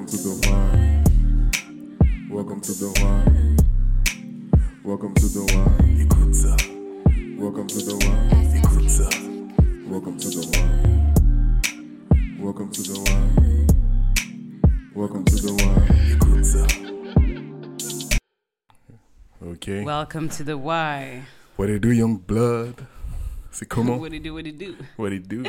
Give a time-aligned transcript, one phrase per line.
[0.00, 1.04] Welcome to the why.
[2.30, 3.20] Welcome to the why.
[4.82, 5.76] Welcome to the why.
[6.00, 6.56] Écoute ça,
[7.38, 8.32] Welcome to the why.
[8.56, 9.10] écoute ça.
[9.90, 10.64] Welcome to the why.
[12.40, 13.20] Welcome to the why.
[14.94, 15.76] Welcome to the why.
[16.14, 16.64] Écoute ça.
[19.46, 19.84] Ok.
[19.84, 21.24] Welcome to the why.
[21.56, 22.86] What do it do, young blood?
[23.50, 23.98] C'est comment?
[23.98, 24.76] What do it do, what it do.
[24.96, 25.44] What it do?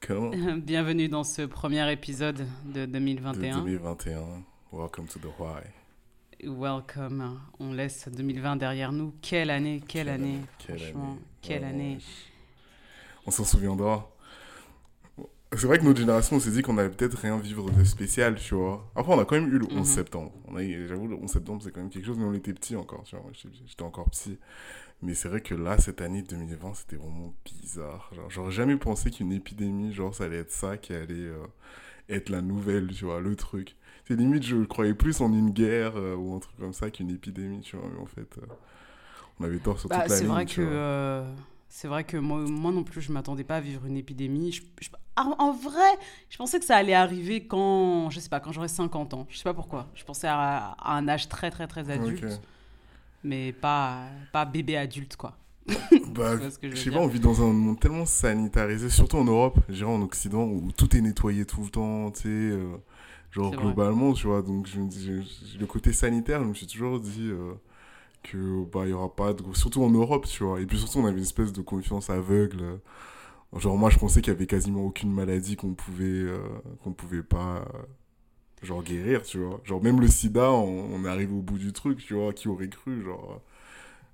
[0.06, 0.30] Comment?
[0.30, 3.58] De Bienvenue dans ce premier épisode de 2021.
[3.58, 4.20] 2021.
[4.72, 5.62] Welcome to the why.
[6.44, 7.40] Welcome.
[7.58, 9.14] On laisse 2020 derrière nous.
[9.22, 10.40] Quelle année, quelle, année.
[10.58, 11.20] Quelle Franchement, année.
[11.40, 11.98] quelle Oh, année.
[13.26, 14.10] On s'en souviendra.
[15.52, 18.34] C'est vrai que notre génération, on s'est dit qu'on allait peut-être rien vivre de spécial,
[18.34, 18.90] tu vois.
[18.94, 19.84] Après, on a quand même eu le 11 Mhm.
[19.84, 20.32] septembre.
[20.86, 23.16] J'avoue, le 11 septembre, c'est quand même quelque chose, mais on était petits encore, tu
[23.16, 23.24] vois.
[23.32, 24.38] J'étais encore petit.
[25.02, 28.10] Mais c'est vrai que là, cette année 2020, c'était vraiment bizarre.
[28.14, 31.46] Genre, j'aurais jamais pensé qu'une épidémie, genre, ça allait être ça qui allait euh,
[32.10, 33.76] être la nouvelle, tu vois, le truc.
[34.08, 37.10] C'est limite, je croyais plus en une guerre euh, ou un truc comme ça qu'une
[37.10, 37.88] épidémie, tu vois.
[37.94, 38.46] Mais en fait, euh,
[39.40, 41.24] on avait tort sur Bah, toute la c'est ligne, vrai tu que
[41.68, 44.50] c'est vrai que moi, moi non plus je m'attendais pas à vivre une épidémie.
[44.52, 45.80] Je- je- en, vrai,
[46.28, 49.26] je pensais que ça allait arriver quand je sais pas quand j'aurais 50 ans.
[49.30, 49.90] Je sais pas pourquoi.
[49.94, 52.42] Je pensais à, à un âge très très très adulte.
[53.26, 55.36] Mais pas pas bébé adulte quoi.
[56.06, 56.36] Bah,
[56.72, 59.90] je sais pas, on vit dans un monde tellement sanitarisé, surtout en Europe, je dirais
[59.90, 62.76] en Occident, où tout est nettoyé tout le temps, tu sais, euh,
[63.30, 64.42] genre globalement, tu vois.
[64.42, 67.54] Donc, je je- le côté sanitaire, je me suis toujours dit euh,
[68.24, 69.42] que, bah, il y aura pas de.
[69.54, 70.60] Surtout en Europe, tu vois.
[70.60, 72.80] Et puis surtout, on avait une espèce de confiance aveugle.
[73.56, 76.38] Genre, moi, je pensais qu'il y avait quasiment aucune maladie qu'on pouvait, euh,
[76.84, 77.66] qu'on pouvait pas.
[78.62, 79.60] Genre guérir, tu vois.
[79.64, 82.68] Genre même le sida, on, on arrive au bout du truc, tu vois, qui aurait
[82.68, 83.40] cru, genre...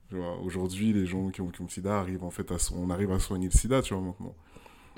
[0.09, 2.59] Tu vois, Aujourd'hui, les gens qui ont, qui ont le sida arrivent en fait à
[2.59, 4.35] so- on arrive à soigner le sida, tu vois, maintenant.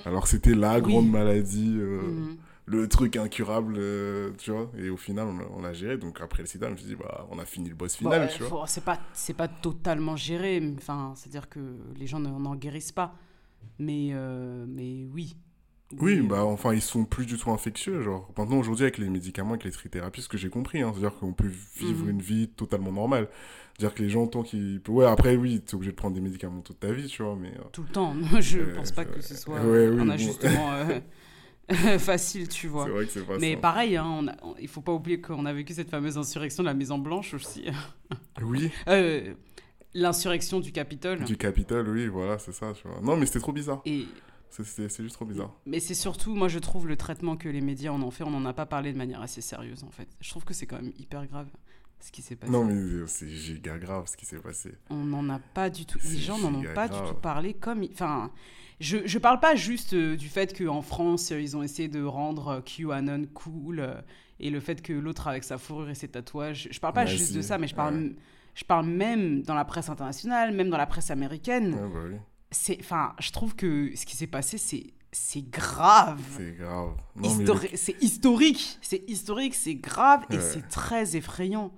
[0.05, 0.83] Alors c'était la Oui.
[0.83, 2.37] grande maladie, euh, Mhm.
[2.67, 4.71] le truc incurable, euh, tu vois.
[4.77, 5.99] Et au final, on l'a- géré.
[5.99, 8.27] Donc après le sida, je me suis dit, bah, on a fini le boss final,
[8.27, 8.67] Bon, tu vois.
[8.67, 10.61] C'est pas, c'est pas totalement géré.
[10.79, 11.61] Enfin, c'est-à-dire que
[11.97, 13.15] les gens n'en n'en guérissent pas.
[13.79, 15.37] Mais, euh, mais oui.
[16.01, 18.03] Oui, bah enfin, ils sont plus du tout infectieux.
[18.03, 21.19] Genre, maintenant, aujourd'hui, avec les médicaments, avec les trithérapies, ce que j'ai compris, hein, c'est-à-dire
[21.19, 22.11] qu'on peut vivre Mhm.
[22.11, 23.29] une vie totalement normale.
[23.77, 24.81] C'est-à-dire que les gens, tant qu'ils.
[24.89, 27.49] Ouais, après, oui, t'es obligé de prendre des médicaments toute ta vie, tu vois, mais.
[27.49, 28.15] euh, Tout le temps.
[28.41, 31.01] je Euh, pense pas que ce soit ouais, oui, un ajustement euh,
[31.99, 32.85] facile, tu vois.
[32.85, 33.59] C'est vrai que c'est pas Mais ça.
[33.61, 36.63] pareil, hein, on a- on- il faut pas oublier qu'on a vécu cette fameuse insurrection
[36.63, 37.65] de la Maison Blanche aussi.
[38.43, 39.35] Oui, Euh,
[39.97, 41.23] L'insurrection du Capitole.
[41.23, 43.01] du Capitole, oui, voilà, c'est ça, tu vois.
[43.01, 43.81] Non, mais c'était trop bizarre.
[43.87, 44.07] Et,
[44.63, 45.53] C'est- juste trop bizarre.
[45.67, 48.31] mais c'est surtout, moi je trouve le traitement que les médias en ont fait, on
[48.31, 50.09] n'en a pas parlé de manière assez sérieuse en fait.
[50.21, 51.49] Je trouve que c'est quand même hyper grave
[52.01, 52.53] ce qui s'est passé.
[52.53, 54.75] Non, mais c'est giga grave ce qui s'est passé.
[54.91, 55.99] On n'en a pas du tout.
[56.05, 57.83] Les gens n'en ont pas du tout parlé comme.
[57.93, 58.31] Enfin,
[58.81, 62.03] je je parle pas juste euh, du fait qu'en France euh, ils ont essayé de
[62.03, 64.05] rendre euh, QAnon cool
[64.41, 66.69] et le fait que l'autre avec sa fourrure et ses tatouages.
[66.71, 67.97] Je parle pas juste de ça, mais je parle.
[67.97, 68.13] ouais.
[68.57, 71.75] Je parle même dans la presse internationale, même dans la presse américaine.
[71.75, 72.17] Ouais, bah oui,
[72.55, 76.21] C'est, enfin, je trouve que ce qui s'est passé, c'est, c'est grave.
[76.37, 76.95] c'est grave.
[77.17, 81.73] Mais Histori- C'est historique, c'est historique, c'est grave et c'est très effrayant.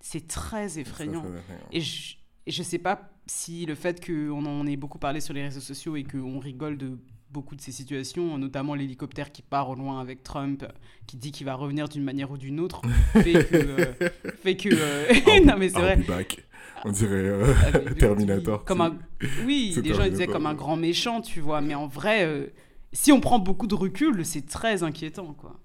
[0.00, 1.24] C'est très effrayant.
[1.72, 5.42] Et je, je sais pas si le fait qu'on en ait beaucoup parlé sur les
[5.42, 6.98] réseaux sociaux et qu'on rigole de
[7.30, 10.64] beaucoup de ces situations, notamment l'hélicoptère qui part au loin avec Trump,
[11.06, 12.80] qui dit qu'il va revenir d'une manière ou d'une autre,
[13.12, 13.54] fait que...
[13.56, 14.08] euh,
[14.42, 15.96] fait que euh, non mais c'est vrai.
[15.96, 16.42] back.
[16.84, 17.44] On dirait euh,
[17.86, 18.64] le- Terminator.
[18.64, 18.96] Comme un...
[19.44, 22.46] Oui, les gens disaient comme un grand méchant, tu vois, mais en vrai, euh,
[22.92, 25.56] si on prend beaucoup de recul, c'est très inquiétant, quoi.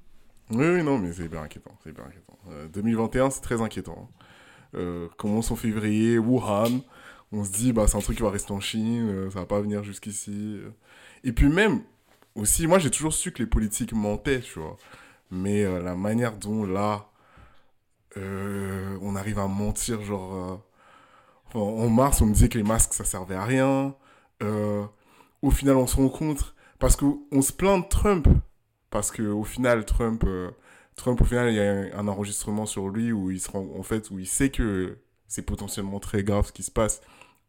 [0.51, 1.71] Oui, oui, non, mais c'est hyper inquiétant.
[1.83, 2.37] C'est hyper inquiétant.
[2.51, 4.09] Euh, 2021, c'est très inquiétant.
[4.75, 6.81] Euh, commence en février, Wuhan.
[7.31, 9.45] On se dit, bah, c'est un truc qui va rester en Chine, euh, ça va
[9.45, 10.59] pas venir jusqu'ici.
[10.63, 10.69] euh.
[11.23, 11.81] Et puis même,
[12.35, 14.77] aussi, moi, j'ai toujours su que les politiques mentaient, tu vois.
[15.31, 17.07] Mais euh, la manière dont, là,
[18.17, 20.61] euh, on arrive à mentir, genre...
[21.53, 23.95] en, mars, on me disait que les masques, ça servait à rien.
[24.41, 24.83] Euh,
[25.41, 26.55] au final, on se rend compte...
[26.79, 28.27] Parce qu'on se plaint de Trump.
[28.89, 30.23] Parce qu'au final, Trump...
[30.25, 30.51] euh,
[30.95, 33.83] Trump, au final, il y a un, enregistrement sur lui où il se rend, en
[33.83, 34.97] fait, où il sait que
[35.27, 37.01] c'est potentiellement très grave ce qui se passe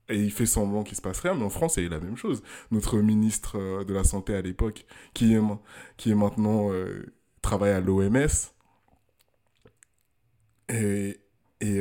[0.09, 1.35] et il fait semblant qu'il se passe rien.
[1.35, 2.43] Mais en France, eu la même chose.
[2.71, 5.41] Notre ministre euh, de la santé à l'époque, qui est,
[5.97, 7.13] qui est maintenant euh,
[7.43, 8.27] travaille à l'OMS,
[10.69, 11.21] et
[11.61, 11.81] et,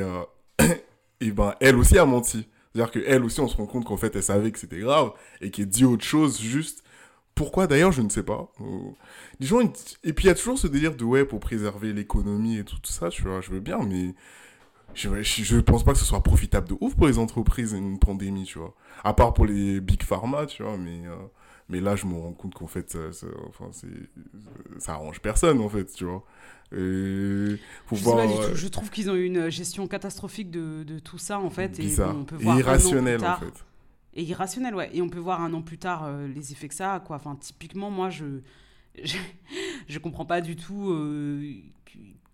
[1.24, 2.48] et ben elle aussi a menti.
[2.74, 5.12] C'est-à-dire qu'elle aussi, on se rend compte qu'en fait, elle savait que c'était grave
[5.42, 6.84] et qu'elle dit autre chose juste.
[7.36, 8.52] Pourquoi d'ailleurs, je ne sais pas.
[8.62, 8.66] Euh,
[9.40, 9.60] les gens,
[10.04, 12.78] et puis il y a toujours ce délire de ouais, pour préserver l'économie et tout
[12.84, 14.14] ça, tu vois, je veux bien, mais
[14.94, 18.44] je, je, pense pas que ce soit profitable de ouf pour les entreprises une pandémie,
[18.46, 18.76] tu vois.
[19.04, 21.16] À part pour les big pharma, tu vois, mais, euh,
[21.69, 23.28] mais là, je me rends compte qu'en fait, ça, ça-
[24.80, 26.24] ça arrange personne, en fait, tu vois.
[26.75, 28.56] Et faut Je, du euh, tout.
[28.56, 31.78] Je trouve qu'ils ont eu une gestion catastrophique de, de tout ça en fait.
[31.80, 32.12] bizarre.
[32.12, 33.66] Et bon, on peut Et voir un an plus irrationnel, en tard- fait.
[34.16, 34.90] Et irrationnel, ouais.
[34.94, 37.16] Et on peut voir un an plus tard euh, les effets que ça a, quoi.
[37.16, 38.25] Enfin, typiquement, moi, je,
[39.04, 39.18] je,
[39.88, 41.56] je comprends pas du tout, euh,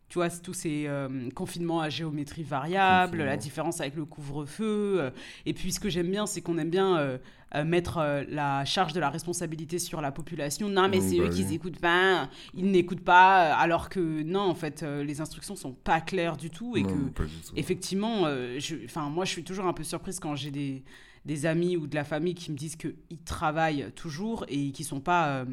[0.09, 3.25] tu vois, tous ces euh, confinements à géométrie variable, Confinement.
[3.25, 4.97] la différence avec le couvre-feu.
[4.99, 5.11] euh,
[5.45, 7.17] et puis, ce que j'aime bien, c'est qu'on aime bien euh,
[7.65, 10.67] mettre la charge de la responsabilité sur la population.
[10.69, 11.55] Non, mais Oui, c'est bah eux qui oui.
[11.55, 16.37] écoutent pas, ils n'écoutent pas, alors que non, en fait, les instructions sont pas claires
[16.37, 17.53] du tout et Non, que pas du tout.
[17.55, 18.25] effectivement,
[18.57, 18.75] je,
[19.09, 20.83] moi, je suis toujours un peu surprise quand j'ai des,
[21.25, 22.95] des amis ou de la famille qui me disent qu'ils
[23.25, 25.43] travaillent toujours et qui sont pas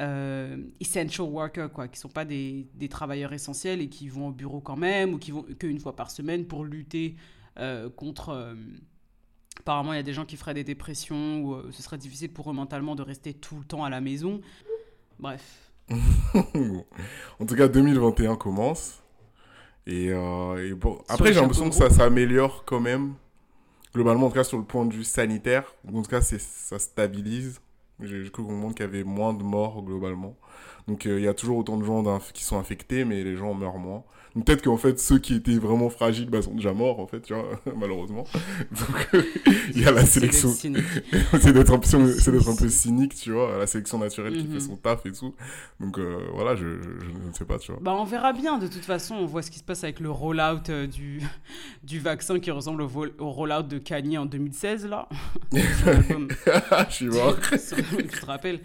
[0.00, 4.32] euh, essential workers, quoi, qui sont pas des, des travailleurs essentiels et qui vont au
[4.32, 7.16] bureau quand même ou qui vont qu'une fois par semaine pour lutter
[7.58, 8.30] euh, contre.
[8.30, 8.54] euh,
[9.60, 12.32] apparemment, il y a des gens qui feraient des dépressions ou euh, ce serait difficile
[12.32, 14.40] pour eux mentalement de rester tout le temps à la maison.
[15.18, 15.72] Bref.
[16.54, 16.84] Bon.
[17.40, 19.02] En tout cas, 2021 commence.
[19.86, 23.14] Et, euh, et bon, Sur après, j'ai l'impression que ça s'améliore quand même.
[23.94, 25.74] Globalement, en tout cas, sur le point de vue sanitaire.
[25.92, 27.60] En tout cas, ça stabilise.
[28.00, 30.36] J'ai cru qu'on montre qu'il y avait moins de morts globalement.
[30.86, 33.54] Donc, euh, il y a toujours autant de gens qui sont infectés, mais les gens
[33.54, 34.04] meurent moins.
[34.44, 37.34] Peut-être qu'en fait, ceux qui étaient vraiment fragiles bah, sont déjà morts, en fait, tu
[37.34, 38.24] vois, malheureusement.
[38.70, 39.22] Donc, euh,
[39.74, 40.48] il y a la sélection.
[41.40, 44.44] c'est d'être un, peu- c'est d'être un peu cynique, tu vois, la sélection naturelle qui
[44.46, 44.54] Mhm.
[44.54, 45.34] fait son taf et tout.
[45.80, 47.80] Donc euh, voilà, je, je, je ne sais pas, tu vois.
[47.82, 48.58] Bah, on verra bien.
[48.58, 51.20] De toute façon, on voit ce qui se passe avec le rollout euh, du,
[51.82, 55.08] du vaccin qui ressemble au, au rollout de Kanye en 2016, là.
[55.86, 56.28] Album.
[56.88, 57.36] je suis mort.
[57.40, 58.60] Tu te rappelles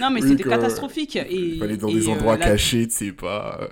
[0.00, 1.16] Non, mais Oui, c'était que- catastrophique.
[1.16, 3.68] Et, Il fallait dans et, des euh, endroits cachés, tu sais pas.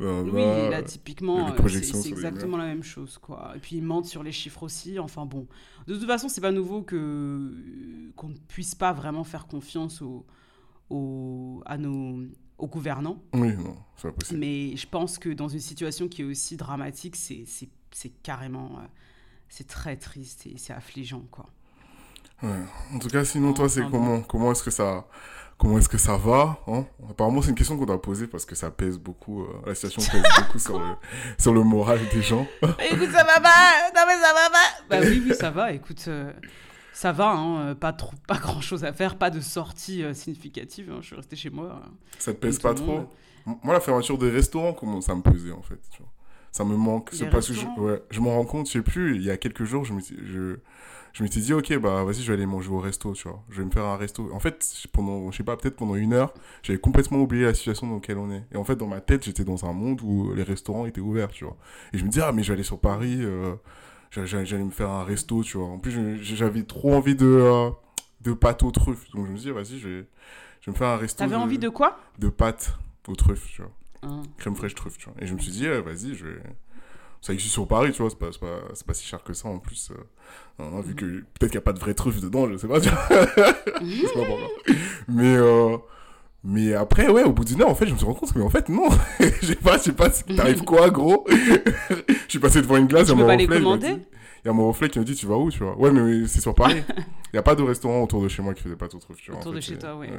[0.00, 3.52] euh, Oui, là, typiquement, euh, c'est exactement la même chose, quoi.
[3.56, 4.98] Et puis, ils mentent sur les chiffres aussi.
[4.98, 5.46] Enfin, bon.
[5.86, 7.50] De toute façon, c'est pas nouveau que
[8.16, 10.24] qu'on ne puisse pas vraiment faire confiance aux,
[10.90, 12.24] aux, à nos,
[12.58, 13.20] aux gouvernants.
[13.32, 14.40] Oui, non, c'est possible.
[14.40, 17.44] Mais je pense que dans une situation qui est aussi dramatique, c'est
[18.22, 18.70] carrément.
[18.78, 18.86] euh,
[19.48, 21.46] c'est très triste et c'est affligeant, quoi.
[22.42, 22.64] Ouais.
[22.92, 25.06] En tout cas, sinon, toi, c'est Enfin, comment Comment est-ce que ça...
[25.58, 28.54] Comment est-ce que ça va hein Apparemment, c'est une question qu'on doit poser parce que
[28.54, 30.86] ça pèse beaucoup, euh, la situation pèse beaucoup sur le,
[31.38, 32.46] sur le moral des gens.
[32.62, 35.72] Écoute, ça va pas Non, mais ça va pas Bah oui, oui, ça va.
[35.72, 36.32] Écoute, euh,
[36.92, 37.28] ça va.
[37.30, 39.16] Hein, euh, pas, trop, pas grand chose à faire.
[39.16, 40.90] Pas de sortie euh, significative.
[40.92, 41.80] hein, je suis resté chez moi.
[42.18, 43.08] Ça te pèse pas trop?
[43.62, 45.78] Moi, la fermeture des restaurants commence à me peser, en fait.
[45.90, 46.10] tu vois.
[46.50, 47.10] Ça me manque.
[47.12, 49.64] C'est que je, ouais, je m'en rends compte, je sais plus, il y a quelques
[49.64, 50.56] jours, je me suis- je,
[51.14, 53.42] je m'étais dit, ok, bah vas-y, je vais aller manger au resto, tu vois.
[53.48, 54.28] Je vais me faire un resto.
[54.32, 57.86] En fait, pendant, je sais pas, peut-être pendant une heure, j'avais complètement oublié la situation
[57.86, 58.44] dans laquelle on est.
[58.52, 61.30] Et en fait, dans ma tête, j'étais dans un monde où les restaurants étaient ouverts,
[61.30, 61.56] tu vois.
[61.92, 63.54] Et je me dis, ah, mais je vais aller sur Paris, euh,
[64.10, 65.68] j'allais me faire un resto, tu vois.
[65.68, 67.70] En plus, j'avais trop envie de, euh,
[68.22, 69.08] de pâtes aux truffes.
[69.12, 70.06] Donc je me dis, vas-y, je vais,
[70.60, 71.18] je vais me faire un resto.
[71.18, 71.98] T'avais envie de quoi?
[72.18, 72.76] de pâtes
[73.06, 73.70] aux truffes, tu vois.
[74.02, 74.22] Hein.
[74.38, 75.14] Crème fraîche truffe, tu vois.
[75.20, 76.42] Et je me suis dit, eh, vas-y, je vais.
[77.24, 79.58] Ça existe sur Paris, tu vois, c'est pas, pas, pas si cher que ça en
[79.58, 79.90] plus.
[79.92, 79.94] euh.
[80.62, 82.78] Hein, vu que peut-être qu'il n'y a pas de vraie truffe dedans, je sais pas,
[82.82, 82.98] tu vois.
[83.80, 84.48] Je sais pas pourquoi.
[85.08, 85.78] Mais, euh,
[86.44, 88.38] mais après, ouais, au bout d'une heure, en fait, je me suis rendu compte que,
[88.38, 88.90] mais en fait, non.
[89.20, 91.24] Je sais pas, je sais pas, t'arrives quoi, gros?
[91.30, 94.52] Je suis passé devant une glace, il y a mon pas reflet, il y a
[94.52, 95.78] mon reflet qui me dit, tu vas où, tu vois?
[95.78, 96.82] Ouais, mais c'est sur Paris.
[96.98, 98.98] Il n'y a pas de restaurant autour de chez moi qui fait des pâtes aux
[98.98, 99.38] truffes, tu vois.
[99.38, 100.10] en Autour de chez toi, ouais.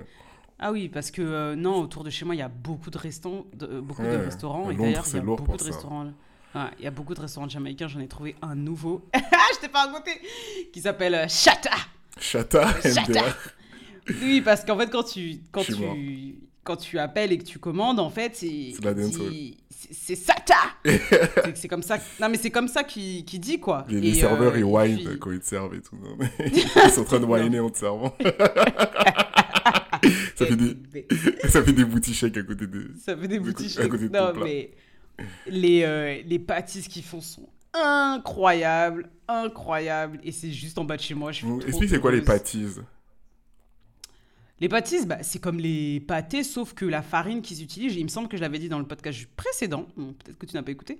[0.58, 2.98] Ah oui, parce que euh, non, autour de chez moi, il y a beaucoup de,
[2.98, 4.70] restants, de, euh, beaucoup de Ouais, restaurants.
[4.70, 5.66] à Et d'ailleurs, il y a beaucoup de ça.
[5.66, 6.06] restaurants.
[6.56, 7.88] Ouais, il y a beaucoup de restaurants jamaïcains.
[7.88, 9.08] J'en ai trouvé un nouveau.
[9.14, 10.12] je t'ai pas raconté.
[10.72, 11.72] Qui s'appelle euh, Chata.
[12.20, 13.02] Chata, Chata.
[13.22, 13.36] MDR.
[14.22, 15.94] Oui, parce qu'en fait, quand tu, quand mort.
[15.96, 18.74] tu, quand tu appelles et que tu commandes, en fait, c'est.
[19.92, 20.56] C'est Sata
[21.54, 21.98] C'est- comme ça.
[22.20, 23.86] Non, mais c'est comme ça qu'il qu'il dit, quoi.
[23.90, 25.96] Les, serveurs, euh, ils puis- quand ils te servent et tout.
[25.98, 28.16] non, mais ils sont en train de whiner en te servant.
[30.36, 30.78] ça, fait des,
[31.50, 32.92] ça fait des boutis chèques à côté de...
[33.04, 33.80] Ça fait des de- boutiques.
[33.80, 34.46] à côté de non, ton plat.
[35.48, 40.20] Les, euh, les pâtisses qu'ils font sont incroyables, incroyables.
[40.24, 41.32] Et c'est juste en bas de chez moi.
[41.32, 42.80] Je suis Explique, c'est quoi les pâtisses?
[44.62, 48.10] Les pâtisses, bah, c'est comme les pâtés, sauf que la farine qu'ils utilisent, il me
[48.10, 50.98] semble que je l'avais dit dans le podcast précédent, peut-être que tu n'as pas écouté,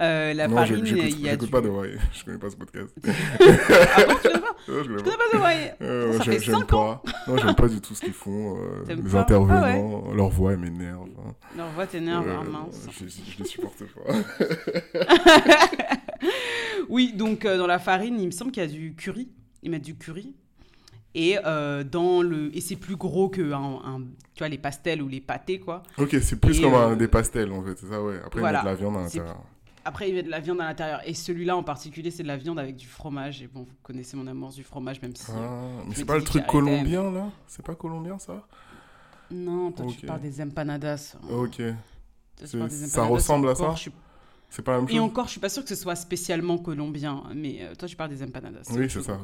[0.00, 1.46] euh, la Non, farine, je- il y a du...
[1.46, 1.90] pas Why.
[2.12, 2.94] Je connais pas ce podcast.
[3.06, 4.46] Ah bon, tu connais pas?
[4.66, 5.10] Non, je connais pas?
[5.10, 7.12] connais pas The Euh, Ça j'aime- fait j'aime 5 ans pas.
[7.28, 8.56] Non, j'aime pas du tout ce qu'ils font.
[8.58, 9.20] euh, les pas?
[9.20, 11.06] intervenants, leur voix, elle m'énerve.
[11.18, 11.34] hein.
[11.56, 12.88] Leur voix t'énerve, Euh, ah, mince.
[12.90, 14.14] je, je les supporte pas.
[16.88, 19.28] Oui, donc dans la farine, il me semble qu'il y a du curry.
[19.62, 20.34] Ils mettent du curry.
[21.14, 22.54] Et, euh, dans le...
[22.56, 24.00] et c'est plus gros que un, un-
[24.34, 25.82] tu vois, les pastels ou les pâtés, quoi.
[25.96, 28.16] ok, c'est plus Et, comme euh, un- des pastels en fait, c'est ça, ouais.
[28.24, 28.62] Après, voilà.
[28.62, 29.40] ils mettent de la viande à l'intérieur.
[29.84, 31.00] Après, il y a de la viande à l'intérieur.
[31.04, 33.42] Et celui-là en particulier, c'est de la viande avec du fromage.
[33.42, 35.30] Et bon, vous connaissez mon amour du fromage, même si.
[35.30, 37.30] Ah, mais c'est pas le truc colombien là?
[37.46, 38.46] C'est pas colombien ça?
[39.30, 41.16] Non, toi, tu parles des empanadas.
[41.30, 41.56] Ok.
[41.56, 41.66] Toi,
[42.38, 43.74] tu C'est- parles des ça ressemble à ça?
[43.76, 43.90] suis-
[44.50, 44.96] C'est pas la même chose?
[44.96, 47.24] Et encore, je suis pas sûre que ce soit spécialement colombien.
[47.34, 48.70] Mais euh, toi, tu parles des empanadas.
[48.70, 49.18] Oui, c'est ça,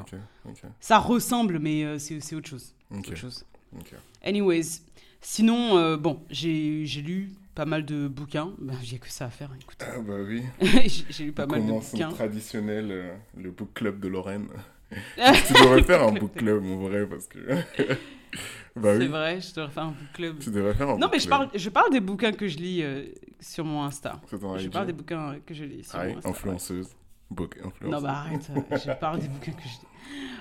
[0.45, 0.61] ok.
[0.81, 2.75] Ça ressemble, mais euh, c'est autre chose.
[2.91, 2.99] Ok.
[3.09, 3.45] autre chose.
[3.79, 3.93] ok.
[4.25, 4.81] Anyways,
[5.21, 8.55] sinon, euh, bon, j'ai lu pas mal de bouquins.
[8.59, 9.77] Ben, J'ai que ça à faire, écoute.
[9.83, 10.43] Ah bah oui.
[11.11, 12.09] j'ai lu pas On mal de bouquins.
[12.09, 14.49] traditionnel, euh, le book club de Lorraine.
[14.91, 17.39] tu devrais faire un book club en vrai parce que.
[18.77, 19.07] bah C'est oui.
[19.09, 20.39] vrai, je devrais faire un book club.
[20.39, 21.39] Tu devrais faire un Non, book mais je club.
[21.39, 23.05] parle, je parle des bouquins que je lis euh,
[23.41, 24.19] sur mon Insta.
[24.57, 26.31] Je parle des bouquins que je lis sur Ah, mon Insta.
[26.31, 26.89] influenceuse.
[27.31, 27.91] Book influenceuse.
[27.91, 29.87] Non, bah arrête, euh, je parle des bouquins que je lis.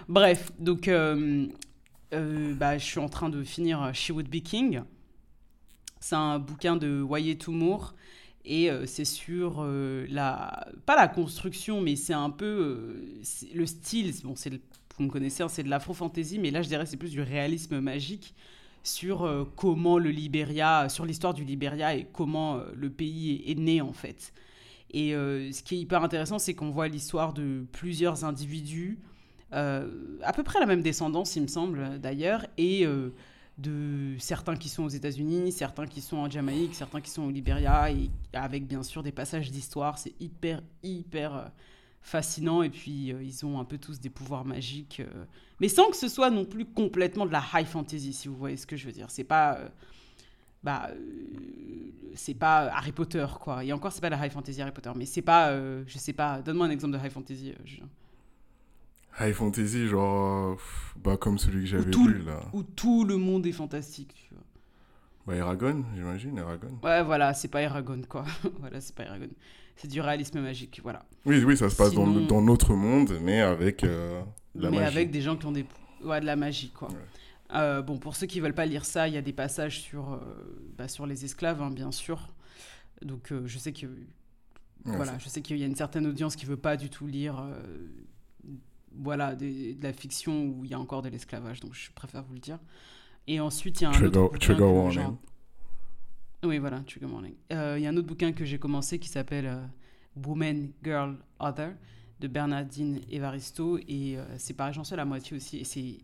[0.07, 1.47] Bref, donc euh,
[2.13, 4.83] euh, bah, je suis en train de finir euh, She Would Be King.
[5.99, 7.47] C'est un bouquin de Wyatt
[8.45, 13.21] et euh, c'est sur euh, la pas la construction mais c'est un peu euh,
[13.53, 14.33] le style bon
[14.97, 17.79] vous me connaissez hein, c'est de l'afro-fantasy mais là je dirais c'est plus du réalisme
[17.79, 18.33] magique
[18.81, 23.81] sur comment le Libéria sur l'histoire du Libéria et comment le pays est, est né
[23.81, 24.33] en fait.
[24.91, 28.97] Et ce qui est hyper intéressant c'est qu'on voit l'histoire de plusieurs individus
[29.51, 32.87] à peu près la même descendance il me semble d'ailleurs et
[33.59, 37.29] de certains qui sont aux États-Unis, certains qui sont en Jamaïque, certains qui sont au
[37.29, 39.97] Libéria, et avec bien sûr des passages d'histoire.
[39.97, 41.45] C'est hyper, hyper euh,
[42.01, 42.63] fascinant.
[42.63, 45.25] Et puis, euh, ils ont un peu tous des pouvoirs magiques, euh,
[45.59, 48.55] mais sans que ce soit non plus complètement de la high fantasy, si vous voyez
[48.55, 49.07] ce que je veux dire.
[49.09, 49.59] C'est pas.
[50.63, 50.89] bah,
[52.15, 53.63] c'est pas Harry Potter, quoi.
[53.63, 55.53] Et encore, c'est pas la high fantasy Harry Potter, mais c'est pas.
[55.85, 57.53] je sais pas, donne-moi un exemple de high fantasy.
[57.65, 57.87] Julien.
[59.19, 60.51] High fantasy, genre.
[60.51, 62.39] euh, pff, Bah, comme celui que j'avais lu là.
[62.53, 64.43] Où tout le monde est fantastique, tu vois.
[65.27, 66.79] Bah, Eragon, j'imagine, Eragon.
[66.83, 68.25] Ouais, voilà, c'est pas Eragon, quoi.
[68.59, 69.29] voilà, c'est pas Eragon.
[69.75, 71.05] C'est du réalisme magique, voilà.
[71.25, 74.21] Oui, oui, ça se passe dans, Sinon- dans notre monde, mais avec euh,
[74.55, 74.87] la Mais magie.
[74.97, 75.65] avec des gens qui ont des...
[76.03, 76.89] Ouais, de la magie, quoi.
[76.89, 76.95] Ouais.
[77.55, 80.13] Euh, bon, pour ceux qui veulent pas lire ça, il y a des passages sur,
[80.13, 80.19] euh,
[80.77, 82.27] bah, sur les esclaves, hein, bien sûr.
[83.03, 83.85] Donc, je sais que...
[84.85, 87.07] Ouais, voilà, je sais qu'il y a une certaine audience qui veut pas du tout
[87.07, 87.41] lire...
[88.95, 92.33] voilà, de la fiction où il y a encore de l'esclavage, donc je préfère vous
[92.33, 92.59] le dire.
[93.27, 95.15] Et ensuite, il y a un Trigger- autre bouquin trigger warning.
[96.43, 97.33] Oui, voilà, Trigger Warning.
[97.51, 99.61] Euh, Il y a un autre bouquin que j'ai commencé qui s'appelle euh,
[100.25, 101.73] Woman, Girl, Other
[102.21, 103.77] de Bernardine Evaristo.
[103.89, 105.57] Et euh, c'est pareil, j'en suis à la moitié aussi.
[105.57, 105.63] Et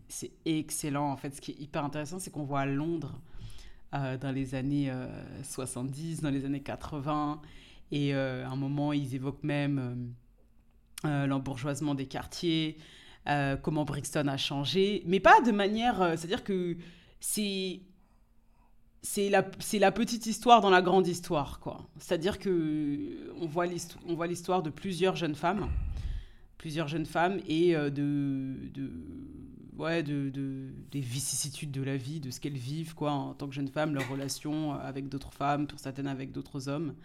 [0.10, 1.10] c'est- excellent.
[1.10, 3.20] En fait, ce qui est hyper intéressant, c'est qu'on voit à Londres
[3.94, 5.08] euh, dans les années euh,
[5.44, 7.42] 70, dans les années 80.
[7.92, 10.14] Et à un moment, ils évoquent même
[11.06, 12.78] euh, l'embourgeoisement des quartiers,
[13.28, 15.04] euh, comment Brixton a changé.
[15.06, 16.02] Mais pas de manière.
[16.02, 16.78] euh, C'est-à-dire que
[17.20, 17.82] c'est
[19.02, 19.46] c'est la,
[19.80, 21.88] la petite histoire dans la grande histoire, quoi.
[22.00, 25.70] C'est-à-dire que on voit l'histoire de plusieurs jeunes femmes,
[26.58, 28.90] plusieurs jeunes femmes et de, de,
[29.78, 33.48] ouais, de, de- des vicissitudes de la vie, de ce qu'elles vivent, quoi, en tant
[33.48, 36.96] que jeunes femmes, leurs relations avec d'autres femmes, pour certaines avec d'autres hommes,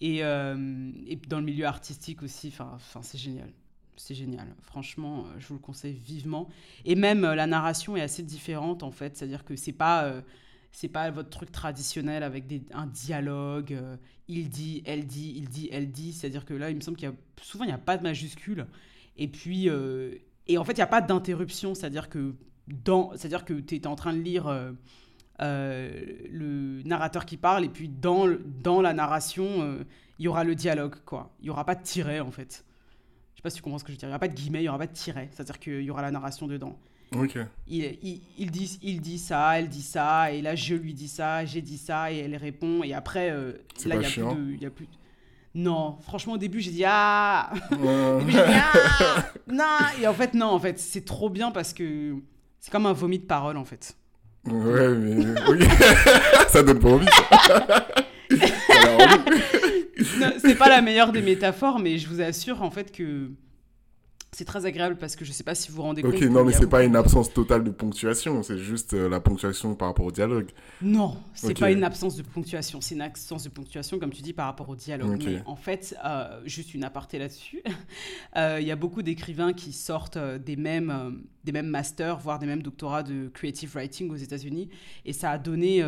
[0.00, 2.48] et, euh, et dans le milieu artistique aussi.
[2.48, 3.50] Enfin, c'est génial.
[3.96, 4.54] C'est génial.
[4.60, 6.48] Franchement, euh, je vous le conseille vivement.
[6.84, 9.16] Et même euh, la narration est assez différente en fait.
[9.16, 10.22] C'est-à-dire que c'est pas
[10.72, 13.80] c'est pas votre truc traditionnel avec des, un dialogue.
[14.28, 16.12] il dit, elle dit, il dit, elle dit.
[16.12, 18.02] C'est-à-dire que là, il me semble qu'il y a souvent il n'y a pas de
[18.02, 18.66] majuscule.
[19.16, 19.68] Et puis
[20.48, 21.74] et en fait il n'y a pas d'interruption.
[21.74, 22.34] C'est-à-dire que
[22.68, 24.74] dans c'est-à-dire que tu es en train de lire.
[25.42, 25.90] Euh,
[26.30, 28.26] le narrateur qui parle et puis dans,
[28.62, 29.84] dans la narration euh,
[30.18, 31.34] il y aura le dialogue quoi.
[31.40, 32.64] Il y aura pas de tiret en fait.
[33.34, 34.08] Je sais pas si tu comprends ce que je veux dire.
[34.08, 35.28] Il y aura pas de guillemets il y aura pas de tiret.
[35.32, 36.78] C'est à dire qu'il y aura la narration dedans.
[37.14, 37.38] Ok.
[37.68, 41.06] il, il, il dit, il dit ça, elle dit ça, et là je lui dis
[41.08, 43.52] ça, j'ai dit ça, et elle répond, et après, euh,
[43.84, 44.02] là il
[44.60, 44.90] y a plus de.
[45.54, 47.50] Non, franchement au début j'ai dit ah!
[47.70, 47.78] Ouais.
[48.16, 49.24] Au début, j'ai dit ah!
[49.46, 49.78] Non!
[50.00, 52.16] Et en fait, non, en fait, c'est trop bien parce que
[52.58, 53.96] c'est comme un vomi de parole en fait.
[54.46, 55.24] Ouais, mais.
[55.48, 55.62] ok.
[56.48, 57.06] ça donne pas envie,
[58.30, 59.42] envie.
[60.38, 63.30] C'est pas la meilleure des métaphores, mais je vous assure en fait que
[64.32, 66.14] c'est très agréable parce que je sais pas si vous vous rendez compte.
[66.14, 69.74] Ok, non, mais c'est pas une absence totale de ponctuation, c'est juste euh, la ponctuation
[69.74, 70.50] par rapport au dialogue.
[70.82, 71.60] Non, c'est Ok.
[71.60, 72.80] pas une absence de ponctuation.
[72.82, 75.22] C'est une absence de ponctuation, comme tu dis, par rapport au dialogue.
[75.24, 77.62] Mais en fait, euh, juste une aparté là-dessus,
[78.36, 82.46] euh, il y a beaucoup d'écrivains qui sortent des mêmes, des mêmes masters, voire des
[82.46, 84.68] mêmes doctorats de creative writing aux États-Unis.
[85.06, 85.82] Et ça a donné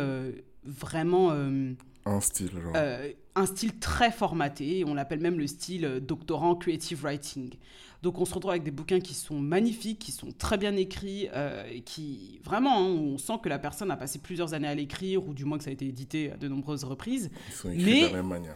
[0.65, 1.31] vraiment
[2.05, 2.73] Un style, genre.
[3.35, 4.83] un style très formaté.
[4.87, 7.53] On l'appelle même le style doctorant creative writing.
[8.01, 11.27] Donc on se retrouve avec des bouquins qui sont magnifiques, qui sont très bien écrits,
[11.33, 14.75] euh, et qui vraiment, hein, on sent que la personne a passé plusieurs années à
[14.75, 17.29] l'écrire, ou du moins que ça a été édité à de nombreuses reprises.
[17.49, 18.55] Ils sont écrits mais- de la même manière.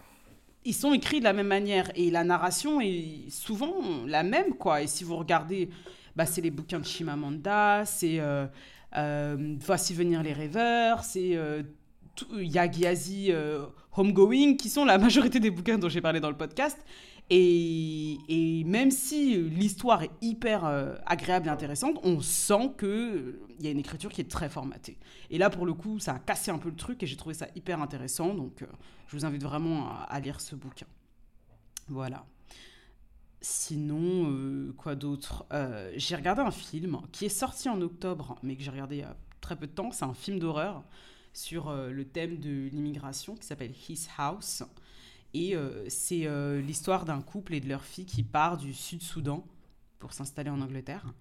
[0.65, 3.73] ils sont écrits de la même manière et la narration est souvent
[4.07, 4.81] la même, quoi.
[4.81, 5.69] Et si vous regardez,
[6.15, 8.45] bah, c'est les bouquins de Chimamanda, c'est euh,
[8.95, 11.63] euh, Voici venir les rêveurs, c'est euh,
[12.31, 16.77] Yagiazi euh, Homegoing, qui sont la majorité des bouquins dont j'ai parlé dans le podcast.
[17.29, 23.67] Et, même si l'histoire est hyper euh, agréable et intéressante, on sent qu'il il y
[23.67, 24.97] a une écriture qui est très formatée.
[25.29, 27.33] Et là, pour le coup, ça a cassé un peu le truc et j'ai trouvé
[27.33, 28.33] ça hyper intéressant.
[28.33, 28.67] Donc, euh,
[29.07, 30.87] je vous invite vraiment à, lire ce bouquin.
[31.87, 32.25] Voilà.
[33.41, 35.45] Sinon, euh, quoi d'autre?
[35.51, 39.01] Euh, J'ai regardé un film qui est sorti en octobre, mais que j'ai regardé il
[39.01, 39.91] y a très peu de temps.
[39.91, 40.83] C'est un film d'horreur
[41.33, 44.63] sur euh, le thème de l'immigration qui s'appelle His House.
[45.33, 49.45] Et euh, c'est euh, l'histoire d'un couple et de leur fille qui part du Sud-Soudan
[49.99, 51.13] pour s'installer en Angleterre.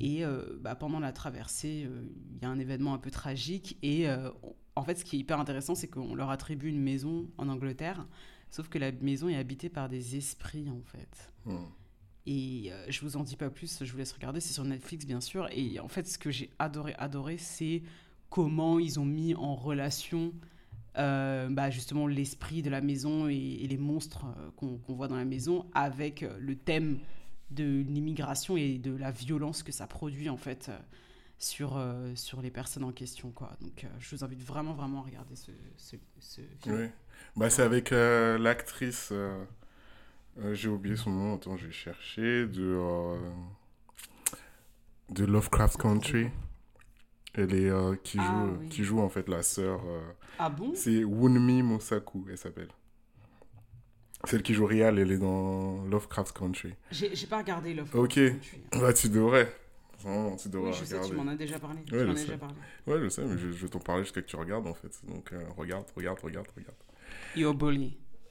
[0.00, 2.02] Et euh, bah, pendant la traversée, euh,
[2.34, 3.78] il y a un événement un peu tragique.
[3.82, 4.30] Et euh,
[4.74, 8.06] en fait, ce qui est hyper intéressant, c'est qu'on leur attribue une maison en Angleterre.
[8.50, 11.32] Sauf que la maison est habitée par des esprits, en fait.
[11.44, 11.66] Hmm.
[12.26, 15.20] Et je vous en dis pas plus, je vous laisse regarder, c'est sur Netflix bien
[15.20, 15.46] sûr.
[15.52, 17.82] Et en fait, ce que j'ai adoré, adoré, c'est
[18.30, 20.32] comment ils ont mis en relation
[20.96, 25.24] euh, bah, justement l'esprit de la maison et, les monstres euh, qu'on voit dans la
[25.24, 27.00] maison avec euh, le thème
[27.50, 30.70] de l'immigration et de la violence que ça produit en fait
[31.38, 31.80] sur,
[32.14, 33.30] sur les personnes en question.
[33.30, 33.56] Quoi.
[33.60, 35.50] Donc je vous invite vraiment, vraiment à regarder ce,
[36.26, 36.40] film.
[36.66, 36.86] Oui.
[37.36, 39.12] Bah, c'est avec l'actrice.
[40.52, 42.46] J'ai oublié son nom, attends, je vais chercher.
[42.46, 43.16] De,
[45.10, 46.30] de Lovecraft Country.
[47.34, 47.68] Elle est.
[47.70, 48.68] euh, qui, joue, Ah, oui.
[48.68, 49.80] qui joue en fait la sœur.
[49.86, 50.00] euh,
[50.38, 50.72] Ah bon?
[50.74, 52.68] c'est Wunmi Mosaku, elle s'appelle.
[54.24, 56.74] Celle qui joue Rial, elle est dans Lovecraft Country.
[56.90, 58.14] J'ai pas regardé Love Ok.
[58.14, 58.62] Country.
[58.72, 59.52] Bah, tu devrais.
[60.00, 61.80] Vraiment, tu devrais Oui, je sais, tu m'en as déjà parlé.
[61.80, 62.24] Ouais, tu je as sais.
[62.24, 62.54] déjà parlé.
[62.86, 64.92] Ouais, je sais, mais je, je vais t'en parler jusqu'à que tu regardes en fait.
[65.06, 66.76] Donc, euh, regarde, regarde, regarde, regarde.
[67.36, 67.96] Yo, bully.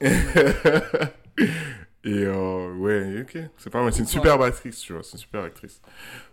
[2.06, 2.53] Et euh,
[2.84, 3.92] ouais, ok, c'est pas mal.
[3.92, 5.80] C'est une superbe actrice, tu vois, c'est une super actrice.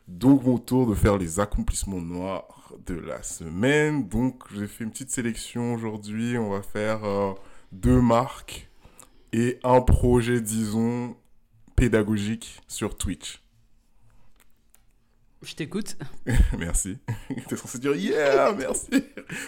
[0.08, 4.08] Donc, mon tour de faire les accomplissements noirs de la semaine.
[4.08, 6.38] Donc, j'ai fait une petite sélection aujourd'hui.
[6.38, 7.33] On va faire euh,
[7.72, 8.70] deux marques
[9.33, 11.16] et un projet, disons,
[11.75, 13.42] pédagogique sur Twitch.
[15.42, 15.98] Je t'écoute.
[16.57, 16.98] merci.
[17.48, 18.90] T'es censé dire yeah, merci.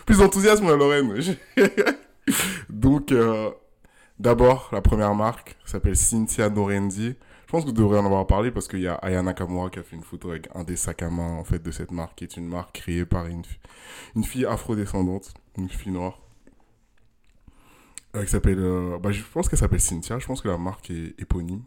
[0.06, 1.14] Plus d'enthousiasme, la Lorraine.
[2.70, 3.52] Donc, euh,
[4.24, 7.16] d'abord, la première marque s'appelle Cynthia Norendi.
[7.46, 9.80] Je pense que vous devrez en avoir parlé parce qu'il y a Aya Nakamura qui
[9.80, 12.16] a fait une photo avec un des sacs à main en fait de cette marque,
[12.16, 13.44] qui est une marque créée par une,
[14.16, 16.20] une fille afrodescendante, une fille noire.
[18.16, 20.18] Euh, s'appelle, euh, bah, je pense qu'elle s'appelle Cynthia.
[20.20, 21.64] Je pense que la marque est éponyme.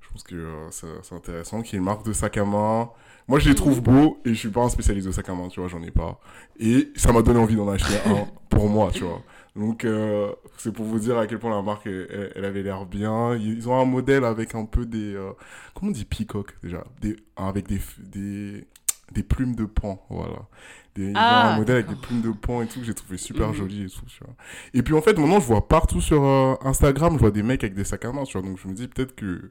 [0.00, 1.62] Je pense que euh, c'est c'est intéressant.
[1.62, 2.90] Qui est une marque de sac à main.
[3.28, 5.48] Moi, je les trouve beaux et je suis pas un spécialiste de sac à main,
[5.48, 6.20] tu vois, j'en ai pas.
[6.58, 9.22] Et ça m'a donné envie d'en acheter un pour moi, tu vois.
[9.56, 13.34] Donc, euh, c'est pour vous dire à quel point la marque, elle, avait l'air bien.
[13.36, 15.14] Ils ont un modèle avec un peu des...
[15.14, 15.32] euh,
[15.74, 18.66] comment on dit peacock, déjà des, Avec des, des,
[19.12, 20.46] des plumes de pan, voilà.
[20.94, 22.94] Des, ils ont Ah, un modèle avec des plumes de pan et tout que j'ai
[22.94, 23.54] trouvé super Mhm.
[23.54, 24.34] joli et tout, tu vois.
[24.74, 27.64] Et puis, en fait, maintenant, je vois partout sur euh, Instagram, je vois des mecs
[27.64, 28.46] avec des sacs à main, tu vois.
[28.48, 29.50] Donc, je me dis peut-être que...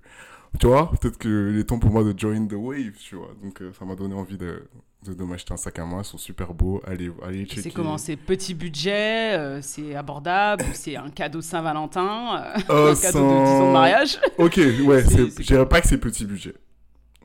[0.60, 3.30] Tu vois, peut-être qu'il est temps pour moi de join the wave, tu vois.
[3.42, 4.68] Donc, euh, ça m'a donné envie de,
[5.04, 6.00] de, de m'acheter un sac à main.
[6.02, 6.82] Ils sont super beaux.
[6.86, 7.62] Allez, allez checker.
[7.62, 7.98] C'est comment?
[7.98, 13.40] C'est petit budget, euh, c'est abordable, c'est un cadeau Saint-Valentin, euh, Euh, un cadeau de
[13.40, 14.20] 10 ans de mariage?
[14.38, 15.06] Ok, ouais,
[15.40, 16.56] je dirais pas que c'est petit budget.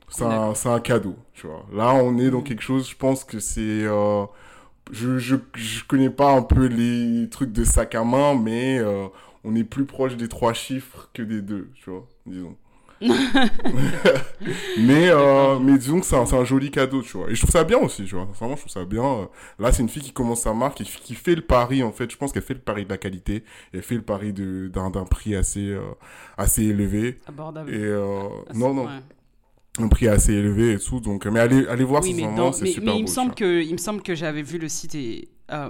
[0.09, 1.65] C'est un, un cadeau, tu vois.
[1.73, 2.43] Là, on est dans Mhm.
[2.43, 3.61] quelque chose, je pense que c'est...
[3.85, 4.25] euh,
[4.91, 9.07] je, je, je connais pas un peu les trucs de sac à main, mais euh,
[9.43, 12.57] on est plus proche des trois chiffres que des deux, tu vois, disons.
[14.77, 17.29] mais, euh, mais disons que c'est un, joli cadeau, tu vois.
[17.29, 18.25] Et je trouve ça bien aussi, tu vois.
[18.39, 19.03] Vraiment, je trouve ça bien.
[19.03, 19.25] Euh,
[19.59, 22.09] Là, c'est une fille qui commence sa marque et qui fait le pari, en fait.
[22.11, 23.43] Je pense qu'elle fait le pari de la qualité.
[23.73, 25.81] Elle fait le pari d'un prix assez, euh,
[26.37, 27.17] assez élevé.
[27.27, 27.73] Abordable.
[27.73, 28.91] Et euh, Ah, non, non, ouais.
[29.79, 30.99] un prix assez élevé et tout.
[30.99, 33.09] Donc, mais allez, allez voir Oui, sincèrement, dans- c'est super mais il, beau.
[33.09, 35.69] me semble que, il me semble que j'avais vu le site et euh,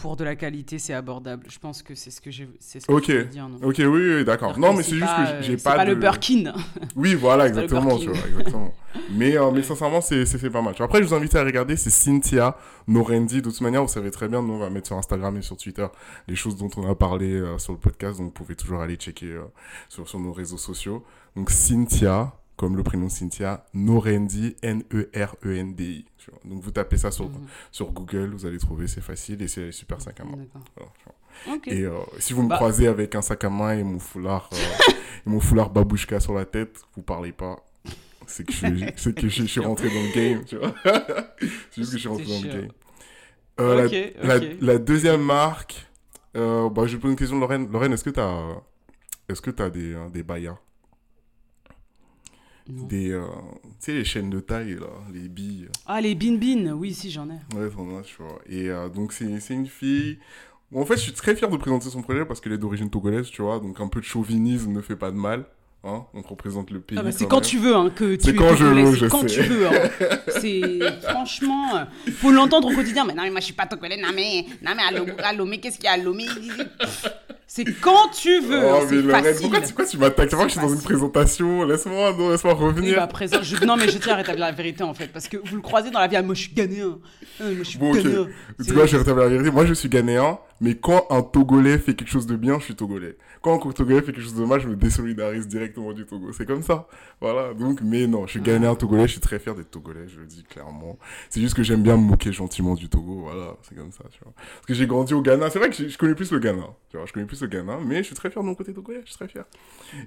[0.00, 1.46] pour de la qualité, c'est abordable.
[1.48, 3.48] Je pense que c'est ce que, j'ai- c'est ce que je dire.
[3.48, 4.58] Non, Ok, oui, oui, d'accord.
[4.58, 5.90] Non, mais c'est juste pas, que euh, j'ai c'est pas, pas de...
[5.90, 6.52] le Birkin.
[6.96, 8.72] Oui, voilà, exactement, tu vois, exactement.
[9.12, 10.74] mais, euh, mais sincèrement, c'est pas mal.
[10.78, 12.56] Après, je vous invite à regarder, c'est Cynthia
[12.88, 13.42] Norendi.
[13.42, 15.56] De toute manière, vous savez très bien, nous, on va mettre sur Instagram et sur
[15.56, 15.86] Twitter
[16.28, 18.18] les choses dont on a parlé euh, sur le podcast.
[18.18, 19.42] Donc, vous pouvez toujours aller checker euh,
[19.88, 21.04] sur, sur nos réseaux sociaux.
[21.36, 26.04] Donc, Cynthia, comme le prénom Cynthia, Norendi, N-E-R-E-N-D-I.
[26.44, 27.46] Donc, vous tapez ça sur, Mhm.
[27.72, 30.36] sur Google, vous allez trouver, c'est facile et c'est super sac à main.
[30.76, 31.58] Voilà.
[31.68, 34.50] Et euh, si vous me Bah- croisez avec un sac à main et mon foulard,
[34.52, 34.56] euh,
[35.26, 37.64] et mon foulard babouchka sur la tête, vous parlez pas.
[38.26, 40.74] C'est que, je, suis- c'est que je, je suis rentré dans le game, tu vois.
[41.70, 42.68] c'est juste que je suis rentré dans le game.
[43.58, 44.14] Euh, la, ok.
[44.22, 45.86] la- la deuxième marque,
[46.34, 47.72] bah, je vais poser une question de Lorraine.
[47.72, 48.60] Lorraine, est-ce que tu as,
[49.28, 50.58] que as des, des bayas
[52.72, 52.84] Non.
[52.86, 53.22] Des, euh,
[53.62, 55.68] tu sais, les chaînes de taille, là, les billes.
[55.86, 57.56] Ah, les bin bin, oui, si, j'en ai.
[57.56, 58.38] Ouais, t'en as, tu vois.
[58.48, 60.18] Et euh, donc, c'est une fille.
[60.70, 62.90] Bon, en fait, je suis très fier de présenter son projet parce qu'elle est d'origine
[62.90, 63.58] togolaise, tu vois.
[63.58, 65.44] Donc, un peu de chauvinisme ne fait pas de mal.
[65.82, 66.98] Hein on représente le pays.
[67.00, 68.98] Ah bah, c'est quand tu veux hein, que tu C'est es quand je veux, c'est
[68.98, 69.42] je quand sais.
[69.42, 69.66] tu veux.
[69.66, 69.88] hein.
[70.28, 70.78] C'est
[71.08, 73.06] franchement, euh, faut l'entendre au quotidien.
[73.06, 73.96] Mais non, mais moi je suis pas togolais.
[73.96, 74.82] Non mais, non mais
[75.58, 76.26] qu'est-ce qu'il y a mais
[77.52, 78.60] c'est quand tu veux.
[78.60, 80.66] hein, Oh, mais c'est Lorraine, pourquoi tu, pourquoi tu m'attaques Tu vois que je suis
[80.68, 81.64] dans une présentation.
[81.64, 82.96] Laisse-moi, non, laisse-moi Oui, revenir.
[82.96, 85.36] bah, présent, je- non mais je tiens à rétablir la vérité en fait parce que
[85.36, 86.14] vous le croisez dans la vie.
[86.16, 86.98] Ah, moi je suis ghanéen.
[87.40, 88.20] Ah, moi je suis Bon, ghanéen.
[88.22, 88.26] En
[88.60, 89.50] C'est- tout cas, je vais rétablir la vérité.
[89.50, 92.74] Moi, je suis ghanéen, mais quand un Togolais fait quelque chose de bien, je suis
[92.74, 93.16] Togolais.
[93.40, 96.32] Quand un Togolais fait quelque chose de mal, je me désolidarise directement du Togo.
[96.32, 96.86] C'est comme ça.
[97.20, 97.54] Voilà.
[97.54, 99.06] Donc, mais non, je suis ghanéen, Togolais.
[99.06, 100.98] Je suis très fier d'être Togolais, je le dis clairement.
[101.30, 103.22] C'est juste que j'aime bien me moquer gentiment du Togo.
[103.22, 103.56] Voilà.
[103.62, 104.34] C'est comme ça, tu vois.
[104.34, 105.48] Parce que j'ai grandi au Ghana.
[105.48, 106.66] C'est vrai que je connais plus le Ghana.
[106.90, 108.74] Tu vois, je connais plus le Ghana, mais je suis très fier de mon côté
[108.74, 109.00] Togolais.
[109.04, 109.44] Je suis très fier.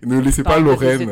[0.03, 1.09] Et ne laissez pas Lorraine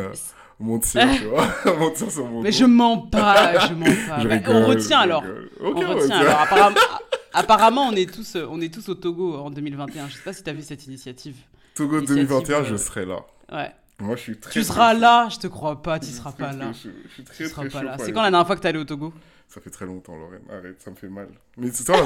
[0.62, 1.48] euh, mentir, tu vois.
[1.80, 2.58] mentir sur mon Mais dos.
[2.58, 4.20] je mens pas, je mens pas.
[4.22, 5.24] Je Bah, rigole, on retient je alors.
[5.62, 6.40] On retient alors.
[6.42, 6.76] Apparemment,
[7.34, 10.08] apparemment, on est tous, euh, on est tous au Togo en 2021.
[10.08, 11.36] Je sais pas si t'as vu cette initiative.
[11.76, 13.20] Togo Initiative, 2021, je euh, serai là.
[13.52, 13.72] Ouais.
[14.00, 14.52] Moi, je suis très.
[14.52, 16.74] Tu seras là, je te crois pas, tu Je seras très, pas là.
[16.74, 16.90] chaud.
[17.08, 17.96] Je suis très, Tu seras pas là.
[18.00, 19.14] C'est quand la dernière fois que t'es allé au Togo?
[19.48, 20.42] Ça fait très longtemps, Lorraine.
[20.50, 21.28] Arrête, ça me fait mal.
[21.58, 22.00] Mais c'est ça, la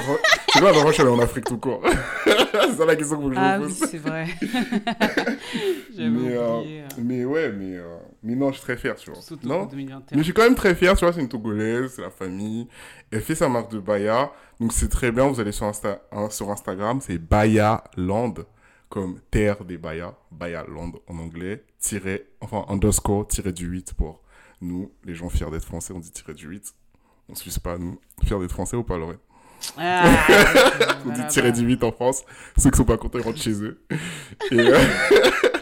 [0.61, 1.79] dernière fois que je suis allé en Afrique tout court
[2.25, 3.87] C'est ça la question que je Ah me oui, pose.
[3.89, 4.25] c'est vrai.
[5.95, 6.81] J'avais mais, euh, oublié.
[6.81, 9.19] euh, mais ouais, mais, euh, mais non, je suis très fier, tu vois.
[9.43, 10.03] Non 2021.
[10.11, 12.67] mais je suis quand même très fier, tu vois, c'est une Togolaise, c'est la famille.
[13.11, 16.01] Elle fait sa marque de Baya, donc c'est très bien, vous allez sur, Insta...
[16.11, 18.33] hein, sur Instagram, c'est Baya Land,
[18.89, 24.21] comme terre des Baya, Baya Land en anglais, tiré, enfin underscore, tiré du 8 pour
[24.61, 26.73] nous, les gens fiers d'être français, on dit tiré du 8.
[27.29, 27.99] On ne suit pas, nous.
[28.23, 29.17] Fiers d'être français ou pas, Lorraine?
[29.77, 30.05] Ah,
[31.05, 31.57] On dit tirer bah.
[31.57, 32.23] du 8 en France.
[32.57, 33.83] Ceux qui sont pas contents, ils rentrent chez eux.
[34.51, 34.79] Et, euh,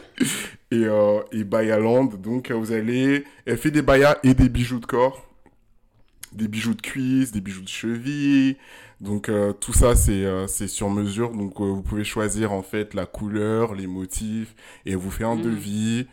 [0.74, 3.24] et, euh, et Bayaland, donc vous allez...
[3.46, 5.18] Elle fait des bayas et des bijoux de corps.
[6.32, 8.58] Des bijoux de cuisse, des bijoux de cheville.
[9.00, 11.32] Donc euh, tout ça, c'est euh, c'est sur mesure.
[11.32, 14.56] Donc euh, vous pouvez choisir en fait la couleur, les motifs.
[14.86, 15.44] Et elle vous fait un Mhm.
[15.44, 16.08] devis.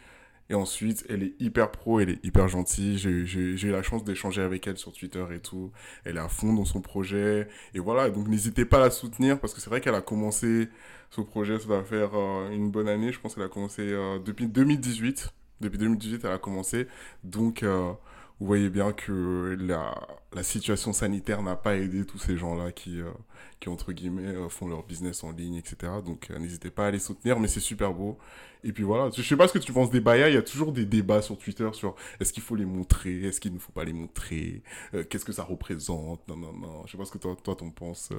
[0.50, 2.98] Et ensuite, elle est hyper pro, elle est hyper gentille.
[2.98, 5.70] J'ai- eu la chance d'échanger avec elle sur Twitter et tout.
[6.04, 7.46] Elle est à fond dans son projet.
[7.72, 10.68] Et voilà, donc n'hésitez pas à la soutenir parce que c'est vrai qu'elle a commencé
[11.10, 13.12] ce projet, ça va faire euh, une bonne année.
[13.12, 15.30] Je pense qu'elle a commencé euh, depuis 2018.
[15.60, 16.88] Depuis 2018, elle a commencé.
[17.22, 17.92] Donc, euh,
[18.40, 19.94] vous voyez bien que la,
[20.32, 23.10] la situation sanitaire n'a pas aidé tous ces gens-là qui, euh,
[23.58, 25.92] qui, entre guillemets, euh, font leur business en ligne, etc.
[26.04, 28.16] Donc, euh, n'hésitez pas à les soutenir, mais c'est super beau.
[28.62, 30.42] Et puis voilà, je sais pas ce que tu penses des bayas, il y a
[30.42, 33.72] toujours des débats sur Twitter sur est-ce qu'il faut les montrer, est-ce qu'il ne faut
[33.72, 34.62] pas les montrer,
[35.08, 36.82] qu'est-ce que ça représente, non, non, non.
[36.84, 38.10] Je sais pas ce que toi, toi t'en penses.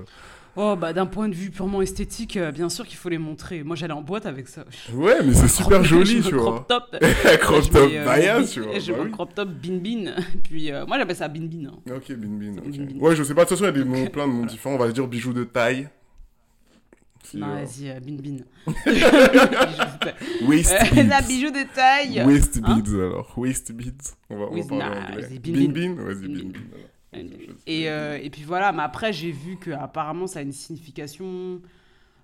[0.55, 3.61] Oh, bah d'un point de vue purement esthétique, bien sûr qu'il faut les montrer.
[3.61, 4.65] Moi, j'allais en boîte avec ça.
[4.91, 6.65] Ouais, mais c'est super joli, tu vois.
[6.67, 6.95] crop top.
[7.39, 8.79] crop top baya, tu vois.
[8.79, 10.11] Je bah crop top bin bin.
[10.43, 11.69] Puis moi, j'appelle ça bin bin.
[11.69, 11.99] hein.
[12.01, 12.69] Ok, bin bin, ok.
[12.69, 12.99] Bin bin.
[12.99, 14.45] Ouais, je sais pas, de toute façon, il y a des noms, plein de noms
[14.45, 14.75] différents.
[14.75, 15.89] On va dire bijoux de taille.
[17.33, 18.37] Non, euh, vas-y, euh, bin bin.
[18.67, 20.47] Bijou de taille.
[20.47, 21.07] Waist Euh, beads.
[21.07, 22.23] La bijou de taille.
[22.25, 23.37] Waist Hein beads, alors.
[23.37, 24.15] Waist beads.
[24.29, 25.21] On va, on va parler nah, anglais.
[25.21, 25.93] vas-y, Bin bin.
[26.03, 26.59] Vas-y, Bin bin.
[27.67, 31.61] Et, euh, et puis voilà, mais après j'ai vu que apparemment ça a une signification,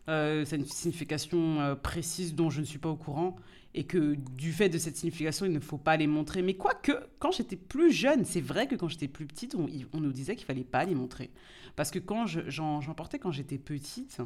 [0.08, 3.36] euh, ça a une signification euh, précise dont je ne suis pas au courant,
[3.74, 6.42] et que du fait de cette signification, il ne faut pas les montrer.
[6.42, 9.68] Mais quoique, quand j'étais plus jeune, c'est vrai que quand j'étais plus petite, on,
[10.00, 11.30] nous disait qu'il fallait pas les montrer,
[11.76, 14.20] parce que quand je- j'en j'en portais quand j'étais petite,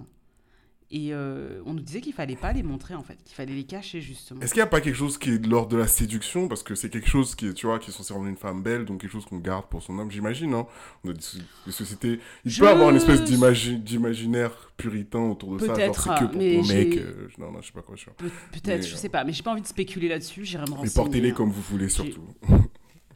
[0.92, 3.64] et euh, on nous disait qu'il fallait pas les montrer en fait, qu'il fallait les
[3.64, 4.42] cacher justement.
[4.42, 6.48] Est-ce qu'il n'y a pas quelque chose qui est de l'ordre de la séduction?
[6.48, 8.62] Parce que c'est quelque chose qui est, tu vois, qui est censé rendre une femme
[8.62, 10.68] belle, donc quelque chose qu'on garde pour son homme, j'imagine, hein.
[11.04, 12.20] On a des, so- des sociétés...
[12.46, 16.10] Il Je- peut y avoir une espèce d'imagi- d'imaginaire puritain autour de ça, genre c'est
[16.20, 16.98] que pour mais ton mec.
[16.98, 18.06] euh, non, non, je sais pas quoi, je.
[18.06, 18.12] Pe-
[18.52, 20.70] Peut-être, Mais, je euh, sais pas, mais j'ai pas envie de spéculer là-dessus, j'irai me
[20.72, 20.94] Mais renseigner.
[20.96, 21.34] portez-les hein.
[21.34, 22.26] comme vous voulez, surtout.
[22.50, 22.58] en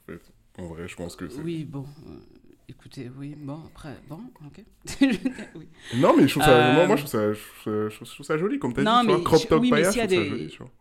[0.06, 0.22] fait,
[0.60, 1.42] en vrai, je pense que c'est...
[1.42, 1.86] Oui, bon.
[2.70, 4.64] Écoutez, oui, bon, après, bon, ok.
[5.56, 5.68] oui.
[5.96, 7.96] Non, mais je trouve ça, Euh, moi, moi, je trouve ça, je trouve ça, je
[7.96, 9.94] trouve- je trouve ça joli, comme t'as Non, dit, tu mais crop top oui, paillage,
[9.94, 10.72] s'il y je trouve ça des- joli, tu vois.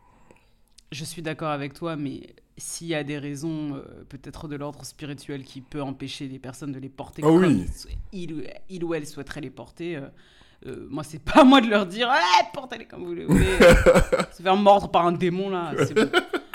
[0.92, 4.84] Je suis d'accord avec toi, mais s'il y a des raisons, euh, peut-être de l'ordre
[4.84, 7.66] spirituel, qui peut empêcher les personnes de les porter Ah comme oui.
[8.12, 9.96] il, ou- il ou elle souhaiterait les porter,
[10.66, 13.44] euh, moi, c'est pas à moi de leur dire ouais, portez-les comme vous le voulez.
[14.32, 16.08] Se faire mordre par un démon, là, c'est bon.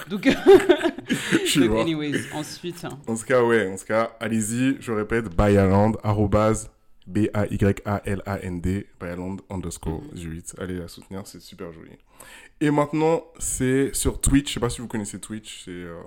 [0.10, 0.24] Donc,
[1.46, 2.84] Je donc, anyways, ensuite.
[2.86, 2.98] hein.
[3.08, 6.70] En tout cas, ouais, en tout cas, allez-y, je répète, Bayaland, arrobase,
[7.08, 10.32] B-A-Y-A-L-A-N-D, Bayaland underscore Mhm.
[10.32, 10.56] 8.
[10.60, 11.92] Allez la soutenir, c'est super joli.
[12.62, 15.72] Et maintenant, c'est sur Twitch, je sais pas si vous connaissez Twitch, c'est...
[15.72, 16.02] euh,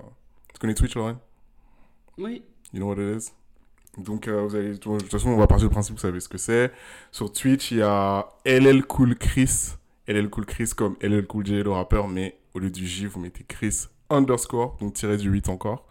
[0.53, 1.17] Tu connais Twitch, Lauren
[2.17, 2.43] Oui.
[2.73, 3.31] You know what it is?
[3.97, 6.29] Donc, euh, vous allez, de toute façon, on va partir du principe vous savez ce
[6.29, 6.71] que c'est.
[7.11, 9.73] Sur Twitch, il y a LL Cool Chris
[10.07, 13.19] LL Cool Chris comme LL Cool J, le rappeur, mais au lieu du J, vous
[13.19, 15.85] mettez Chris underscore, donc tiré du 8 encore.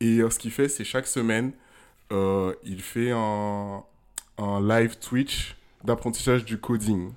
[0.00, 1.52] Et euh, ce qu'il fait, c'est chaque semaine,
[2.12, 3.82] euh, il fait un,
[4.38, 7.12] un live Twitch d'apprentissage du coding.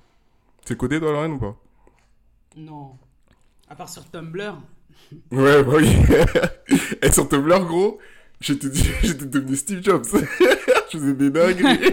[0.64, 1.56] C'est codé, toi, Lorraine, ou pas?
[2.56, 2.96] Non.
[3.68, 4.56] À part sur Tumblr.
[5.30, 5.88] Ouais, bah oui.
[7.02, 7.98] Et sur Tumblr, gros,
[8.40, 8.68] j'étais
[9.26, 10.04] devenu Steve Jobs.
[10.92, 11.92] je faisais des dingueries.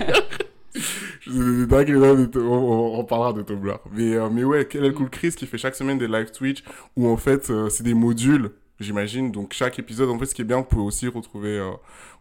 [0.75, 1.11] je faisais des dingueries.
[1.27, 3.79] On, on, on parlera de Tumblr.
[3.91, 6.31] Mais, euh, mais ouais, quel est le cool Chris qui fait chaque semaine des live
[6.31, 6.63] Twitch
[6.95, 9.31] où en fait, euh, c'est des modules j'imagine.
[9.31, 11.71] Donc chaque épisode, en fait, ce qui est bien, vous pouvez aussi retrouver, euh,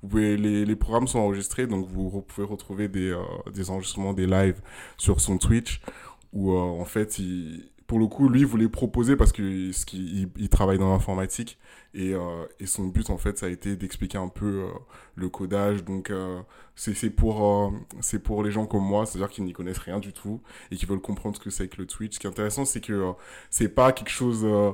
[0.02, 4.12] vous pouvez, les, les programmes sont enregistrés, donc vous pouvez retrouver des, euh, des enregistrements,
[4.12, 4.60] des lives
[4.96, 5.80] sur son Twitch,
[6.32, 9.84] où euh, en fait, il, pour le coup, lui, il voulait proposer parce que ce
[9.84, 11.58] qu'il il, il travaille dans l'informatique
[11.94, 14.68] et, euh, et son but, en fait, ça a été d'expliquer un peu euh,
[15.16, 15.84] le codage.
[15.84, 16.40] Donc euh,
[16.76, 20.12] c'est pour, euh, c'est pour les gens comme moi, c'est-à-dire qui n'y connaissent rien du
[20.12, 22.14] tout et qui veulent comprendre ce que c'est que le Twitch.
[22.14, 23.12] Ce qui est intéressant, c'est que euh,
[23.50, 24.72] c'est pas quelque chose euh,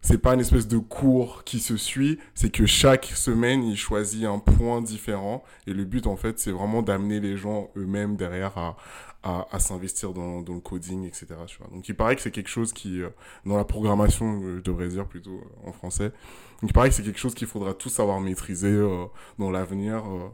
[0.00, 4.24] c'est pas une espèce de cours qui se suit, c'est que chaque semaine, il choisit
[4.24, 5.44] un point différent.
[5.68, 8.76] Et le but, en fait, c'est vraiment d'amener les gens eux-mêmes derrière à,
[9.22, 11.26] à, s'investir dans, le coding, etc.
[11.70, 13.10] Donc, il paraît que c'est quelque chose qui, euh,
[13.46, 16.10] dans la programmation, euh, je devrais dire plutôt euh, en français,
[16.60, 18.80] donc il paraît que c'est quelque chose qu'il faudra tous savoir maîtriser
[19.38, 20.04] dans l'avenir.
[20.06, 20.28] euh,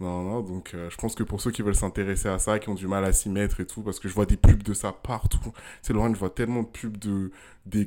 [0.00, 2.74] non, non, donc je pense que pour ceux qui veulent s'intéresser à ça, qui ont
[2.74, 4.90] du mal à s'y mettre et tout, parce que je vois des pubs de ça
[4.90, 5.38] partout.
[5.44, 7.30] Tu sais, Laurent, je vois tellement de pubs de,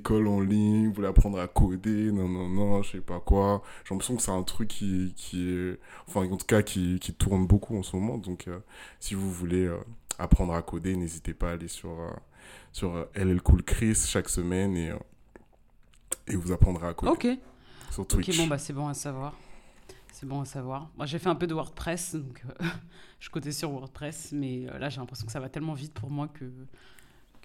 [0.09, 3.61] en ligne, vous voulez apprendre à coder, non, non, non, je sais pas quoi.
[3.83, 7.13] J'ai l'impression que c'est un truc qui, qui est, enfin, en tout cas, qui, qui
[7.13, 8.17] tourne beaucoup en ce moment.
[8.17, 8.47] Donc,
[9.01, 9.69] si vous voulez
[10.19, 12.09] apprendre à coder, n'hésitez pas à aller sur, euh,
[12.71, 14.97] sur euh, LL Cool Chris chaque semaine et, euh,
[16.27, 17.27] et vous apprendrez à coder Ok.
[17.91, 18.29] sur Twitch.
[18.29, 19.33] Ok, bon, bah c'est bon à savoir.
[20.11, 20.89] C'est bon à savoir.
[20.97, 22.65] Moi, j'ai fait un peu de WordPress, donc euh,
[23.19, 26.09] je cotais sur WordPress, mais euh, là, j'ai l'impression que ça va tellement vite pour
[26.09, 26.45] moi que,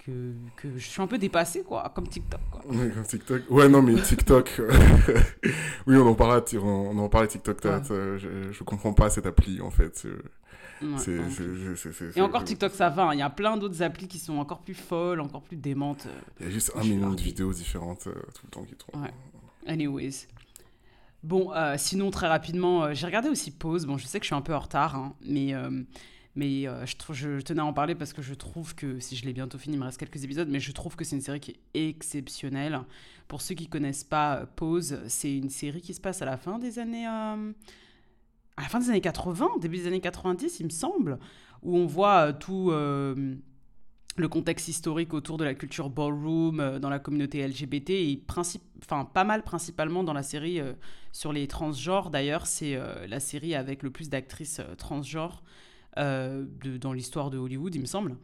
[0.05, 2.61] que, que je suis un peu dépassée, quoi, comme TikTok, quoi.
[2.67, 3.41] Ouais, comme TikTok.
[3.49, 4.55] Ouais, non, mais TikTok.
[4.59, 4.71] euh,
[5.87, 7.63] oui, on en parlait, on en parlait TikTok.
[7.63, 7.81] Ouais.
[7.89, 10.05] Je, je comprends pas cette appli, en fait.
[10.81, 10.97] Ouais, ouais.
[10.97, 13.03] c'est- Et encore TikTok, ça va.
[13.03, 13.13] hein.
[13.13, 16.05] Il y a plein d'autres applis qui sont encore plus folles, encore plus démentes.
[16.07, 16.19] euh.
[16.41, 19.03] Il y a juste un million de vidéos différentes euh, tout le temps qui tournent.
[19.03, 19.13] Ouais.
[19.65, 20.27] Anyways.
[21.23, 23.85] Bon, euh, sinon, très rapidement, euh, j'ai regardé aussi Pause.
[23.85, 25.69] Bon, je sais que je suis un peu en retard, hein, mais, euh,
[26.35, 29.33] mais euh, je, tenais à en parler parce que je trouve que, si je l'ai
[29.33, 31.59] bientôt fini, il me reste quelques épisodes, mais je trouve que c'est une série qui
[31.73, 32.81] est exceptionnelle.
[33.27, 36.37] Pour ceux qui connaissent pas euh, Pause, c'est une série qui se passe à la
[36.37, 37.07] fin des années...
[37.07, 37.51] euh,
[38.57, 41.19] à la fin des années 80, début des années 90, il me semble,
[41.61, 42.71] où on voit tout...
[42.71, 49.23] le contexte historique autour de la culture ballroom dans la communauté LGBT et enfin pas
[49.23, 50.61] mal principalement dans la série
[51.11, 52.11] sur les transgenres.
[52.11, 55.41] D'ailleurs, c'est la série avec le plus d'actrices transgenres
[55.97, 58.17] de- dans l'histoire de Hollywood, il me semble.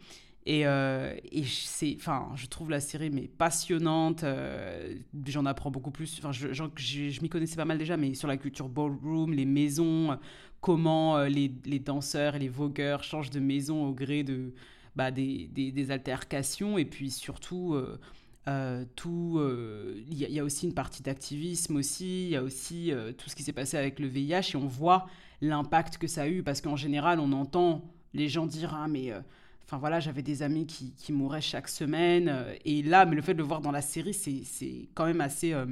[0.45, 4.23] Et, euh, c'est, enfin, je trouve la série mais passionnante.
[4.23, 4.95] euh,
[5.27, 6.17] j'en apprends beaucoup plus.
[6.17, 10.15] Enfin, je, m'y connaissais pas mal déjà, mais sur la culture ballroom, les maisons, euh,
[10.61, 14.53] comment euh, les, danseurs et les vogueurs changent de maison au gré de
[14.95, 17.99] bah, des, altercations et puis surtout euh,
[18.47, 22.43] euh, tout euh, il y, y a aussi une partie d'activisme aussi il y a
[22.43, 25.07] aussi euh, tout ce qui s'est passé avec le VIH et on voit
[25.41, 29.11] l'impact que ça a eu parce qu'en général on entend les gens dire ah mais
[29.11, 29.21] euh,
[29.69, 33.21] enfin voilà j'avais des amis qui, qui mouraient chaque semaine euh, et là mais le
[33.21, 35.67] fait de le voir dans la série c'est quand même assez euh,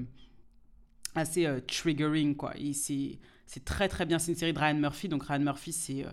[1.15, 2.53] assez euh, triggering quoi.
[2.73, 4.19] C'est très très bien.
[4.19, 6.05] C'est une série de Ryan Murphy donc Ryan Murphy c'est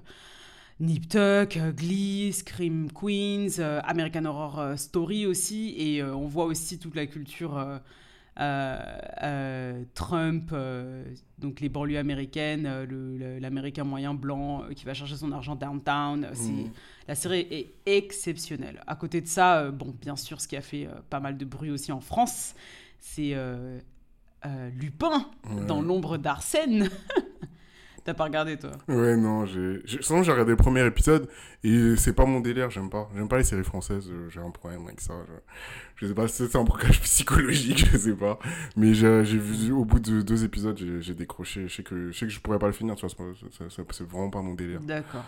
[0.80, 7.06] Nip Tuck, Glee, Scream Queens, American Horror Story aussi, et on voit aussi toute la
[7.06, 7.80] culture
[9.94, 11.04] Trump, euh,
[11.38, 16.24] donc les banlieues américaines, euh, l'Américain moyen blanc euh, qui va chercher son argent downtown.
[16.24, 16.70] euh, Mhm.
[17.06, 18.82] La série est exceptionnelle.
[18.86, 21.36] À côté de ça, euh, bon, bien sûr, ce qui a fait euh, pas mal
[21.36, 22.54] de bruit aussi en France,
[22.98, 23.78] c'est euh,
[24.46, 25.66] euh, Lupin Ouais.
[25.66, 26.88] dans l'ombre d'Arsène.
[28.04, 29.80] T'as pas regardé toi Ouais, non, j'ai.
[30.02, 31.26] Sinon, j'ai regardé le premier épisode
[31.62, 33.08] et c'est pas mon délire, j'aime pas.
[33.16, 35.14] J'aime pas les séries françaises, euh, j'ai un problème avec ça.
[35.26, 35.32] Je,
[35.96, 38.38] je sais pas si c'est un blocage psychologique, je sais pas.
[38.76, 41.66] Mais j'ai vu, au bout de deux épisodes, j'ai décroché.
[41.66, 43.14] Je sais, que, je sais que je pourrais pas le finir, tu vois,
[43.90, 44.80] c'est vraiment pas mon délire.
[44.80, 45.24] D'accord.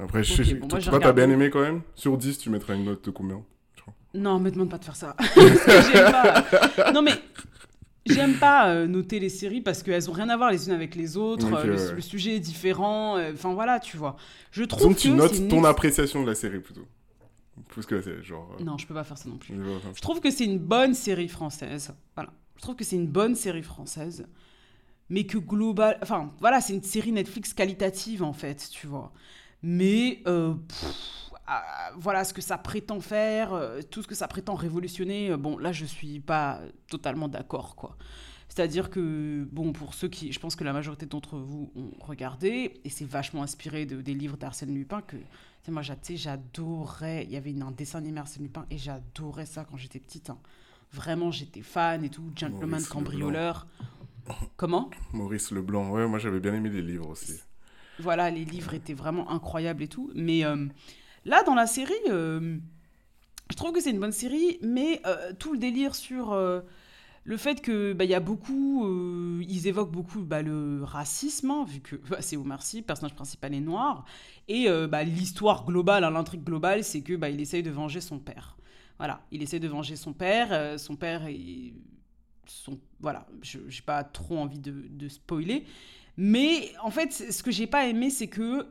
[0.00, 1.82] Après, je Ok, sais, je- bon, toi, t'as bien aimé quand même?
[1.94, 3.40] Sur 10, tu mettrais une note de combien
[4.14, 5.14] Non, me demande pas de faire ça.
[5.18, 6.92] Parce que j'aime pas.
[6.92, 7.12] Non, mais
[8.12, 10.94] j'aime pas euh, noter les séries parce qu'elles ont rien à voir les unes avec
[10.94, 11.46] les autres.
[11.46, 11.94] Ok, euh, le, ouais.
[11.94, 13.16] le sujet est différent.
[13.16, 14.16] euh, Enfin, voilà, tu vois.
[14.50, 15.00] Je trouve Donc, que.
[15.02, 16.86] tu c'est notes ton ex- appréciation de la série plutôt.
[17.68, 18.54] Plus que série, genre.
[18.60, 19.54] euh, Non, je peux pas faire ça non plus.
[19.94, 21.92] je trouve que c'est une bonne série française.
[22.14, 22.30] Voilà.
[22.56, 24.26] Je trouve que c'est une bonne série française.
[25.08, 25.98] Mais que global.
[26.02, 29.12] Enfin, voilà, c'est une série Netflix qualitative, en fait, tu vois.
[29.62, 30.54] Mais euh,
[31.96, 35.30] voilà ce que ça prétend faire, euh, tout ce que ça prétend révolutionner.
[35.30, 37.96] Euh, bon, là, je suis pas totalement d'accord, quoi.
[38.48, 42.80] C'est-à-dire que, bon, pour ceux qui, je pense que la majorité d'entre vous ont regardé,
[42.84, 45.16] et c'est vachement inspiré de, des livres d'Arsène Lupin, que,
[45.68, 49.98] moi, j'adorais, il y avait un dessin animé Arsène Lupin, et j'adorais ça quand j'étais
[49.98, 50.30] petite.
[50.30, 50.38] Hein.
[50.92, 53.66] Vraiment, j'étais fan et tout, Gentleman Cambrioleur.
[54.56, 54.90] Comment?
[55.12, 57.40] Maurice Leblanc, ouais, moi j'avais bien aimé les livres aussi.
[57.98, 60.66] Voilà, les livres étaient vraiment incroyables et tout, mais euh,
[61.26, 62.56] là, dans la série, euh,
[63.50, 66.32] je trouve que c'est une bonne série, mais euh, tout le délire sur
[67.26, 71.64] le fait que bah, y a beaucoup, euh, ils évoquent beaucoup bah, le racisme, hein,
[71.68, 74.04] vu que bah, c'est Omar Sy, le personnage principal est noir,
[74.48, 78.18] et euh, bah, l'histoire globale, hein, l'intrigue globale, c'est que il essaye de venger son
[78.18, 78.56] père.
[78.98, 80.48] Voilà, il essaye de venger son père.
[80.52, 81.74] Euh, son père est,
[82.46, 85.66] son, voilà, je pas trop envie de, spoiler,
[86.16, 88.68] mais en fait, ce que j'ai pas aimé, c'est que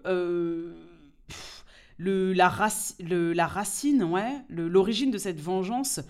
[2.00, 6.02] la, racine, ouais, l'origine de cette vengeance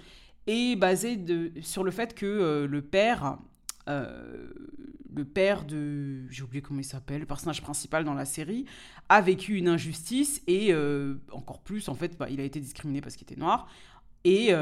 [0.47, 3.37] est basé de, sur le fait que euh, le père,
[3.89, 4.47] euh,
[5.13, 8.65] le père de, j'ai oublié comment il s'appelle, le personnage principal dans la série,
[9.09, 13.01] a vécu une injustice et euh, encore plus, en fait, bah, il a été discriminé
[13.01, 13.67] parce qu'il était noir
[14.23, 14.53] et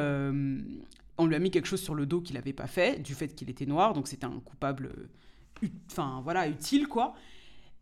[1.18, 3.30] on lui a mis quelque chose sur le dos qu'il n'avait pas fait du fait
[3.30, 4.92] qu'il était noir, donc c'était un coupable,
[5.92, 7.16] enfin voilà, utile quoi.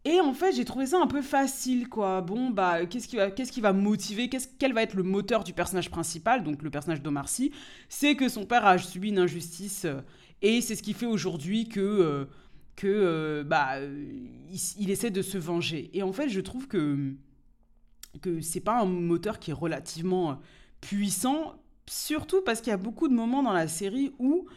[0.03, 2.21] Et en fait, j'ai trouvé ça un peu facile, quoi.
[2.21, 5.43] Bon, bah, qu'est-ce qui va, qu'est-ce qui va motiver, qu'est-ce, quel va être le moteur
[5.43, 7.51] du personnage principal, donc le personnage d'Omar Sy
[7.87, 10.01] C'est que son père a subi une injustice, euh,
[10.41, 12.25] et c'est ce qui fait aujourd'hui que, euh,
[12.75, 13.79] que euh, bah,
[14.79, 15.91] il, essaie de se venger.
[15.93, 17.13] Et en fait, je trouve que,
[18.21, 20.39] que c'est pas un moteur qui est relativement
[20.81, 24.47] puissant, surtout parce qu'il y a beaucoup de moments dans la série où,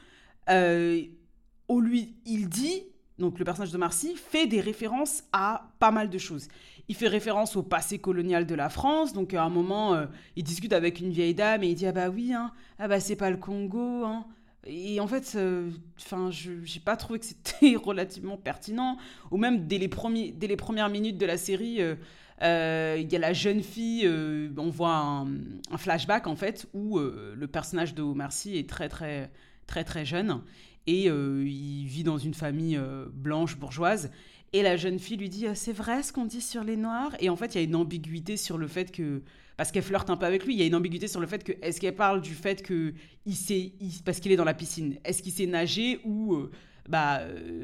[1.68, 2.84] où lui, il dit
[3.18, 6.48] donc le personnage de Marcy, fait des références à pas mal de choses.
[6.88, 10.44] Il fait référence au passé colonial de la France, donc à un moment, euh, il
[10.44, 13.16] discute avec une vieille dame et il dit Ah bah oui, hein, ah bah c'est
[13.16, 14.26] pas le Congo, hein.
[14.66, 18.96] Et en fait, euh, enfin, je j'ai pas trouvé que c'était relativement pertinent.
[19.30, 23.16] Ou même dès les, premiers, dès les premières minutes de la série, euh, il y
[23.16, 24.10] a la jeune fille,
[24.56, 25.26] on voit un,
[25.70, 29.30] un, flashback en fait, où le personnage de Marcy est très très
[29.66, 30.40] très très jeune
[30.86, 34.10] et euh, il vit dans une famille euh, blanche bourgeoise.
[34.52, 37.12] Et la jeune fille lui dit ah, C'est vrai ce qu'on dit sur les Noirs?
[37.20, 39.22] Et en fait, il y a une ambiguïté sur le fait que.
[39.56, 41.42] Parce qu'elle flirte un peu avec lui, il y a une ambiguïté sur le fait
[41.42, 41.52] que.
[41.62, 42.92] Est-ce qu'elle parle du fait que.
[43.26, 43.72] Il sait,
[44.04, 44.98] parce qu'il est dans la piscine.
[45.04, 46.34] Est-ce qu'il sait nager ou.
[46.34, 46.50] Euh,
[46.88, 47.22] bah,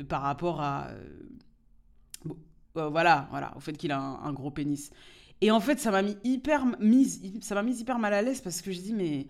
[0.09, 0.88] par rapport à.
[2.74, 4.90] voilà, voilà, au fait qu'il a un, gros pénis.
[5.42, 8.40] Et en fait, ça m'a mis hyper mise, ça m'a mis hyper mal à l'aise
[8.40, 9.26] parce que j'ai dit mais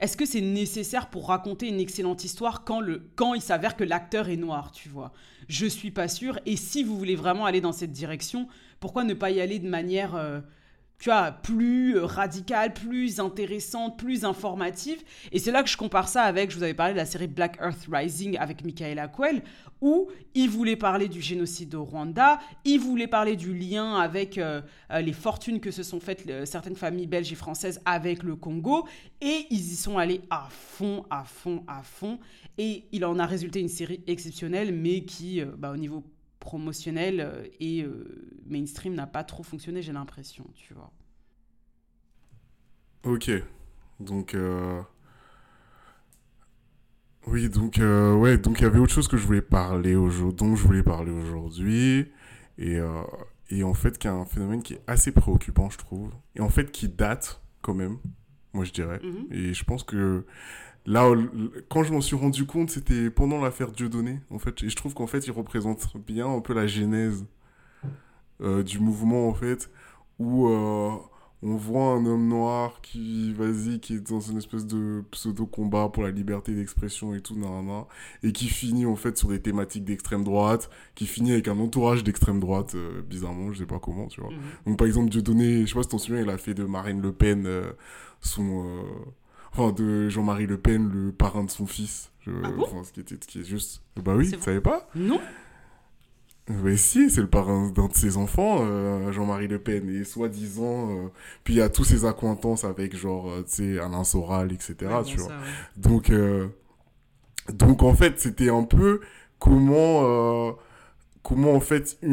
[0.00, 4.36] est-ce que c'est nécessaire pour raconter une excellente histoire quand, il s'avère que l'acteur est
[4.36, 5.12] noir, tu vois?
[5.48, 6.38] Je suis pas sûre.
[6.46, 8.48] Et si vous voulez vraiment aller dans cette direction,
[8.80, 10.14] pourquoi ne pas y aller de manière...
[10.14, 10.40] Euh,
[10.98, 15.02] tu vois, plus euh, radicale, plus intéressante, plus informative.
[15.32, 17.26] Et c'est là que je compare ça avec, je vous avais parlé de la série
[17.26, 19.42] Black Earth Rising avec Michaela Quell,
[19.80, 24.62] où il voulait parler du génocide au Rwanda, il voulait parler du lien avec euh,
[24.90, 28.86] euh, les fortunes que se sont faites certaines familles belges et françaises avec le Congo,
[29.20, 32.18] et ils y sont allés à fond, à fond, à fond.
[32.56, 36.04] Et il en a résulté une série exceptionnelle, mais qui, bah, au niveau
[36.44, 40.92] promotionnel euh, et euh, mainstream n'a pas trop fonctionné, j'ai l'impression, tu vois.
[43.02, 43.30] Ok.
[43.98, 44.34] Donc.
[44.34, 44.80] Euh,
[47.26, 50.54] oui, donc, ouais, donc il y avait autre chose que je voulais parler aujourd'hui, dont
[50.56, 52.12] je voulais parler aujourd'hui.
[52.58, 52.78] Et,
[53.48, 56.12] et en fait, qui est un phénomène qui est assez préoccupant, je trouve.
[56.36, 57.96] Et en fait, qui date quand même,
[58.52, 58.98] moi je dirais.
[58.98, 59.32] Mm-hmm.
[59.32, 60.26] Et je pense que
[60.86, 61.10] Là,
[61.70, 64.62] quand je m'en suis rendu compte, c'était pendant l'affaire Dieudonné, en fait.
[64.62, 67.24] Et je trouve qu'en fait, il représente bien un peu la genèse
[68.42, 69.70] euh, du mouvement, en fait,
[70.18, 70.90] où euh,
[71.42, 76.02] on voit un homme noir qui, vas-y, qui est dans une espèce de pseudo-combat pour
[76.02, 77.84] la liberté d'expression et tout, nan,
[78.22, 82.04] et qui finit, en fait, sur des thématiques d'extrême droite, qui finit avec un entourage
[82.04, 84.30] d'extrême droite, euh, bizarrement, je sais pas comment, tu vois.
[84.30, 84.38] Mhm.
[84.66, 87.00] Donc, par exemple, Dieudonné, je sais pas si t'en souviens, il a fait de Marine
[87.00, 87.48] Le Pen
[88.20, 88.64] son
[89.56, 92.10] enfin, de Jean-Marie Le Pen, le parrain de son fils.
[92.20, 93.82] Je, ah bon ce qui, était, qui est juste.
[93.96, 95.20] Bah oui, tu savais pas Non.
[96.48, 100.90] Mais si, c'est le parrain d'un de ses enfants, euh, Jean-Marie Le Pen, et soi-disant,
[100.90, 101.08] euh,
[101.42, 104.76] puis il y a tous ses accointances avec genre, euh, tu sais, Alain Soral, etc.,
[105.06, 105.32] tu vois.
[105.76, 106.12] Donc,
[107.50, 109.00] donc en fait, c'était un peu
[109.38, 110.56] comment,
[111.24, 112.06] comment en fait, et,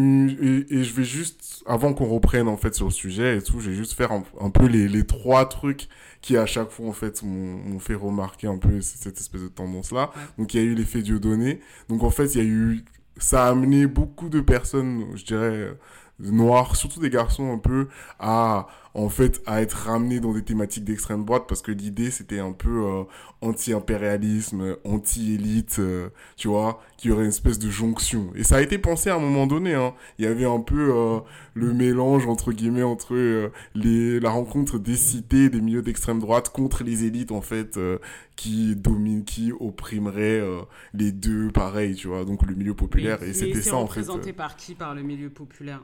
[0.84, 3.76] je vais juste, avant qu'on reprenne en fait sur le sujet et tout, je vais
[3.76, 5.88] juste faire un, un peu les, les trois trucs
[6.22, 9.92] qui à chaque fois en fait m'ont fait remarquer un peu cette espèce de tendance
[9.92, 10.12] là.
[10.38, 11.60] Donc il y a eu l'effet Dieudonné.
[11.90, 12.86] Donc en fait il y a eu
[13.18, 15.76] ça a amené beaucoup de personnes, je dirais
[16.20, 17.88] noires, surtout des garçons un peu,
[18.20, 22.40] à en fait à être ramené dans des thématiques d'extrême droite parce que l'idée c'était
[22.40, 23.04] un peu euh,
[23.42, 28.32] anti-impérialisme, anti-élite, euh, tu vois, qu'il y aurait une espèce de jonction.
[28.36, 29.94] Et ça a été pensé à un moment donné, hein.
[30.20, 31.20] Il y avait un peu euh,
[31.54, 36.84] le mélange entre guillemets entre les la rencontre des cités, des milieux d'extrême droite contre
[36.84, 37.80] les élites en fait
[38.36, 40.42] qui dominent, qui opprimeraient
[40.94, 43.24] les deux, pareil, tu vois, donc le milieu populaire.
[43.24, 44.02] et c'était ça en fait.
[44.02, 45.82] représenté par qui par le milieu populaire?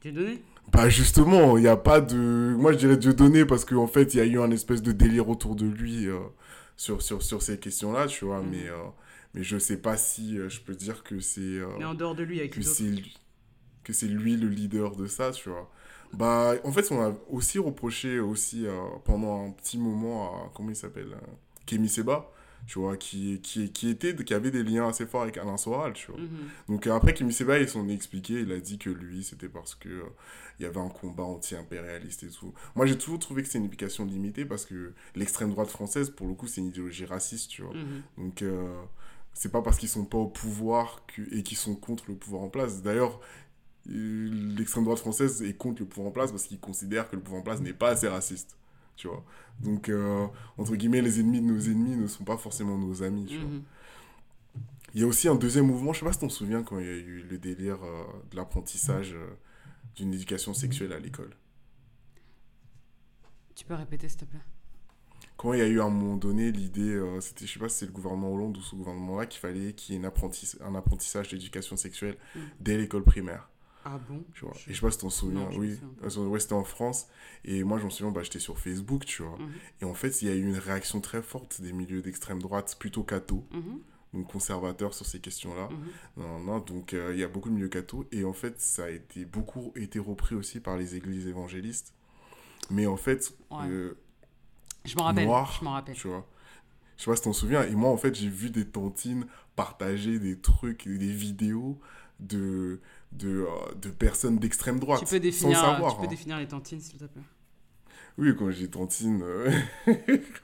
[0.00, 0.40] Tu donné?
[0.72, 2.54] Bah justement, il n'y a pas de...
[2.58, 4.92] Moi je dirais donner parce qu'en en fait il y a eu un espèce de
[4.92, 6.18] délire autour de lui euh,
[6.76, 8.48] sur, sur, sur ces questions-là, tu vois, mm.
[8.50, 8.76] mais, euh,
[9.34, 11.60] mais je sais pas si euh, je peux dire que c'est...
[11.78, 12.92] mais en dehors de lui, avec que c'est
[13.84, 15.70] que c'est lui le leader de ça, tu vois.
[16.12, 18.66] Bah en fait on a aussi reproché aussi
[19.04, 20.50] pendant un petit moment à...
[20.54, 21.16] Comment il s'appelle
[21.66, 22.30] Kémy Seba
[22.66, 25.92] tu vois, qui, qui, qui, était, qui avait des liens assez forts avec Alain Soral,
[25.92, 26.20] tu vois.
[26.20, 26.28] Mhm.
[26.68, 29.74] Donc après, Kimi Seba, il s'en est expliqué, il a dit que lui, c'était parce
[29.74, 30.02] que euh,
[30.58, 32.52] il y avait un combat anti-impérialiste et tout.
[32.74, 36.26] Moi, j'ai toujours trouvé que c'est une éducation limitée parce que l'extrême droite française, pour
[36.26, 37.74] le coup, c'est une idéologie raciste, tu vois.
[37.74, 38.02] Mhm.
[38.18, 38.74] Donc, euh,
[39.32, 42.42] c'est pas parce qu'ils sont pas au pouvoir que, et qu'ils sont contre le pouvoir
[42.42, 42.82] en place.
[42.82, 43.20] D'ailleurs,
[43.88, 47.22] euh, l'extrême droite française est contre le pouvoir en place parce qu'ils considèrent que le
[47.22, 48.56] pouvoir en place n'est pas assez raciste
[48.96, 49.24] tu vois.
[49.60, 50.26] Donc, euh,
[50.58, 53.48] entre guillemets, les ennemis de nos ennemis ne sont pas forcément nos amis, tu vois.
[53.48, 53.62] Mhm.
[54.94, 56.78] Il y a aussi un deuxième mouvement, je sais pas si tu te souviens quand
[56.78, 59.26] il y a eu le délire euh, de l'apprentissage euh,
[59.94, 61.36] d'une éducation sexuelle à l'école.
[63.54, 64.40] Tu peux répéter, s'il te plaît?
[65.36, 67.78] Quand il y a eu à un moment donné l'idée, c'était, je sais pas si
[67.78, 71.76] c'est le gouvernement Hollande ou ce gouvernement-là, qu'il fallait qu'il y ait un apprentissage d'éducation
[71.76, 72.42] sexuelle mhm.
[72.60, 73.50] dès l'école primaire.
[73.88, 74.54] Ah bon tu vois.
[74.66, 75.78] Et je sais pas si t'en souviens, oui.
[76.02, 77.06] Ouais, c'était en France.
[77.44, 79.38] Et moi, je me souviens, bah, j'étais sur Facebook, tu vois.
[79.38, 79.52] Mhm.
[79.80, 82.76] Et en fait, il y a eu une réaction très forte des milieux d'extrême droite,
[82.80, 83.46] plutôt catho.
[83.52, 83.78] Mhm.
[84.12, 85.68] Donc conservateurs sur ces questions-là.
[85.70, 86.24] Mhm.
[86.24, 88.06] Non, non, donc euh, il y a beaucoup de milieux catho.
[88.10, 91.94] Et en fait, ça a été beaucoup été repris aussi par les églises évangélistes.
[92.70, 93.94] Mais en fait, euh,
[94.84, 95.28] je m'en rappelle.
[95.28, 95.94] je m'en rappelle.
[95.94, 96.26] Tu vois.
[96.96, 97.62] Je sais pas si t'en souviens.
[97.62, 101.78] Et moi, en fait, j'ai vu des tantines partager des trucs, des vidéos
[102.20, 102.80] de,
[103.18, 105.00] de, euh, de personnes d'extrême droite.
[105.00, 106.10] Tu peux définir, sans savoir, tu peux hein.
[106.10, 107.22] définir les tantines, s'il te plaît.
[108.18, 109.22] Oui, quand j'ai tantine.
[109.22, 109.50] Euh...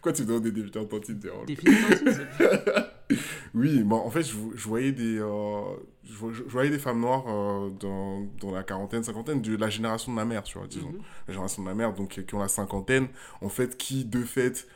[0.03, 2.27] Quoi, tu me demandes des définitions de tantine Définis tantine,
[3.55, 5.63] Oui, bon, en fait, je, je voyais des, euh,
[6.05, 10.17] je, voyais des femmes noires euh, dans, dans, la quarantaine, cinquantaine, de la génération de
[10.17, 10.91] ma mère, tu vois, disons.
[10.91, 11.01] Mhm.
[11.29, 13.09] La génération de ma mère, donc qui ont la cinquantaine,
[13.41, 14.67] en fait, qui, de fait,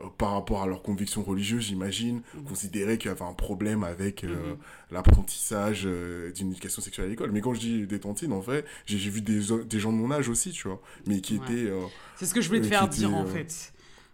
[0.00, 2.42] euh, par rapport à leurs convictions religieuses, j'imagine, mmh.
[2.44, 4.94] considéraient qu'il y avait un problème avec euh, mmh.
[4.94, 7.30] l'apprentissage euh, d'une éducation sexuelle à l'école.
[7.32, 10.10] Mais quand je dis des tantines, en fait, j'ai vu des, des, gens de mon
[10.10, 11.70] âge aussi, tu vois, mais qui étaient...
[12.16, 13.72] C'est ce que je voulais te faire dire, en fait.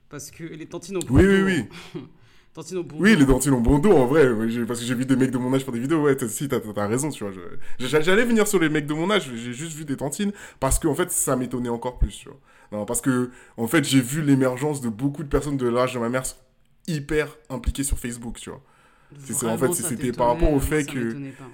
[0.09, 2.03] Parce que les tantines ont Oui, oui, oui.
[2.55, 4.27] tantines au bon Oui, les tantines ont bon dos, en vrai.
[4.67, 6.03] Parce que j'ai vu des mecs de mon âge faire des vidéos.
[6.03, 7.33] Ouais, si, t'as as raison, tu vois.
[7.79, 10.91] J'allais venir sur les mecs de mon âge, j'ai juste vu des tantines parce qu'en
[10.91, 12.39] en fait, ça m'étonnait encore plus, tu vois.
[12.73, 15.99] Non, parce que, en fait, j'ai vu l'émergence de beaucoup de personnes de l'âge de
[15.99, 16.25] ma mère
[16.87, 18.63] hyper impliquées sur Facebook, tu vois.
[19.25, 21.13] C'est, en fait, c'était par rapport au fait que.
[21.13, 21.51] Pas, hein,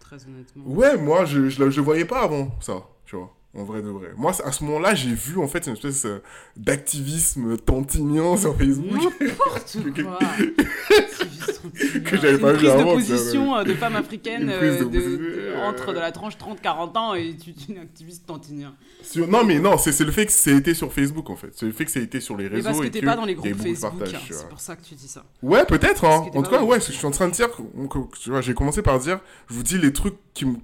[0.00, 0.64] très honnêtement.
[0.66, 3.34] Ouais, moi, je, je, je voyais pas avant ça, tu vois.
[3.58, 4.12] En vrai de vrai.
[4.16, 6.22] Moi, à ce moment-là, j'ai vu en fait une espèce euh,
[6.56, 9.12] d'activisme tantinien sur Facebook.
[9.20, 10.18] N'importe quoi.
[12.04, 12.90] que j'avais pas vu avant.
[12.90, 17.14] Une prise de position de femme africaine euh, de, entre de la tranche 30-40 ans
[17.14, 18.74] et tu es une activiste tantinien.
[19.28, 21.50] non, mais non, c'est le fait que ça a été sur Facebook en fait.
[21.54, 22.68] C'est le fait que ça a été sur les réseaux.
[22.68, 23.92] Mais parce que t'es pas dans les groupes Facebook.
[24.02, 25.24] Hein, c'est pour ça que tu dis ça.
[25.42, 26.04] Ouais, peut-être.
[26.04, 26.26] Hein.
[26.32, 27.48] En tout cas, ouais, je suis en train de dire.
[28.40, 30.56] J'ai commencé par dire, je vous dis les trucs qui me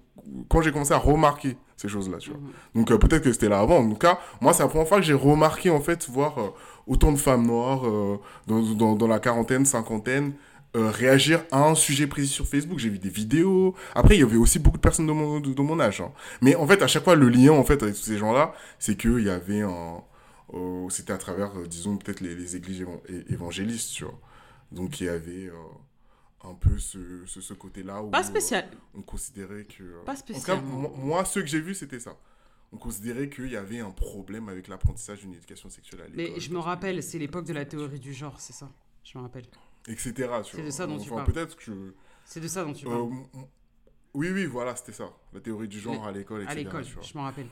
[0.48, 2.38] quand j'ai commencé à remarquer ces choses-là, tu vois.
[2.38, 2.50] Mhm.
[2.74, 3.78] Donc euh, peut-être que c'était là avant.
[3.78, 6.48] En tout cas, moi, c'est la première fois que j'ai remarqué, en fait, voir euh,
[6.86, 10.34] autant de femmes noires euh, dans, dans, dans, la quarantaine, cinquantaine,
[10.74, 12.80] réagir à un sujet précis sur Facebook.
[12.80, 13.76] J'ai vu des vidéos.
[13.94, 16.00] Après, il y avait aussi beaucoup de personnes de mon, de, mon âge.
[16.00, 16.10] Hein.
[16.40, 18.96] Mais en fait, à chaque fois, le lien, en fait, avec tous ces gens-là, c'est
[18.96, 20.02] qu'il y avait un...
[20.88, 22.84] c'était à travers, disons, peut-être les, les, églises
[23.30, 24.18] évangélistes, tu vois.
[24.72, 25.48] Donc, il y avait
[26.45, 28.68] un peu ce, ce, côté-là où pas spécial.
[28.95, 30.05] on considérait que...
[30.05, 30.12] Pas.
[30.12, 32.16] En tout cas, moi, ce que j'ai vu, c'était ça.
[32.72, 36.34] On considérait qu'il y avait un problème avec l'apprentissage d'une éducation sexuelle à l'école.
[36.34, 38.70] Mais je me rappelle, c'est l'époque de la théorie du genre, c'est ça.
[39.05, 39.47] Je me rappelle.
[39.86, 40.12] Etc.
[40.51, 41.24] C'est de ça dont tu parles.
[41.24, 41.95] Peut-être que...
[42.24, 43.03] C'est de ça dont tu parles.
[43.03, 43.40] Euh,
[44.14, 45.11] oui, oui, voilà, c'était ça.
[45.32, 46.53] La théorie du genre à l'école, etc.
[46.53, 47.47] À l'école, je me rappelle.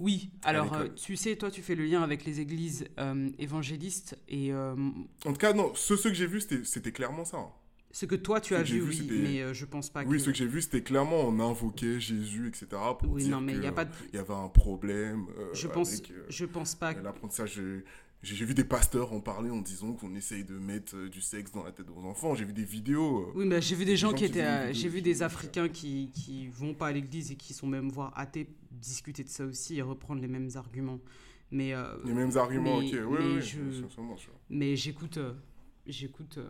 [0.00, 4.18] Oui, alors euh, tu sais, toi tu fais le lien avec les églises euh, évangélistes
[4.28, 4.52] et...
[4.52, 4.74] En
[5.24, 7.36] tout cas, non, ce, ce que j'ai vu, c'était clairement ça.
[7.36, 7.52] Hein.
[7.92, 10.08] Ce que toi tu as vu, oui, mais euh, je pense pas que.
[10.08, 12.66] Oui, ce que j'ai vu, c'était clairement on invoquait Jésus, etc.
[12.98, 15.26] Pour oui, dire non, mais il y a pas y avait un problème.
[15.38, 16.94] Euh, je pense, euh, je pense pas.
[16.94, 17.60] L'apprentissage.
[18.22, 21.64] J'ai vu des pasteurs en parler en disant qu'on essaye de mettre du sexe dans
[21.64, 22.36] la tête de vos enfants.
[22.36, 23.32] J'ai vu des vidéos.
[23.34, 24.72] oui, mais j'ai vu des gens qui étaient.
[24.72, 28.12] J'ai vu des Africains qui, qui vont pas à l'église et qui sont même voir
[28.16, 31.00] athées discuter de ça aussi et reprendre les mêmes arguments.
[31.50, 33.06] Mais, euh, Les mêmes arguments, mais- ok.
[33.06, 33.58] Oui, mais oui, je-
[34.48, 35.34] mais j'écoute euh,
[35.86, 36.48] j'écoute euh,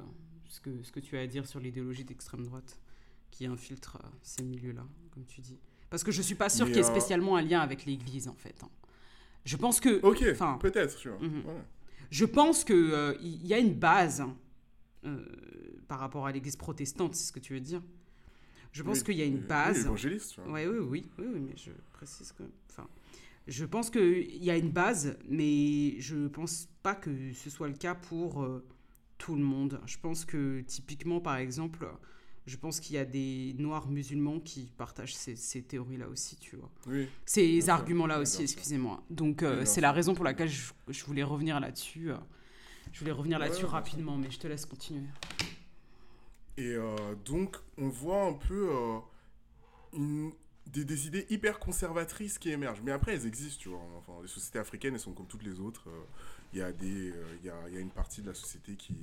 [0.53, 2.79] ce, que, ce que tu as à dire sur l'idéologie d'extrême droite
[3.31, 5.59] qui infiltre euh, ces milieux-là, comme tu dis.
[5.89, 7.87] Parce que je suis pas sûre Mais, qu'il y ait euh, spécialement un lien avec
[7.87, 8.55] l'Église, en fait.
[8.63, 8.69] hein.
[9.47, 10.01] Je pense que...
[10.03, 11.19] Ok, peut-être, tu vois.
[11.19, 11.45] Mhm.
[11.47, 11.63] Ouais.
[12.11, 14.37] Je pense qu'il il y a une base hein,
[15.07, 15.25] euh,
[15.89, 17.83] par rapport à l'église protestante, c'est ce que tu veux dire.
[18.73, 19.79] Je pense Oui, qu'il y a une base.
[19.79, 20.53] Oui, évangéliste, tu vois.
[20.53, 22.43] Ouais, oui, oui, oui, oui, mais je précise que.
[22.71, 22.87] Enfin,
[23.49, 27.75] je pense qu'il y a une base, mais je pense pas que ce soit le
[27.75, 28.63] cas pour euh,
[29.23, 29.81] tout le monde.
[29.87, 31.87] Je pense que typiquement, par exemple,
[32.45, 36.57] je pense qu'il y a des noirs musulmans qui partagent ces, ces théories-là aussi, tu
[36.57, 36.69] vois.
[36.89, 37.09] Oui.
[37.25, 39.01] Ces arguments-là aussi, excusez-moi.
[39.11, 42.11] Donc, euh, c'est la raison pour laquelle je, je voulais revenir là-dessus.
[42.11, 42.17] euh.
[42.93, 43.71] Je voulais revenir là-dessus sûr.
[43.71, 45.07] rapidement, mais je te laisse continuer.
[46.57, 48.99] Et euh, donc, on voit un peu euh,
[49.95, 50.33] une-
[50.67, 52.83] des, des idées hyper conservatrices qui émergent.
[52.85, 53.81] Mais après, elles existent, tu vois.
[53.99, 55.89] Enfin, les sociétés africaines, elles sont comme toutes les autres.
[56.53, 58.35] Il y, a des, euh, il y, a, il y a une partie de la
[58.35, 58.95] société qui,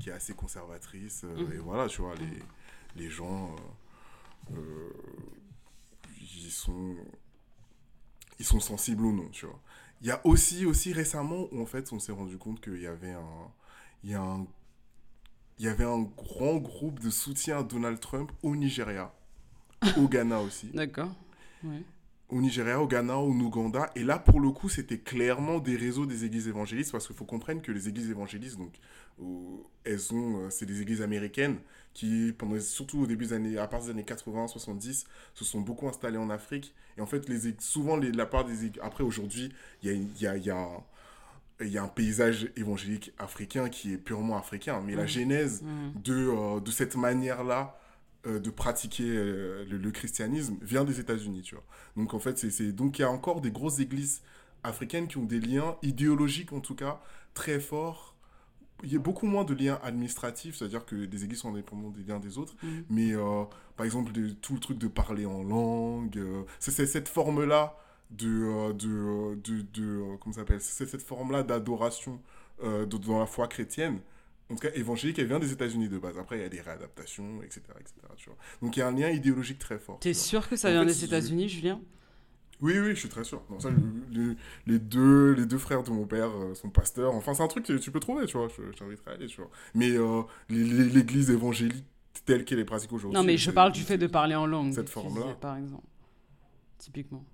[0.00, 1.22] qui est assez conservatrice.
[1.24, 1.52] euh, Mhm.
[1.52, 2.38] Et voilà, tu vois, les,
[3.00, 3.54] les gens,
[4.52, 4.90] euh,
[6.20, 6.96] ils, sont,
[8.38, 9.60] ils sont sensibles ou non, tu vois.
[10.00, 12.86] Il y a aussi, aussi récemment où, en fait, on s'est rendu compte qu'il y
[12.86, 13.52] avait un...
[14.04, 14.46] Il y a un
[15.58, 19.12] il y avait un grand groupe de soutien à Donald Trump au Nigeria,
[19.96, 20.68] au Ghana aussi.
[20.74, 21.10] D'accord.
[21.64, 21.82] Ouais.
[22.30, 23.90] Au Nigeria, au Ghana, au Ouganda.
[23.96, 27.24] Et là, pour le coup, c'était clairement des réseaux des églises évangélistes, parce qu'il faut
[27.24, 28.74] comprendre que les églises évangélistes, donc,
[29.22, 29.24] euh,
[29.84, 31.56] elles ont, euh, c'est des églises américaines
[31.94, 35.60] qui, pendant, surtout au début des années, à partir des années 80, 70, se sont
[35.62, 36.74] beaucoup installées en Afrique.
[36.98, 39.50] Et en fait, les, souvent, les, la part des églises, après aujourd'hui,
[39.82, 40.68] il y a, y a, y a
[41.60, 45.08] il y a un paysage évangélique africain qui est purement africain, mais la Mhm.
[45.08, 46.02] genèse Mhm.
[46.04, 47.76] de, euh, de cette manière-là
[48.26, 51.64] euh, de pratiquer euh, le, le christianisme vient des États-Unis, tu vois.
[51.96, 54.22] Donc en fait, c'est- donc il y a encore des grosses églises
[54.64, 57.00] africaines qui ont des liens idéologiques en tout cas
[57.34, 58.14] très forts.
[58.84, 62.04] Il y a beaucoup moins de liens administratifs, c'est-à-dire que des églises sont indépendantes des
[62.04, 62.84] liens des autres, Mhm.
[62.90, 63.44] mais euh,
[63.76, 66.20] par exemple de- tout le truc de parler en langue,
[66.60, 67.76] c'est cette forme-là
[68.10, 70.60] de, euh, de, de, de, euh, comment s'appelle?
[70.60, 72.20] C'est cette forme-là d'adoration
[72.64, 74.00] euh, de- dans la foi chrétienne
[74.50, 76.18] en tout cas évangélique, elle vient des États-Unis de base.
[76.18, 77.60] Après, il y a des réadaptations, etc.
[77.80, 77.94] etc.
[78.16, 78.38] tu vois.
[78.62, 79.98] Donc il y a un lien idéologique très fort.
[80.00, 81.80] T'es sûr que ça En vient fait, des États-Unis, Julien?
[82.60, 83.40] Oui, oui, je suis très sûr.
[83.50, 83.76] Non, ça, le-
[84.12, 84.36] le-
[84.66, 87.14] les, deux, les deux frères de mon père euh, sont pasteurs.
[87.14, 88.48] Enfin, c'est un truc que tu peux trouver, tu vois.
[88.48, 89.50] Je, je t'inviterai à aller, tu vois.
[89.74, 91.84] Mais euh, l'église évangélique
[92.24, 93.16] telle qu'elle est pratiquée aujourd'hui.
[93.16, 94.72] Non, mais je parle du fait de parler en langue.
[94.72, 95.34] cette forme-là.
[95.40, 95.86] Par exemple.
[96.78, 97.24] Typiquement.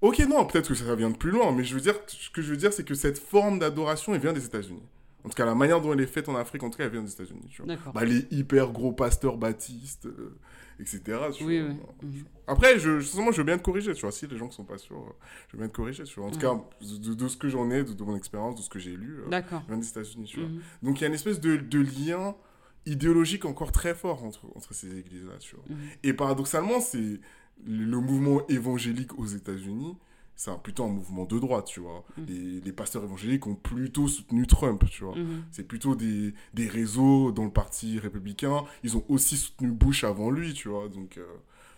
[0.00, 2.42] Ok, non, peut-être que ça vient de plus loin, mais je veux dire, ce que
[2.42, 4.82] je veux dire, c'est que cette forme d'adoration, elle vient des États-Unis.
[5.24, 6.90] En tout cas, la manière dont elle est faite en Afrique, en tout cas, elle
[6.90, 7.46] vient des États-Unis.
[7.50, 7.76] tu vois.
[7.92, 10.36] Bah, les hyper gros pasteurs baptistes, euh,
[10.80, 11.00] etc.
[11.32, 11.70] tu oui, vois.
[12.02, 12.08] oui.
[12.08, 12.24] Mhm.
[12.48, 14.10] Après, je, justement, je veux bien te corriger, tu vois.
[14.10, 15.12] Si les gens qui sont pas sûrs, euh,
[15.48, 16.28] je veux bien te corriger, tu vois.
[16.28, 16.42] En tout Mhm.
[16.42, 16.64] cas,
[17.08, 19.20] de, de ce que j'en ai, de, de mon expérience, de ce que j'ai lu,
[19.20, 20.48] euh, elle vient des États-Unis, tu vois.
[20.48, 20.60] Mhm.
[20.82, 22.34] Donc, il y a une espèce de, de lien
[22.84, 25.64] idéologique encore très fort entre, entre ces églises-là, tu vois.
[26.02, 26.98] Et paradoxalement, c'est
[27.64, 29.96] le, le mouvement évangélique aux États-Unis,
[30.42, 32.04] c'est un- plutôt un mouvement de droite, tu vois.
[32.16, 32.26] Mhm.
[32.26, 35.14] Les, les pasteurs évangéliques ont plutôt soutenu Trump, tu vois.
[35.16, 35.44] Mhm.
[35.52, 38.64] C'est plutôt des, des réseaux dans le parti républicain.
[38.82, 40.88] Ils ont aussi soutenu Bush avant lui, tu vois.
[40.88, 41.24] Donc, euh,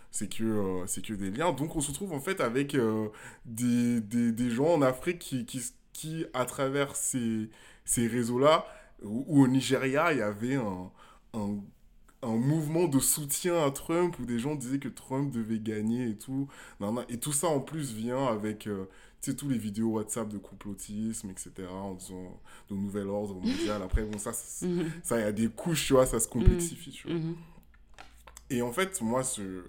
[0.09, 1.51] c'est que, euh, c'est que des liens.
[1.53, 3.09] Donc, on se retrouve en fait avec euh,
[3.45, 5.61] des, des, des gens en Afrique qui, qui,
[5.93, 7.49] qui à travers ces,
[7.85, 8.65] ces réseaux-là,
[9.03, 10.89] ou ou au Nigeria, il y avait un,
[11.35, 11.57] un,
[12.25, 16.17] un mouvement de soutien à Trump où des gens disaient que Trump devait gagner et
[16.17, 16.47] tout.
[17.09, 18.85] Et tout ça en plus vient avec euh,
[19.21, 21.51] tu sais, tous les vidéos WhatsApp de complotisme, etc.
[21.71, 23.81] En disant de nouvel ordre mondial.
[23.83, 24.91] Après, bon, ça, ça, Mhm.
[25.03, 27.17] ça, il y a des couches, tu vois, ça se complexifie, tu vois.
[27.17, 27.35] Mhm.
[28.49, 29.65] Et en fait, moi, ce, le,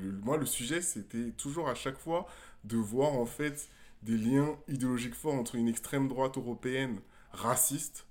[0.00, 2.26] le- moi, le sujet, c'était toujours à chaque fois
[2.64, 3.68] de voir, en fait,
[4.02, 7.00] des liens idéologiques forts entre une extrême droite européenne
[7.32, 8.06] raciste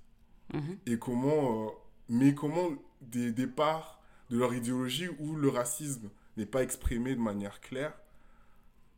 [0.52, 0.76] Mhm.
[0.86, 1.70] et comment, euh,
[2.08, 2.68] mais comment
[3.10, 4.00] des, des parts
[4.30, 7.92] de leur idéologie où le racisme n'est pas exprimé de manière claire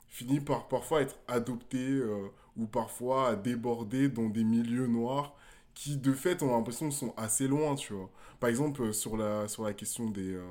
[0.09, 5.35] finit par parfois être adopté euh, ou parfois déborder dans des milieux noirs
[5.75, 8.09] qui de fait on a l'impression sont assez loin tu vois
[8.41, 10.43] par exemple euh, sur la sur la question des euh,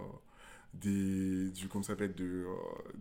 [0.75, 2.45] des du comment s'appelle de euh,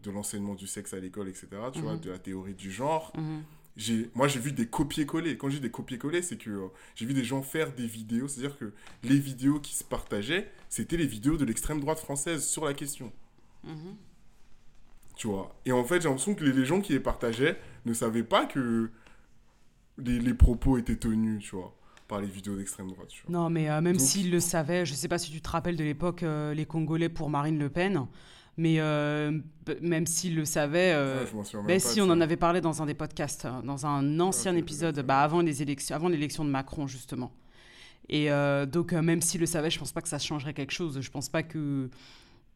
[0.03, 2.01] de l'enseignement du sexe à l'école etc tu vois Mhm.
[2.01, 3.43] de la théorie du genre Mhm.
[3.77, 7.15] J'ai moi j'ai vu des copier-coller quand dis des copier-coller c'est que euh, j'ai vu
[7.15, 8.73] des gens faire des vidéos c'est à dire que
[9.03, 13.13] les vidéos qui se partageaient c'était les vidéos de l'extrême droite française sur la question
[13.65, 13.97] Mhm.
[15.17, 18.23] tu vois et en fait j'ai l'impression que les, gens qui les partageaient ne savaient
[18.23, 18.91] pas que
[19.97, 21.75] les, les propos étaient tenus tu vois
[22.09, 23.33] par les vidéos d'extrême droite tu vois.
[23.33, 25.85] Non, mais euh, même s'ils le savaient, je sais pas si tu te rappelles de
[25.85, 28.07] l'époque, euh, les Congolais pour Marine Le Pen,
[28.57, 29.39] Mais euh,
[29.81, 32.13] même s'il le savait, euh, Ouais, ben si, on ça.
[32.13, 35.61] en avait parlé dans un des podcasts, euh, dans un ancien épisode, bah, avant les
[35.63, 37.33] élections, avant l'élection de Macron justement.
[38.09, 41.01] Et euh, donc même s'il le savait, je pense pas que ça changerait quelque chose.
[41.01, 41.91] Je pense pas que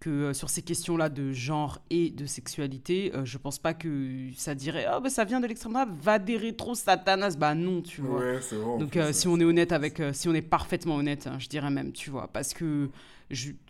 [0.01, 4.87] que sur ces questions-là de genre et de sexualité, je pense pas que ça dirait
[4.95, 8.21] oh bah ça vient de l'extrême droite, va des rétro satanas, bah non, tu vois.
[8.21, 8.39] Ouais,
[8.79, 11.91] Donc si on est honnête avec, si on est parfaitement honnête, hein, je dirais même,
[11.91, 12.89] tu vois, parce que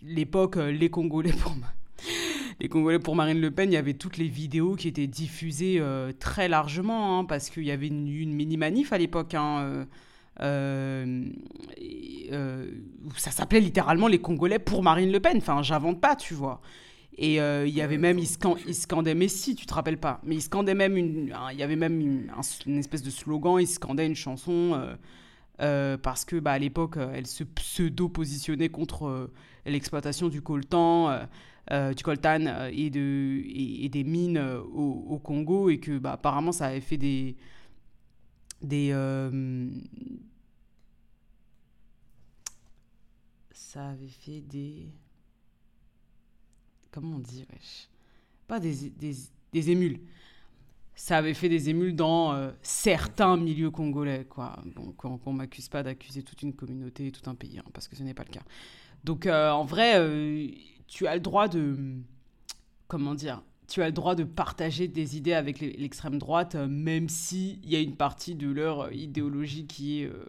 [0.03, 1.73] l'époque, les Congolais pour ma-
[2.59, 5.77] les Congolais pour Marine Le Pen, il y avait toutes les vidéos qui étaient diffusées
[5.79, 9.33] euh, très largement, hein, parce qu'il y avait une, une mini manif à l'époque.
[9.33, 9.85] hein,
[10.41, 11.25] euh,
[12.31, 12.71] euh,
[13.17, 15.37] ça s'appelait littéralement les Congolais pour Marine Le Pen.
[15.37, 16.61] Enfin, j'invente pas, tu vois.
[17.17, 20.35] Et il y avait même, ils, scan- ils scandaient Messi, tu te rappelles pas Mais
[20.35, 23.57] ils scandaient même une, un- il y avait même une, un- une espèce de slogan,
[23.59, 24.79] ils scandaient une chanson
[25.57, 29.29] parce que bah, à l'époque, elle se pseudo-positionnait contre
[29.65, 31.09] l'exploitation du coltan,
[31.69, 35.99] du coltan euh, et, de, et, et des mines euh, au, au Congo et que
[35.99, 37.35] bah, apparemment ça avait fait des
[38.61, 39.69] des euh,
[43.51, 44.87] ça avait fait des
[46.91, 47.87] comment on dit wesh?
[48.47, 49.15] Pas des, des,
[49.53, 49.99] des émules.
[50.95, 54.59] Ça avait fait des émules dans euh, certains milieux congolais quoi.
[54.75, 57.95] Bon qu'on qu'on m'accuse pas d'accuser toute une communauté tout un pays hein, parce que
[57.95, 58.43] ce n'est pas le cas.
[59.03, 60.47] Donc euh, en vrai euh,
[60.89, 61.77] tu as le droit de
[62.87, 67.07] comment dire tu as le droit de partager des idées avec l'extrême droite, euh, même
[67.07, 70.25] s'il y a une partie de leur euh, idéologie qui est euh,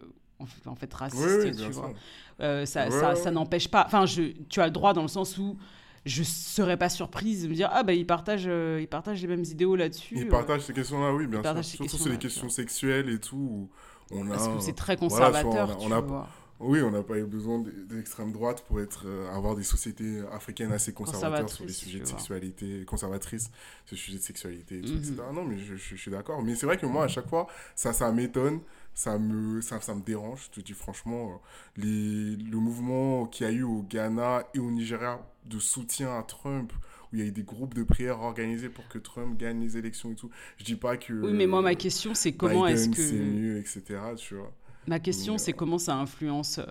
[0.65, 1.93] en fait, raciste, Oui, oui, tu vois.
[2.39, 3.15] Euh, ça, Ouais, ça, ouais.
[3.15, 3.83] ça n'empêche pas.
[3.85, 5.57] Enfin, je, tu as le droit dans le sens où
[6.05, 9.27] je serais pas surprise de me dire ah bah ils partagent, euh, ils partagent les
[9.27, 10.15] mêmes idéaux là-dessus.
[10.17, 11.63] Ils euh, partagent ces questions-là, oui, bien sûr.
[11.63, 13.69] Surtout sur questions-là, les questions sexuelles et tout.
[14.11, 14.35] On a...
[14.35, 16.27] parce que c'est très voilà, conservateur, on a- tu on a-.
[16.61, 19.63] Oui, on n'a pas eu besoin de, de l'extrême droite pour être, euh, avoir des
[19.63, 23.49] sociétés africaines assez conservateurs sur les Conservatrices, sujets de sexualité, conservatrices
[23.85, 24.97] sur les sujets de sexualité et tout, Mhm.
[24.99, 25.15] etc.
[25.33, 26.41] Non, mais je, je- je suis d'accord.
[26.43, 28.59] Mais c'est vrai que moi, à chaque fois, ça, ça m'étonne,
[28.93, 30.49] ça me, ça, ça me dérange.
[30.53, 31.41] Je te dis franchement,
[31.77, 36.17] euh, les, le mouvement qu'il y a eu au Ghana et au Nigeria de soutien
[36.17, 36.71] à Trump,
[37.11, 39.77] où il y a eu des groupes de prières organisés pour que Trump gagne les
[39.77, 40.29] élections et tout.
[40.57, 41.11] Je dis pas que.
[41.13, 43.81] Oui, mais moi ma question c'est comment est-ce Biden, c'est que mieux, etc.
[44.17, 44.53] Tu vois.
[44.87, 46.65] Ma question c'est euh, comment ça influence euh,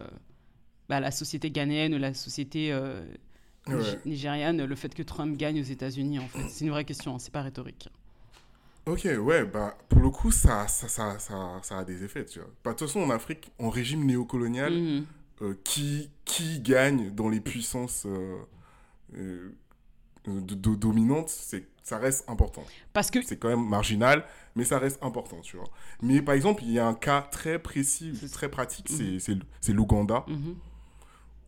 [0.89, 3.05] bah, la société ghanéenne, la société euh,
[3.67, 4.01] Ouais.
[4.05, 6.49] Nigériane, le fait que Trump gagne aux États-Unis en fait?
[6.49, 7.91] C'est une vraie question, hein, c'est pas rhétorique.
[8.87, 12.39] Ok, ouais, bah, pour le coup, ça, ça, ça, ça, ça a des effets, tu
[12.41, 12.49] vois.
[12.65, 15.07] Bah, de toute façon, en Afrique, en régime néocolonial, Mhm.
[15.43, 18.39] euh, qui, qui gagne dans les puissances euh,
[19.17, 19.53] euh,
[20.27, 22.63] de, de- dominantes, c'est, ça reste important.
[22.93, 24.25] Parce que C'est quand même marginal,
[24.57, 25.69] mais ça reste important, tu vois.
[26.03, 29.19] Mais par exemple, il y a un cas très précis, très pratique, Mhm.
[29.61, 30.57] c'est, l'Ouganda, Mhm.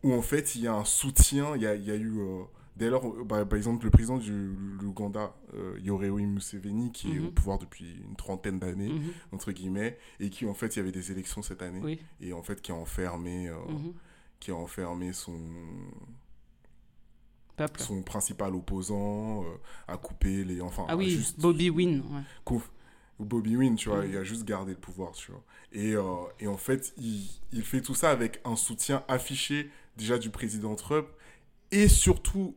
[0.03, 2.19] où en fait, il y a un soutien, il y a, il y a eu...
[2.19, 2.43] euh,
[2.75, 7.19] Dès lors, euh, bah, par exemple, le président du l'Ouganda, euh, Yoweri Museveni, qui est
[7.19, 7.27] Mhm.
[7.27, 9.11] au pouvoir depuis une trentaine d'années, Mhm.
[9.31, 11.99] entre guillemets, et qui en fait il y avait des élections cette année, Oui.
[12.19, 13.93] et en fait qui a enfermé, euh, Mhm.
[14.39, 15.37] qui a enfermé son,
[17.55, 17.81] Peuple.
[17.81, 19.47] son principal opposant, euh,
[19.87, 21.99] a coupé les, enfin, Ah oui, juste Bobby Win.
[21.99, 22.21] ouais.
[22.45, 22.69] conf-
[23.19, 25.43] Bobby Win, tu vois, il a juste gardé le pouvoir, tu vois.
[25.71, 26.01] Et, euh,
[26.39, 30.75] et en fait, il, il fait tout ça avec un soutien affiché déjà du président
[30.75, 31.07] Trump,
[31.71, 32.55] et surtout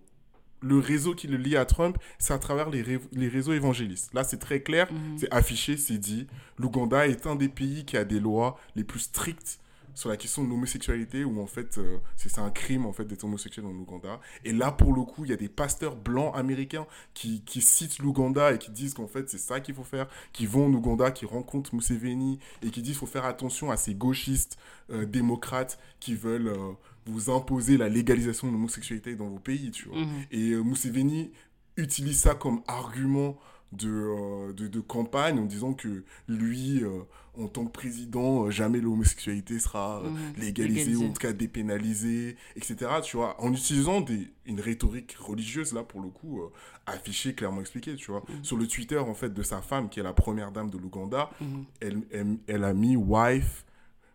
[0.62, 4.12] le réseau qui le lie à Trump, c'est à travers les, ré- les réseaux évangélistes.
[4.14, 5.18] Là, c'est très clair, Mhm.
[5.18, 6.26] c'est affiché, c'est dit.
[6.58, 9.60] L'Ouganda est un des pays qui a des lois les plus strictes
[9.96, 13.24] sur la question de l'homosexualité, où en fait, euh, c'est un crime en fait d'être
[13.24, 14.20] homosexuel en Ouganda.
[14.44, 17.98] Et là, pour le coup, il y a des pasteurs blancs américains qui, qui citent
[17.98, 21.10] l'Ouganda et qui disent qu'en fait, c'est ça qu'il faut faire, qui vont en Ouganda,
[21.10, 24.58] qui rencontrent Museveni et qui disent qu'il faut faire attention à ces gauchistes
[24.90, 26.72] euh, démocrates qui veulent euh,
[27.06, 29.98] vous imposer la légalisation de l'homosexualité dans vos pays, tu vois.
[29.98, 30.24] Mhm.
[30.30, 31.32] Et Museveni
[31.78, 33.38] utilise ça comme argument
[33.76, 37.00] de, euh, de, de campagne en disant que lui, euh,
[37.38, 40.10] en tant que président, euh, jamais l'homosexualité sera Mhm.
[40.38, 40.96] légalisée Légalisée.
[40.96, 42.76] ou en tout cas dépénalisée, etc.
[43.02, 46.48] Tu vois, en utilisant des, une rhétorique religieuse, là, pour le coup, euh,
[46.86, 48.22] affichée, clairement expliquée, tu vois.
[48.28, 48.44] Mhm.
[48.44, 51.30] Sur le Twitter, en fait, de sa femme, qui est la première dame de l'Ouganda,
[51.40, 51.64] Mhm.
[51.80, 53.64] elle, elle, elle a mis wife,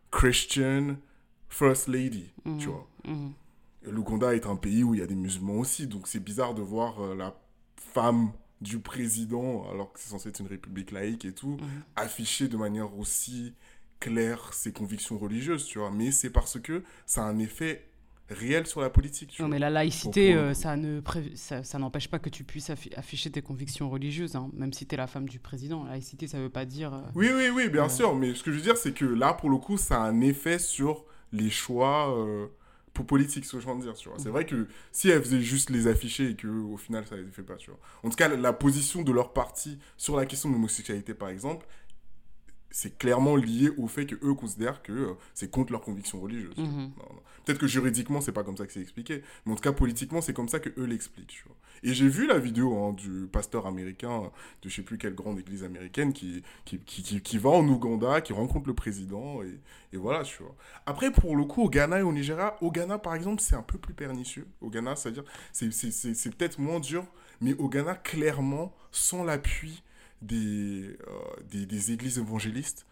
[0.10, 0.98] Christian,
[1.50, 2.88] first lady, tu vois.
[3.84, 6.62] L'Ouganda est un pays où il y a des musulmans aussi, donc c'est bizarre de
[6.62, 7.36] voir la
[7.76, 8.32] femme
[8.62, 11.82] du président, alors que c'est censé être une république laïque et tout, Mhm.
[11.96, 13.54] afficher de manière aussi
[14.00, 15.92] claire ses convictions religieuses, tu vois.
[15.92, 17.88] Mais c'est parce que ça a un effet
[18.30, 19.56] réel sur la politique, tu Non, vois.
[19.56, 22.96] mais la laïcité, euh, ça ne pré- ça, ça n'empêche pas que tu puisses affi-
[22.98, 25.84] afficher tes convictions religieuses, hein, même si tu es la femme du président.
[25.84, 26.94] La laïcité, ça veut pas dire.
[26.94, 27.90] euh, Oui, oui, oui, bien Ouais.
[27.90, 30.08] sûr, mais ce que je veux dire, c'est que là, pour le coup, ça a
[30.08, 31.04] un effet sur
[31.34, 32.48] les choix euh,
[32.94, 34.18] politique, ce que je veux dire, tu vois.
[34.20, 37.24] C'est vrai que si elles faisaient juste les afficher et que au final ça les
[37.32, 37.80] fait pas, tu vois.
[38.04, 41.66] En tout cas, la position de leur parti sur la question de l'homosexualité, par exemple,
[42.72, 46.58] c'est clairement lié au fait que eux considèrent que euh, c'est contre leurs convictions religieuses.
[46.58, 46.92] Mhm.
[47.46, 50.22] Peut-être que juridiquement c'est pas comme ça que c'est expliqué, mais en tout cas politiquement
[50.22, 51.44] c'est comme ça que eux l'expliquent.
[51.84, 55.40] Et j'ai vu la vidéo hein, du pasteur américain de je sais plus quelle grande
[55.40, 59.60] église américaine qui qui, qui, qui, va en Ouganda, qui rencontre le président et,
[59.94, 60.56] et, voilà, tu vois.
[60.86, 63.64] Après pour le coup au Ghana et au Nigeria, au Ghana par exemple c'est un
[63.64, 64.48] peu plus pernicieux.
[64.62, 67.06] Au Ghana c'est-à-dire c'est peut-être moins dur,
[67.42, 69.84] mais au Ghana clairement sans l'appui
[70.22, 72.86] des, euh, des, des, églises évangélistes,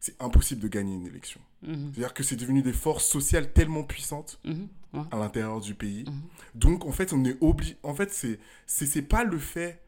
[0.00, 1.40] c'est impossible de gagner une élection.
[1.62, 1.92] Mhm.
[1.94, 4.68] C'est-à-dire que c'est devenu des forces sociales tellement puissantes Mhm.
[4.94, 5.04] Ouais.
[5.10, 6.04] à l'intérieur du pays.
[6.06, 6.22] Mhm.
[6.54, 7.76] Donc, en fait, on est obligé.
[7.82, 9.80] En fait, c'est c'est pas le fait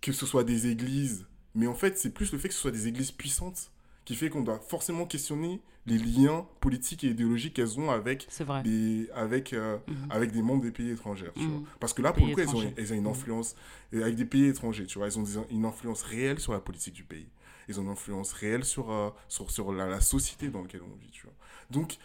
[0.00, 2.70] que ce soit des églises, mais en fait, c'est plus le fait que ce soit
[2.72, 3.70] des églises puissantes
[4.04, 8.28] qui fait qu'on doit forcément questionner les liens politiques et idéologiques qu'elles ont avec
[8.62, 9.94] des, avec, euh, Mhm.
[10.10, 11.30] avec des membres des pays étrangers.
[11.34, 11.50] tu Mhm.
[11.50, 11.62] vois.
[11.80, 13.08] Parce que là, pour le coup, elles ont, elles ont une Mhm.
[13.10, 13.56] influence
[13.92, 14.86] avec des pays étrangers.
[14.86, 17.26] Tu vois, elles ont des- une influence réelle sur la politique du pays.
[17.68, 20.96] Elles ont une influence réelle sur, euh, sur, sur la, la société dans laquelle on
[21.00, 21.10] vit.
[21.10, 21.34] Tu vois.
[21.70, 21.96] Donc,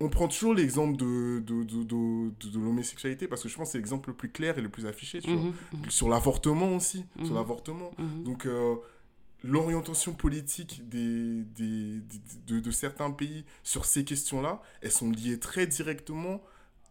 [0.00, 3.78] on prend toujours l'exemple de, de, de, de, l'homosexualité parce que je pense que c'est
[3.78, 5.20] l'exemple le plus clair et le plus affiché.
[5.20, 5.52] Tu vois.
[5.88, 7.04] Sur l'avortement aussi.
[7.24, 7.90] Sur l'avortement.
[8.24, 8.76] Donc, euh,
[9.44, 12.00] l'orientation politique des, des,
[12.46, 16.42] de, certains pays sur ces questions-là, elles sont liées très directement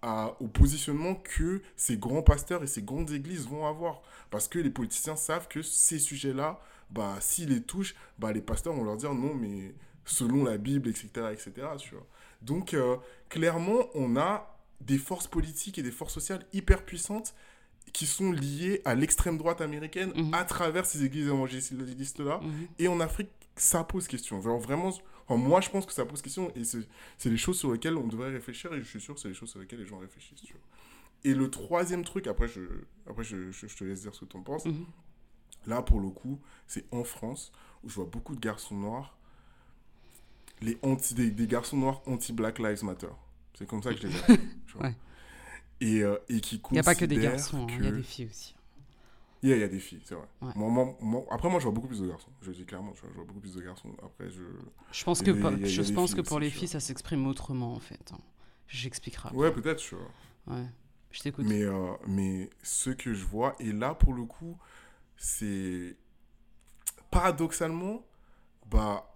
[0.02, 4.02] à, au positionnement que ces grands pasteurs et ces grandes églises vont avoir.
[4.30, 6.60] Parce que les politiciens savent que ces sujets-là,
[6.91, 9.74] bah, s'ils les touchent, bah, les pasteurs vont leur dire non, mais
[10.06, 11.10] selon la Bible, etc.
[11.32, 11.68] etc.
[12.41, 12.98] Donc, euh,
[13.30, 17.34] clairement, on a des forces politiques et des forces sociales hyper puissantes
[17.93, 20.33] qui sont liées à l'extrême droite américaine Mhm.
[20.33, 22.39] à travers ces églises évangélistes-là.
[22.41, 22.67] Mhm.
[22.79, 24.41] Et en Afrique, ça pose question.
[24.41, 24.91] Genre vraiment,
[25.29, 28.31] moi je pense que ça pose question et c'est des choses sur lesquelles on devrait
[28.31, 30.41] réfléchir et je suis sûr que c'est des choses sur lesquelles les gens réfléchissent.
[30.41, 30.61] tu vois.
[31.23, 32.59] Et le troisième truc, après je,
[33.09, 34.86] après je, je, je te laisse dire ce que tu en penses, Mhm.
[35.67, 37.51] là pour le coup, c'est en France
[37.83, 39.17] où je vois beaucoup de garçons noirs,
[40.61, 43.07] les anti, des, des garçons noirs anti-Black Lives Matter.
[43.57, 44.39] C'est comme ça que je les appelle.
[44.81, 44.93] Ouais.
[45.82, 47.91] Et, euh, et qui Il n'y a pas que des garçons, hein, il y a
[47.91, 48.55] des filles aussi.
[49.43, 50.28] il y, a, il y a des filles, c'est vrai.
[50.41, 50.51] Ouais.
[50.55, 52.30] Moi, moi- moi- après, moi, je vois beaucoup plus de garçons.
[52.41, 53.89] Je le dis clairement, je vois beaucoup plus de garçons.
[54.03, 54.41] Après, je...
[54.91, 57.80] Je pense que, pas- je pense filles que pour les filles, ça s'exprime autrement, en
[57.80, 58.11] fait.
[58.13, 58.19] hein.
[58.67, 59.30] J'expliquerai.
[59.36, 60.55] Ouais, peut-être, tu vois.
[60.55, 60.65] Ouais.
[61.11, 61.45] Je t'écoute.
[61.47, 64.57] Mais, euh, mais ce que je vois, et là, pour le coup,
[65.17, 65.95] c'est...
[67.11, 68.03] Paradoxalement,
[68.69, 69.11] bah...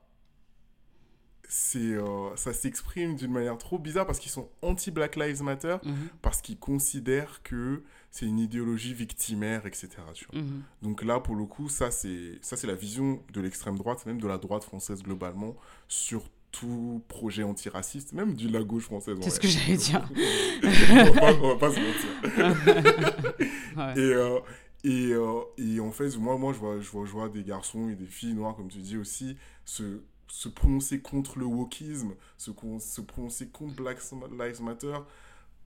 [1.51, 5.95] C'est, euh, ça s'exprime d'une manière trop bizarre parce qu'ils sont anti-Black Lives Matter, Mhm.
[6.21, 7.81] parce qu'ils considèrent que
[8.11, 9.89] c'est une idéologie victimaire, etc.
[10.13, 10.41] Tu vois.
[10.41, 10.61] Mhm.
[10.83, 14.21] Donc là, pour le coup, ça c'est ça c'est la vision de l'extrême droite, même
[14.21, 15.55] de la droite française globalement,
[15.87, 19.17] sur tout projet antiraciste, même de la gauche française.
[19.21, 20.07] C'est ce que j'allais dire.
[20.91, 23.35] on, va pas, on va pas se mentir.
[23.77, 23.93] Ouais.
[23.97, 24.39] Et, euh,
[24.83, 27.89] et, euh, et en fait, moi, moi je, vois, je, vois, je vois des garçons
[27.89, 32.51] et des filles noires, comme tu dis aussi, se, se prononcer contre le wokisme, se,
[32.79, 33.99] se prononcer contre Black
[34.31, 34.97] Lives Matter,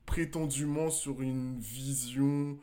[0.05, 2.57] prétendument sur une vision,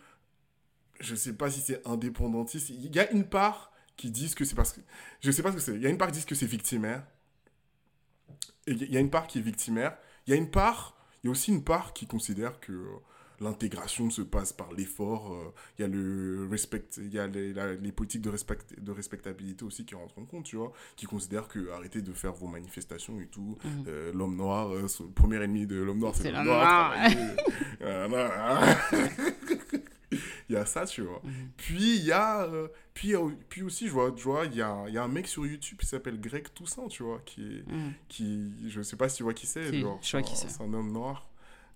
[1.01, 2.71] je sais pas si c'est indépendantiste.
[2.71, 4.81] Il y a une part qui disent que c'est parce que.
[5.21, 5.75] Je sais pas ce que c'est.
[5.75, 7.07] Il y a une part qui disent que c'est victimaire.
[8.67, 9.97] Il y a une part qui est victimaire.
[10.27, 10.97] Il y a une part.
[11.23, 12.97] Il y a aussi une part qui considère que euh,
[13.41, 15.33] l'intégration se passe par l'effort.
[15.33, 18.59] euh, Il y a le respect, il y a les, la- les politiques de, respect,
[18.79, 22.33] de respectabilité aussi qui rentrent en compte, tu vois, qui considèrent que arrêtez de faire
[22.35, 23.57] vos manifestations et tout.
[23.65, 23.85] Mhm.
[23.89, 26.95] euh, l'homme noir, euh, le premier ennemi de l'homme noir, c'est l'homme noir.
[27.83, 28.19] Euh, non,
[30.49, 31.21] il y a ça, tu vois.
[31.23, 31.33] Mhm.
[31.57, 33.15] Puis il y a, euh, puis,
[33.49, 35.47] puis aussi, je vois, je vois, il y a, il y a un mec sur
[35.47, 37.93] YouTube qui s'appelle Greg Toussaint, tu vois, qui est, Mhm.
[38.09, 40.51] qui, je sais pas si tu vois qui c'est, Si, genre, je vois qui c'est.
[40.51, 41.30] c'est un homme noir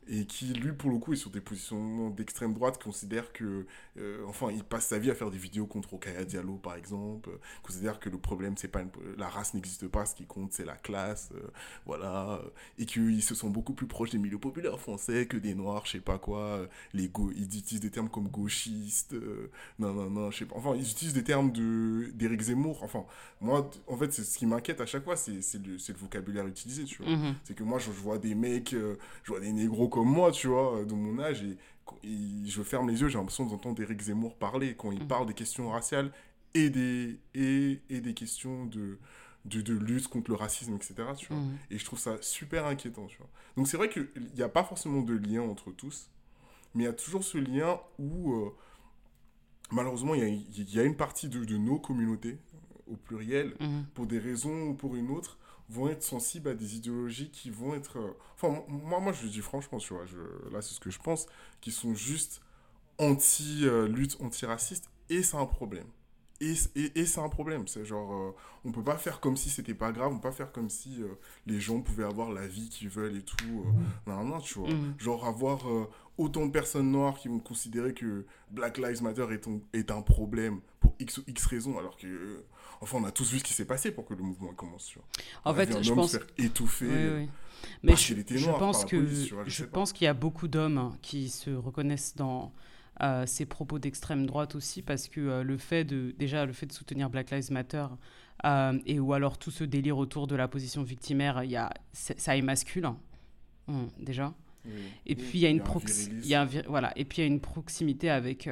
[0.09, 3.67] et qui lui pour le coup est sur des positions d'extrême droite considère que
[3.99, 7.31] euh, enfin il passe sa vie à faire des vidéos contre Okaya Diallo par exemple
[7.31, 10.53] euh, considère que le problème c'est pas une- la race n'existe pas ce qui compte
[10.53, 11.41] c'est la classe euh,
[11.87, 12.49] voilà euh,
[12.79, 15.93] et qu'ils se sont beaucoup plus proches des milieux populaires français que des noirs je
[15.93, 20.31] sais pas quoi les go ils utilisent des termes comme gauchistes euh, non non non
[20.31, 23.05] je sais pas enfin ils utilisent des termes de d'Éric Zemmour enfin
[23.41, 26.85] moi en fait c'est ce qui m'inquiète à chaque fois c'est le, le vocabulaire utilisé
[26.85, 27.35] tu vois Mhm.
[27.45, 28.97] c'est que moi, je, vois des mecs, je
[29.31, 31.57] vois des négros comme moi, tu vois, euh, de mon âge, et,
[32.03, 35.07] je ferme les yeux, j'ai l'impression d'entendre Eric Zemmour parler quand il Mhm.
[35.07, 36.11] parle des questions raciales
[36.55, 38.99] et des, et, et des questions de,
[39.45, 40.95] de, de lutte contre le racisme, etc.
[41.17, 41.37] Tu vois.
[41.39, 41.57] Mhm.
[41.71, 43.29] Et je trouve ça super inquiétant, tu vois.
[43.57, 46.11] Donc c'est vrai qu'il n'y a pas forcément de lien entre tous,
[46.75, 48.51] mais il y a toujours ce lien où, euh,
[49.71, 52.39] malheureusement, il y a, il y a une partie de, de nos communautés,
[52.91, 53.85] au pluriel, Mhm.
[53.95, 55.39] pour des raisons ou pour une autre,
[55.71, 57.99] vont être sensibles à des idéologies qui vont être...
[57.99, 60.91] euh, Enfin, moi, moi je le dis franchement, tu vois, je- là, c'est ce que
[60.91, 61.27] je pense,
[61.61, 62.43] qui sont juste
[62.99, 65.87] anti-lutte, anti-raciste, et c'est un problème.
[66.41, 68.35] Et, et, et c'est un problème, c'est genre, euh,
[68.65, 71.01] on peut pas faire comme si c'était pas grave, on peut pas faire comme si
[71.03, 71.07] euh,
[71.47, 73.65] les gens pouvaient avoir la vie qu'ils veulent et tout.
[73.67, 74.69] euh, non, non, tu vois.
[74.69, 74.95] Mhm.
[74.99, 75.89] Genre avoir euh,
[76.19, 80.03] autant de personnes noires qui vont considérer que Black Lives Matter est un, est un
[80.03, 82.45] problème pour X ou X raisons, alors que, euh,
[82.85, 84.99] enfin, on a tous vu ce qui s'est passé pour que le mouvement commence, tu
[84.99, 85.09] vois.
[85.45, 86.13] En On a vu fait, un je homme pense.
[86.13, 86.87] se faire étouffer.
[86.87, 87.29] Oui, oui.
[87.83, 91.29] Mais je, pense que police, tu vois, je pense qu'il y a beaucoup d'hommes qui
[91.29, 92.53] se reconnaissent dans
[93.03, 96.67] euh, ces propos d'extrême droite aussi parce que euh, le fait de déjà le fait
[96.67, 97.87] de soutenir Black Lives Matter
[98.45, 101.73] euh, et ou alors tout ce délire autour de la position victimaire, il y a
[101.93, 102.89] ça émascule
[103.67, 104.33] hum, déjà.
[104.65, 104.73] Oui.
[105.07, 105.63] Et puis il y a une
[106.69, 108.49] voilà et puis il y a une proximité avec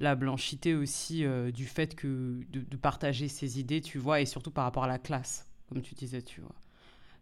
[0.00, 4.26] la blanchité aussi euh, du fait que de, de partager ses idées, tu vois, et
[4.26, 6.54] surtout par rapport à la classe, comme tu disais, tu vois.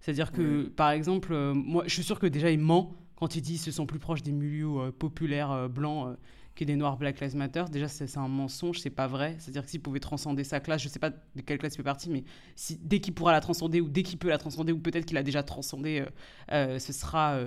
[0.01, 0.71] C'est-à-dire que, Oui.
[0.71, 3.61] par exemple, euh, moi, je suis sûr que déjà il ment quand il dit qu'ils
[3.61, 6.17] se sont plus proches des milieux euh, populaires blancs
[6.55, 7.65] que des noirs Black Lives Matter.
[7.71, 9.37] Déjà, c'est un mensonge, c'est pas vrai.
[9.39, 11.83] C'est-à-dire que s'il pouvait transcender sa classe, je sais pas de quelle classe il fait
[11.83, 12.25] partie, mais
[12.57, 15.17] si, dès qu'il pourra la transcender ou dès qu'il peut la transcender ou peut-être qu'il
[15.17, 16.05] a déjà transcendé,
[16.51, 17.39] ce sera,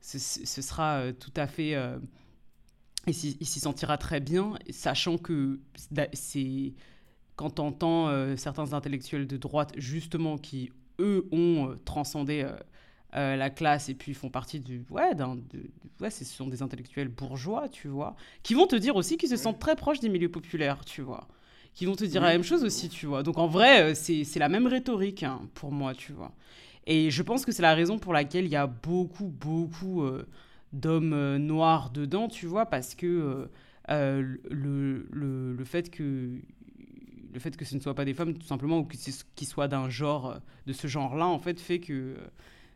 [0.00, 1.74] ce, ce sera tout à fait.
[3.06, 3.14] Il
[3.46, 5.60] s'y sentira très bien, sachant que
[6.12, 6.72] c'est
[7.36, 12.46] quand on entend euh, certains intellectuels de droite, justement, qui, eux, ont euh, transcendé
[13.14, 14.84] euh, la classe et puis font partie du...
[14.90, 15.38] Ouais, d'un-
[16.10, 19.58] ce sont des intellectuels bourgeois, tu vois, qui vont te dire aussi qu'ils se sentent
[19.58, 21.28] très proches des milieux populaires, tu vois.
[21.74, 23.22] Qui vont te dire la même chose aussi, tu vois.
[23.22, 26.32] Donc en vrai, c'est c'est la même rhétorique hein, pour moi, tu vois.
[26.86, 30.04] Et je pense que c'est la raison pour laquelle il y a beaucoup, beaucoup
[30.72, 33.46] d'hommes euh, noirs dedans, tu vois, parce que euh,
[33.90, 36.40] euh, le, le, le fait que
[37.32, 38.96] le fait que ce ne soit pas des femmes, tout simplement, ou que
[39.34, 42.16] qu'ils soient d'un genre, de ce genre-là, en fait, fait que,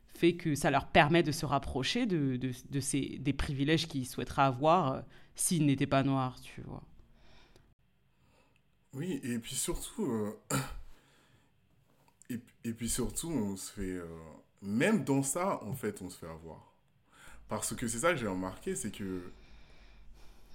[0.08, 4.06] fait que ça leur permet de se rapprocher de, de, de ces, des privilèges qu'ils
[4.06, 5.02] souhaiteraient avoir
[5.34, 6.82] s'ils n'étaient pas noirs, tu vois.
[8.92, 10.34] Oui, et puis surtout,
[12.30, 13.98] et, et puis surtout, on se fait,
[14.60, 16.69] même dans ça, en fait, on se fait avoir.
[17.50, 19.30] Parce que c'est ça que j'ai remarqué, c'est que,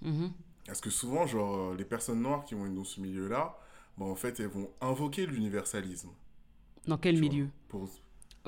[0.02, 0.34] Mhm.
[0.68, 3.58] parce que souvent, genre, euh, les personnes noires qui vont être dans ce milieu-là,
[3.98, 6.10] bah, en fait, elles vont invoquer l'universalisme.
[6.88, 7.50] Dans quel vois, milieu?
[7.68, 7.90] pour,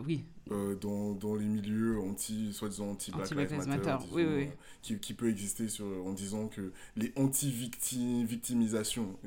[0.06, 4.34] Oui, euh, dans, dans les milieux anti, soi-disant anti-Black Lives Matter, Matter, disons, oui, oui,
[4.36, 4.44] oui.
[4.44, 4.48] euh,
[4.82, 9.18] qui, qui peut exister sur, en disant que les anti-victimisations,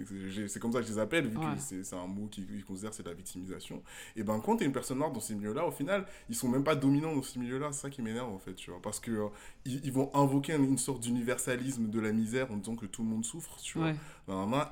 [0.48, 1.44] c'est comme ça que je les appelle, vu Ouais.
[1.56, 3.82] que c'est un mot qu'ils qu'ils considèrent c'est la victimisation,
[4.16, 6.64] et ben quand t'es une personne noire dans ces milieux-là, au final, ils sont même
[6.64, 9.10] pas dominants dans ces milieux-là, c'est ça qui m'énerve en fait, tu vois, parce que
[9.10, 9.28] euh,
[9.64, 13.08] ils, ils vont invoquer une sorte d'universalisme de la misère en disant que tout le
[13.08, 13.96] monde souffre, tu vois, ouais.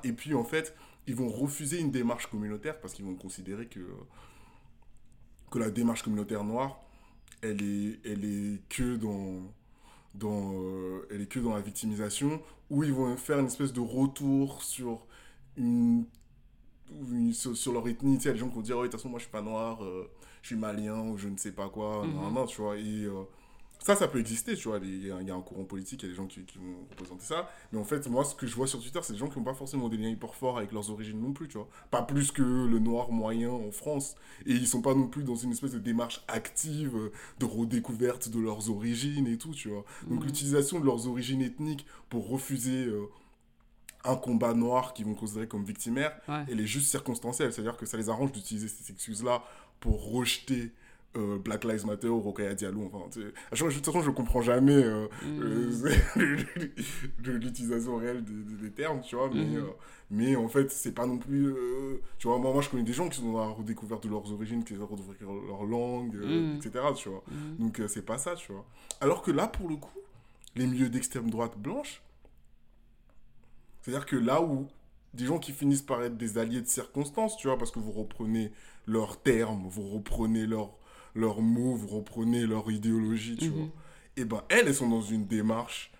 [0.03, 0.75] Et puis, en fait,
[1.07, 3.79] ils vont refuser une démarche communautaire parce qu'ils vont considérer que,
[5.49, 6.79] que la démarche communautaire noire,
[7.41, 9.41] elle est, elle est que dans,
[10.15, 13.81] dans, euh, elle est que dans la victimisation, où ils vont faire une espèce de
[13.81, 15.05] retour sur
[15.57, 16.05] une,
[17.11, 18.17] une- sur, sur leur ethnie.
[18.17, 19.19] Tu sais, il y a des gens qui vont dire, oh, de toute façon, moi,
[19.19, 20.09] je suis pas noir, euh,
[20.41, 22.13] je suis malien, ou je ne sais pas quoi, Mhm.
[22.13, 22.77] nanana, tu vois.
[22.77, 23.23] Et euh,
[23.81, 24.79] ça, ça peut exister, tu vois.
[24.83, 27.23] Il y, a- un courant politique, il y a des gens qui, qui vont représenter
[27.23, 27.49] ça.
[27.71, 29.45] Mais en fait, moi, ce que je vois sur Twitter, c'est des gens qui n'ont
[29.45, 31.67] pas forcément des liens hyper forts avec leurs origines non plus, tu vois.
[31.89, 34.15] Pas plus que le noir moyen en France.
[34.45, 38.29] Et ils sont pas non plus dans une espèce de démarche active euh, de redécouverte
[38.29, 39.85] de leurs origines et tout, tu vois.
[40.07, 40.25] Donc Mhm.
[40.25, 43.05] l'utilisation de leurs origines ethniques pour refuser euh,
[44.05, 46.45] un combat noir qu'ils vont considérer comme victimaire, Ouais.
[46.49, 47.51] elle est juste circonstancielle.
[47.53, 49.43] C'est-à-dire que ça les arrange d'utiliser ces excuses-là
[49.81, 50.71] pour rejeter
[51.17, 52.89] euh, Black Lives Matter ou Rokhaya Diallo.
[52.93, 55.41] Enfin, tu sais, de toute façon, je comprends jamais euh, Mhm.
[55.41, 55.77] euh,
[57.39, 59.29] l'utilisation réelle des, des- des termes, tu vois.
[59.33, 59.55] Mais, Mhm.
[59.57, 59.63] euh,
[60.11, 61.53] mais en fait, c'est pas non plus.
[62.19, 64.31] tu vois, moi, moi, je connais des gens qui sont dans la redécouverte de leurs
[64.31, 66.57] origines, qui redécouverte de leur langue, Mhm.
[66.57, 66.85] etc.
[66.95, 67.23] Tu vois.
[67.29, 67.57] Mhm.
[67.57, 68.65] Donc, c'est pas ça, tu vois.
[69.01, 69.97] Alors que là, pour le coup,
[70.55, 72.01] les milieux d'extrême droite blanche,
[73.81, 74.67] c'est-à-dire que là où
[75.13, 77.91] des gens qui finissent par être des alliés de circonstance, tu vois, parce que vous
[77.91, 78.51] reprenez
[78.85, 80.71] leurs termes, vous reprenez leurs
[81.15, 83.53] leurs mots, vous reprenez leur idéologie, tu Mhm.
[83.55, 83.67] vois.
[84.17, 85.91] Et ben elles, elles sont dans une démarche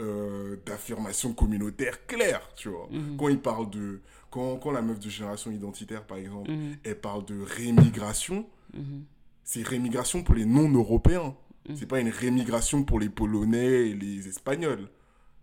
[0.00, 2.88] euh, d'affirmation communautaire claire, tu vois.
[2.90, 3.16] Mhm.
[3.18, 4.00] Quand ils parlent de...
[4.30, 6.76] Quand, quand la meuf de génération identitaire, par exemple, Mhm.
[6.84, 9.02] elle parle de rémigration, Mhm.
[9.42, 11.34] c'est rémigration pour les non-européens.
[11.74, 14.88] C'est pas une rémigration pour les Polonais et les Espagnols.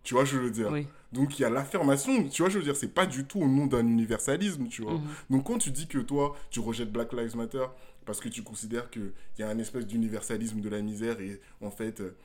[0.02, 0.70] Tu vois, je veux dire?
[0.72, 0.86] Oui.
[1.12, 3.46] Donc il y a l'affirmation, tu vois, je veux dire, c'est pas du tout au
[3.46, 5.00] nom d'un universalisme, tu vois.
[5.30, 7.66] Donc quand tu dis que toi, tu rejettes Black Lives Matter
[8.06, 11.70] parce que tu considères qu'il y a un espèce d'universalisme de la misère et en
[11.70, 12.16] fait, euh,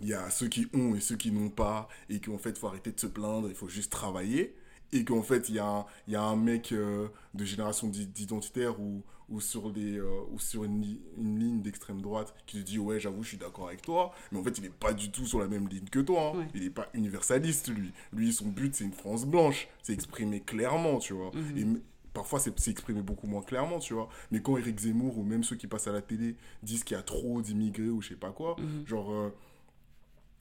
[0.00, 2.56] il y a ceux qui ont et ceux qui n'ont pas et qu'en fait, il
[2.56, 4.54] faut arrêter de se plaindre, il faut juste travailler.
[4.92, 7.86] et qu'en fait, il y, a un- il y a un mec euh, de génération
[7.86, 12.34] d'i- d'identitaire ou, ou sur, des, euh, ou sur une, li- une ligne d'extrême droite
[12.44, 14.68] qui te dit Ouais, j'avoue, je suis d'accord avec toi, mais en fait, il n'est
[14.70, 16.32] pas du tout sur la même ligne que toi.
[16.34, 16.38] hein.
[16.40, 16.48] Ouais.
[16.54, 17.92] Il n'est pas universaliste, lui.
[18.12, 19.68] Lui, son but, c'est une France blanche.
[19.80, 21.30] C'est exprimer clairement, tu vois.
[21.36, 21.58] Mhm.
[21.58, 21.64] Et
[22.12, 24.08] parfois, c'est exprimé beaucoup moins clairement, tu vois.
[24.30, 27.00] Mais quand Eric Zemmour ou même ceux qui passent à la télé disent qu'il y
[27.00, 28.86] a trop d'immigrés ou je sais pas quoi, Mhm.
[28.86, 29.30] genre.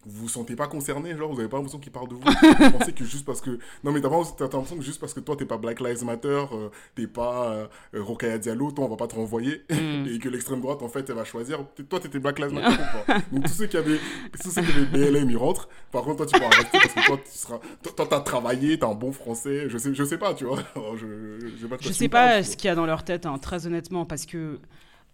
[0.06, 2.22] Vous vous sentez pas concerné, genre vous avez pas l'impression qu'il parle de vous.
[2.22, 3.60] vous pensez que juste parce que.
[3.84, 6.70] Non, mais t'as l'impression que juste parce que toi t'es pas Black Lives Matter, euh,
[6.95, 9.64] t'es pas euh, Rokhaya Diallo, toi on va pas te renvoyer.
[9.70, 10.08] Mhm.
[10.14, 11.66] Et que l'extrême droite en fait elle va choisir.
[11.89, 14.00] Toi t'étais Black Lives Matter ou pas Donc tous ceux qui avaient.
[14.41, 15.68] Tous ceux qui avaient BLM ils rentrent.
[15.91, 17.60] Par contre toi tu pourras rester parce que toi tu seras.
[17.84, 19.70] Toi t'as travaillé, t'as un bon français.
[19.70, 20.60] Je sais, je sais pas, tu vois.
[20.76, 21.06] Alors, je,
[21.39, 24.06] je sais pas Je sais ce qu'il y a dans leur tête, hein, très honnêtement,
[24.06, 24.60] parce que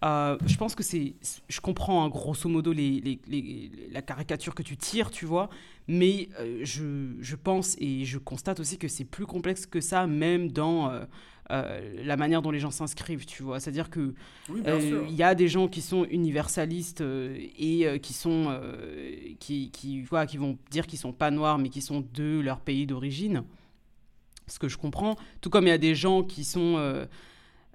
[0.06, 1.16] euh, je pense que c'est.
[1.50, 5.50] Je comprends hein, grosso modo les, les- les- la caricature que tu tires, tu vois,
[5.88, 10.08] mais euh, je, je pense et je constate aussi que c'est plus complexe que ça,
[10.08, 10.92] même dans.
[10.92, 11.06] euh,
[12.04, 13.60] la manière dont les gens s'inscrivent, tu vois.
[13.60, 14.16] C'est-à-dire que.
[14.50, 18.60] Oui, euh, il y a des gens qui sont universalistes euh, et qui sont
[19.40, 22.60] qui, qui, voilà, qui vont dire qu'ils sont pas noirs mais qui sont de leur
[22.62, 23.44] pays d'origine
[24.48, 26.76] ce que je comprends tout comme il y a des gens qui sont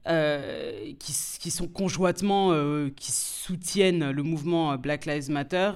[0.06, 5.72] euh, qui, sont conjointement euh, qui soutiennent le mouvement euh, Black Lives Matter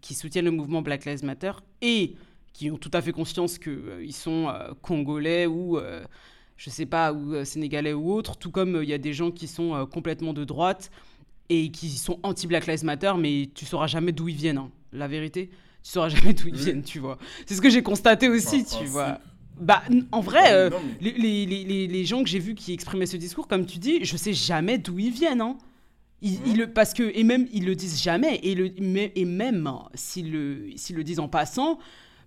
[0.00, 1.52] qui soutiennent le mouvement Black Lives Matter
[1.82, 2.16] et
[2.52, 5.78] qui ont tout à fait conscience qu'ils sont euh, congolais ou
[6.56, 9.46] je sais pas, ou sénégalais ou autres, tout comme il y a des gens qui
[9.46, 10.90] sont complètement de droite
[11.48, 14.70] et qui sont anti-Black Lives Matter, mais tu sauras jamais d'où ils viennent, hein.
[14.92, 15.50] la vérité.
[15.82, 17.18] Tu sauras jamais d'où ils viennent, tu vois.
[17.44, 19.20] C'est ce que j'ai constaté aussi, tu vois.
[19.58, 19.82] Bah,
[20.12, 23.06] en vrai, euh, Non, mais- les, les- les- les- gens que j'ai vus qui exprimaient
[23.06, 25.40] ce discours, comme tu dis, je sais jamais d'où ils viennent.
[25.40, 25.56] Hein.
[26.22, 28.40] Ils, ils le, parce que, et même, ils le disent jamais.
[28.42, 28.70] Et, le,
[29.18, 31.78] et même hein, s'ils le, s'ils le disent en passant,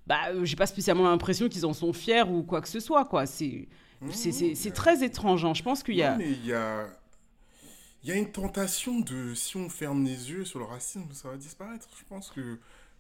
[0.08, 3.06] bah, euh, j'ai pas spécialement l'impression qu'ils en sont fiers ou quoi que ce soit.
[3.06, 3.26] quoi.
[3.26, 3.68] C'est
[4.12, 5.44] c'est- c'est- c'est très étrange.
[5.46, 5.54] hein.
[5.54, 6.18] Je pense qu'il y a.
[6.22, 6.88] Il y a...
[8.02, 11.28] Il y a une tentation de si on ferme les yeux sur le racisme, ça
[11.30, 11.86] va disparaître.
[12.00, 12.58] Je pense que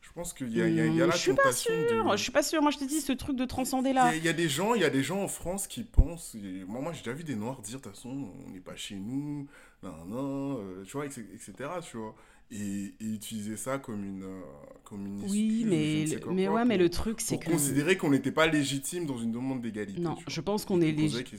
[0.09, 1.51] je pense qu'il y a, y a- il y a Hmm, la je suis pas
[1.51, 2.17] de.
[2.17, 2.61] Je suis pas sûre.
[2.61, 4.13] Moi, je te dis, ce truc de transcender là.
[4.15, 6.35] il y a des gens, il y a des gens en France qui pensent.
[6.35, 8.75] et moi, moi j'ai déjà vu des noirs dire de toute façon, on n'est pas
[8.75, 9.47] chez nous,
[9.83, 11.51] non, non, euh, tu vois, etc.,
[11.89, 12.15] tu vois.
[12.51, 14.41] Et, et utiliser ça comme une, euh,
[14.83, 17.45] comme une Oui, mais, quoi mais quoi, ouais, mais le truc, c'est que.
[17.51, 20.01] considérer qu'on n'était pas légitime dans une demande d'égalité.
[20.01, 21.37] Non, je pense qu'on est légitime.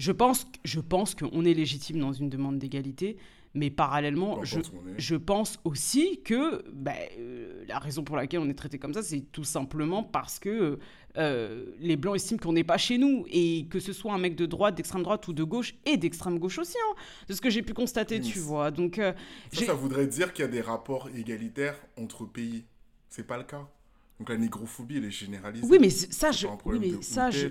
[0.00, 3.16] Je pense, je pense qu'on est légitime dans une demande d'égalité,
[3.54, 4.60] mais parallèlement, je,
[4.96, 9.02] je pense aussi que bah, euh, la raison pour laquelle on est traité comme ça,
[9.02, 10.78] c'est tout simplement parce que
[11.16, 14.36] euh, les Blancs estiment qu'on n'est pas chez nous, et que ce soit un mec
[14.36, 16.94] de droite, d'extrême droite ou de gauche, et d'extrême gauche aussi, hein,
[17.28, 18.70] de ce que j'ai pu constater, tu vois.
[18.70, 19.12] Donc, euh,
[19.52, 22.64] Ça, ça voudrait dire qu'il y a des rapports égalitaires entre pays.
[23.08, 23.68] C'est pas le cas.
[24.18, 25.64] Donc la négrophobie, elle est généralisée.
[25.68, 27.48] oui, mais ça, je, oui, mais ça, je,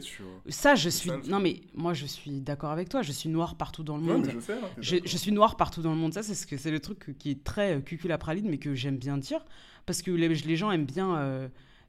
[0.50, 3.02] ça, je suis, ça, non mais moi, je suis d'accord avec toi.
[3.02, 4.26] Je suis noir partout dans le monde.
[4.28, 6.14] mais je sais, hein, Je, suis noir partout dans le monde.
[6.14, 8.98] Ça, c'est ce que c'est le truc qui est très euh, cuculapraline, mais que j'aime
[8.98, 9.46] bien dire
[9.86, 11.16] parce que les, les gens aiment bien.
[11.18, 11.48] euh,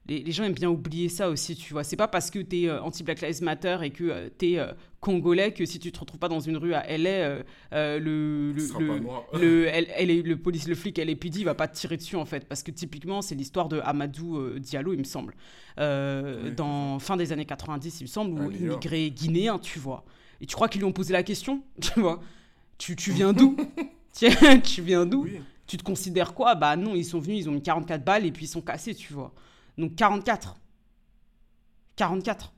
[0.09, 1.83] les, les gens aiment bien oublier ça aussi, tu vois.
[1.83, 5.53] C'est pas parce que t'es euh, anti-Black Lives Matter et que euh, t'es euh, congolais
[5.53, 7.43] que si tu te retrouves pas dans une rue à LA, euh,
[7.73, 11.67] euh, le, le, le, le, elle, elle est- le police, le flic LAPD va pas
[11.67, 15.03] te tirer dessus en fait, parce que typiquement c'est l'histoire de Amadou Diallo, il me
[15.03, 15.35] semble,
[15.77, 18.55] Oui, dans fin des années 90, il me semble, York.
[18.59, 20.03] immigré guinéen, tu vois.
[20.41, 22.19] Et tu crois qu'ils lui ont posé la question, tu vois
[22.77, 23.57] tu, tu viens d'où?
[24.13, 25.23] Tiens, Tu viens d'où?
[25.23, 25.39] Oui.
[25.67, 26.55] Tu te considères quoi?
[26.55, 28.95] Bah non, ils sont venus, ils ont mis 44 balles et puis ils sont cassés,
[28.95, 29.33] tu vois.
[29.79, 30.55] Donc 44.
[31.95, 32.53] 44.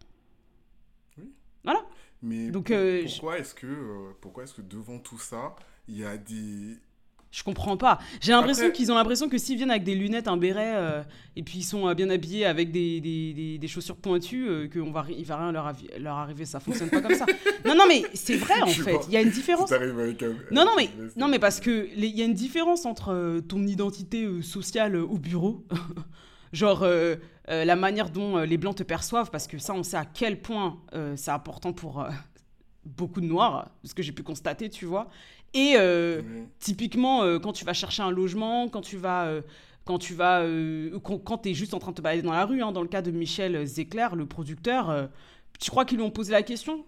[2.24, 5.56] Mais Donc, pour- euh, je- pourquoi est-ce que, euh, pourquoi est-ce que devant tout ça,
[5.88, 6.78] il y a des...
[7.32, 7.98] Je comprends pas.
[8.20, 11.02] J'ai l'impression Après- qu'ils ont l'impression que s'ils viennent avec des lunettes, un béret, euh,
[11.36, 15.06] et puis ils sont bien habillés avec des, des, des- des chaussures pointues, qu'il va,
[15.10, 16.46] il va rien leur, leur arriver.
[16.46, 17.26] Ça fonctionne pas comme ça.
[17.66, 18.98] Non, non, mais c'est vrai en Je fait.
[19.08, 19.70] Il y a une différence.
[19.72, 20.34] t'arrives avec un...
[20.52, 24.42] Non, non, mais, non, mais parce que il y a une différence entre ton identité
[24.44, 25.66] sociale au bureau,
[26.54, 27.16] genre euh,
[27.49, 30.06] euh, la manière dont euh, les blancs te perçoivent, parce que ça, on sait à
[30.06, 30.80] quel point
[31.16, 32.06] c'est important pour
[32.86, 35.10] beaucoup de noirs, ce que j'ai pu constater, tu vois.
[35.54, 35.76] Et
[36.60, 39.41] typiquement, quand tu vas chercher un logement, quand tu vas.
[39.86, 42.32] quand tu vas, euh, quand, quand tu es juste en train de te balader dans
[42.32, 45.08] la rue, hein, dans le cas de Michel Zecler, le producteur, euh,
[45.60, 46.86] tu crois qu'ils lui ont posé la question?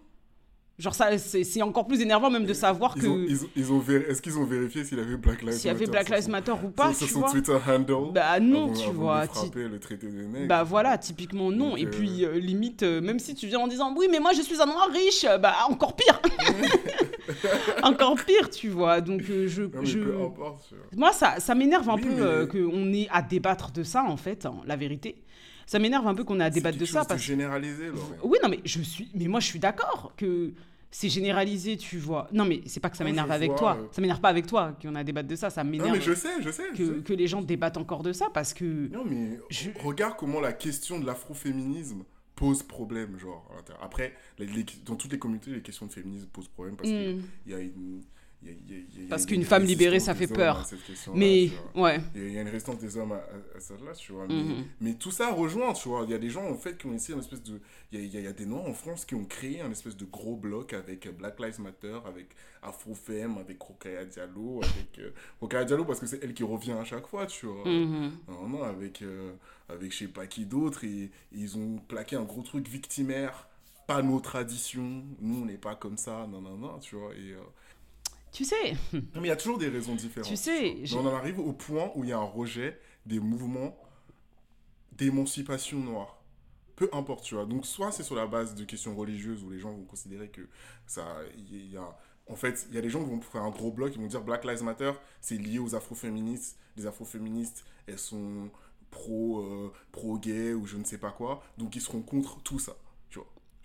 [0.80, 3.72] Genre ça, c'est encore plus énervant même de savoir Ils que ont, ils ont, ils
[3.72, 5.92] ont vér- Est-ce qu'ils ont vérifié s'il y avait Black Lives s'il y avait Matter
[5.92, 7.30] Black Lives Matter ou pas, sur tu son vois.
[7.30, 9.28] Twitter handle Bah non, avant- tu avant vois.
[9.28, 10.48] frapper le traité de nègre.
[10.48, 11.70] Bah voilà, typiquement non.
[11.72, 14.20] Donc, Et euh, puis euh, limite, euh, même si tu viens en disant oui, mais
[14.20, 16.20] moi je suis un noir riche, euh, bah encore pire.
[17.84, 19.02] encore pire, tu vois.
[19.02, 20.00] Donc euh, je, Non, je...
[20.00, 23.72] peu importe, moi ça, ça m'énerve un Oui, peu mais- euh, qu'on ait à débattre
[23.72, 25.18] de ça en fait, hein, la vérité.
[25.66, 27.90] Ça m'énerve un peu qu'on ait à débattre de ça parce généralisé,
[28.24, 30.54] oui, non, mais je suis, mais moi je suis d'accord que
[30.92, 32.28] c'est généralisé, tu vois.
[32.32, 33.78] Non, mais c'est pas que ça m'énerve avec vois, toi.
[33.80, 35.50] euh, Ça m'énerve pas avec toi qu'on a à débattre de ça.
[35.50, 36.64] Ça Non, m'énerve mais je sais, je sais.
[36.74, 37.02] je que, sais.
[37.04, 38.90] que les gens débattent encore de ça parce que.
[38.92, 42.04] Non, mais Je- regarde comment la question de l'afroféminisme
[42.36, 43.50] pose problème, genre.
[43.82, 47.16] Après, les- les- dans toutes les communautés, les questions de féminisme posent problème parce qu'il
[47.18, 47.22] Hmm.
[47.48, 48.04] y a une.
[48.46, 50.66] Y a- y a- Parce une qu'une femme libérée, ça fait peur.
[51.14, 52.00] Mais ouais.
[52.16, 54.12] Il y a- il y a une résistance des hommes à, à, à celle-là, tu
[54.12, 54.28] vois.
[54.28, 54.66] Mais, Mhm.
[54.82, 56.04] mais tout ça rejoint, tu vois.
[56.06, 57.60] Il y a des gens, en fait, qui ont essayé une espèce de...
[57.92, 60.74] Il y a, des Noirs en France qui ont créé un espèce de gros bloc
[60.74, 62.28] avec Black Lives Matter, avec
[62.62, 65.00] Afrofem, avec Rokaya Diallo, avec...
[65.00, 67.68] euh, Rokaya Diallo, parce que c'est elle qui revient à chaque fois, tu vois.
[67.68, 68.12] Mhm.
[68.28, 69.34] Non, non, avec, euh,
[69.70, 73.48] avec je sais pas qui d'autre, et, et ils ont plaqué un gros truc victimaire,
[73.88, 77.14] pas nos traditions, nous on n'est pas comme ça, non, non, non, tu vois.
[77.14, 77.42] Et, euh,
[78.34, 80.28] Tu sais, non, mais il y a toujours des raisons différentes.
[80.28, 83.20] Tu sais, Mais on en arrive au point où il y a un rejet des
[83.20, 83.78] mouvements
[84.92, 86.20] d'émancipation noire.
[86.76, 87.46] Peu importe, tu vois.
[87.46, 90.42] Donc, soit c'est sur la base de questions religieuses où les gens vont considérer que
[90.88, 91.06] ça.
[91.38, 91.98] Il y a.
[92.28, 94.08] En fait, il y a des gens qui vont faire un gros bloc, ils vont
[94.08, 96.58] dire Black Lives Matter, c'est lié aux afroféministes.
[96.78, 98.50] Les afroféministes, elles sont
[98.90, 101.44] pro, euh, pro-gay ou je ne sais pas quoi.
[101.58, 102.76] Donc, ils seront contre tout ça.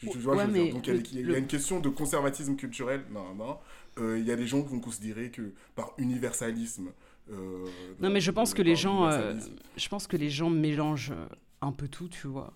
[0.02, 0.74] Vois, Ouais, je veux dire.
[0.74, 3.04] Donc, il y, a le- il y une question de conservatisme culturel.
[3.10, 3.58] Non, non.
[3.98, 6.88] Euh, Il y a des gens qui vont considérer que par universalisme.
[7.30, 7.64] euh,
[8.00, 9.34] non mais je pense euh, que les gens, euh,
[9.76, 11.26] je pense que les gens mélangent euh,
[11.60, 12.52] un peu tout, tu vois.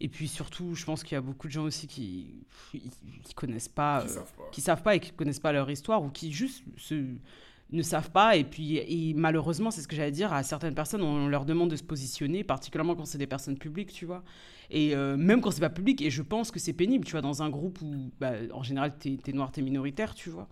[0.00, 3.68] Et puis surtout, je pense qu'il y a beaucoup de gens aussi qui, qui, connaissent
[3.68, 4.48] pas, qui euh, savent pas.
[4.52, 7.04] qui savent pas et qui connaissent pas leur histoire ou qui juste se,
[7.70, 8.36] ne savent pas.
[8.36, 11.70] Et puis et malheureusement c'est ce que j'allais dire à certaines personnes on leur demande
[11.70, 14.22] de se positionner particulièrement quand c'est des personnes publiques tu vois.
[14.70, 17.20] Et euh, même quand c'est pas public et je pense que c'est pénible tu vois
[17.20, 20.48] dans un groupe où bah, en général t'es es noir t'es minoritaire tu vois.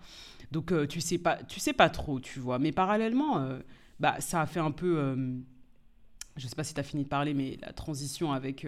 [0.52, 2.58] Donc euh, tu sais pas tu sais pas trop tu vois.
[2.58, 3.58] Mais parallèlement euh,
[4.00, 5.16] bah ça a fait un peu
[6.36, 8.66] je sais pas si tu as fini de parler mais la transition avec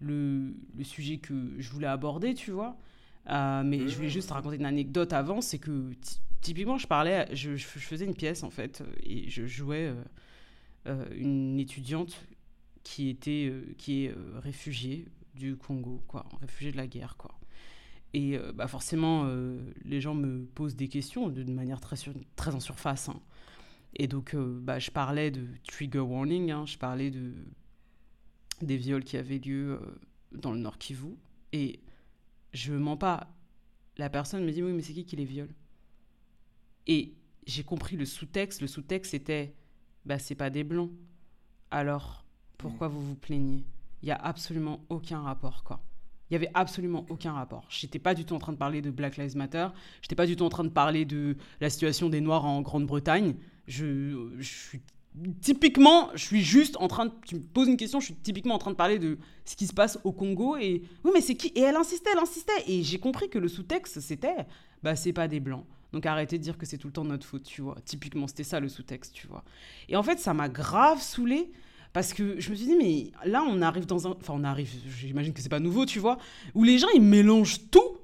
[0.00, 2.76] le, le sujet que je voulais aborder tu vois.
[3.26, 5.92] Mais je voulais juste te raconter une anecdote avant, c'est que
[6.40, 10.02] typiquement je parlais, je, faisais une pièce en fait, et je jouais euh,
[10.86, 12.26] euh, une étudiante
[12.82, 17.38] qui était, euh, qui est réfugiée du Congo, quoi, réfugiée de la guerre, quoi.
[18.12, 19.32] Et bah forcément,
[19.84, 21.94] les gens me posent des questions de, manière très,
[22.34, 23.08] très en surface.
[23.08, 23.20] hein.
[23.94, 27.32] Et donc, bah, je parlais de trigger warning, hein, je parlais de,
[28.62, 29.78] des viols qui avaient lieu
[30.32, 31.14] dans le Nord Kivu.
[31.52, 31.78] Et
[32.52, 33.32] je mens pas.
[33.96, 35.54] La personne me dit oui, mais c'est qui qui les viole?
[36.86, 37.14] Et
[37.46, 38.60] j'ai compris le sous-texte.
[38.60, 39.54] Le sous-texte c'était
[40.04, 40.90] bah c'est pas des blancs.
[41.70, 42.24] Alors
[42.58, 43.64] pourquoi vous vous plaignez?
[44.02, 45.82] Il y a absolument aucun rapport quoi.
[46.30, 47.66] Il y avait absolument aucun rapport.
[47.68, 49.66] J'étais pas du tout en train de parler de Black Lives Matter.
[50.00, 53.34] J'étais pas du tout en train de parler de la situation des Noirs en Grande-Bretagne.
[53.66, 54.80] Je, je suis
[55.40, 57.12] typiquement, je suis juste en train de.
[57.26, 59.66] Tu me poses une question, je suis typiquement en train de parler de ce qui
[59.66, 60.56] se passe au Congo.
[60.56, 61.48] Et oui, mais c'est qui?
[61.48, 62.62] Et elle insistait, elle insistait.
[62.68, 64.46] Et j'ai compris que le sous-texte, c'était
[64.84, 65.66] bah, c'est pas des blancs.
[65.92, 67.76] Donc arrêtez de dire que c'est tout le temps notre faute, tu vois.
[67.84, 69.44] Typiquement, c'était ça le sous-texte, tu vois.
[69.88, 71.50] Et en fait, ça m'a grave saoulé
[71.92, 74.10] parce que je me suis dit, mais là, on arrive dans un.
[74.12, 76.18] Enfin, on arrive, j'imagine que c'est pas nouveau, tu vois,
[76.54, 77.98] où les gens, ils mélangent tout.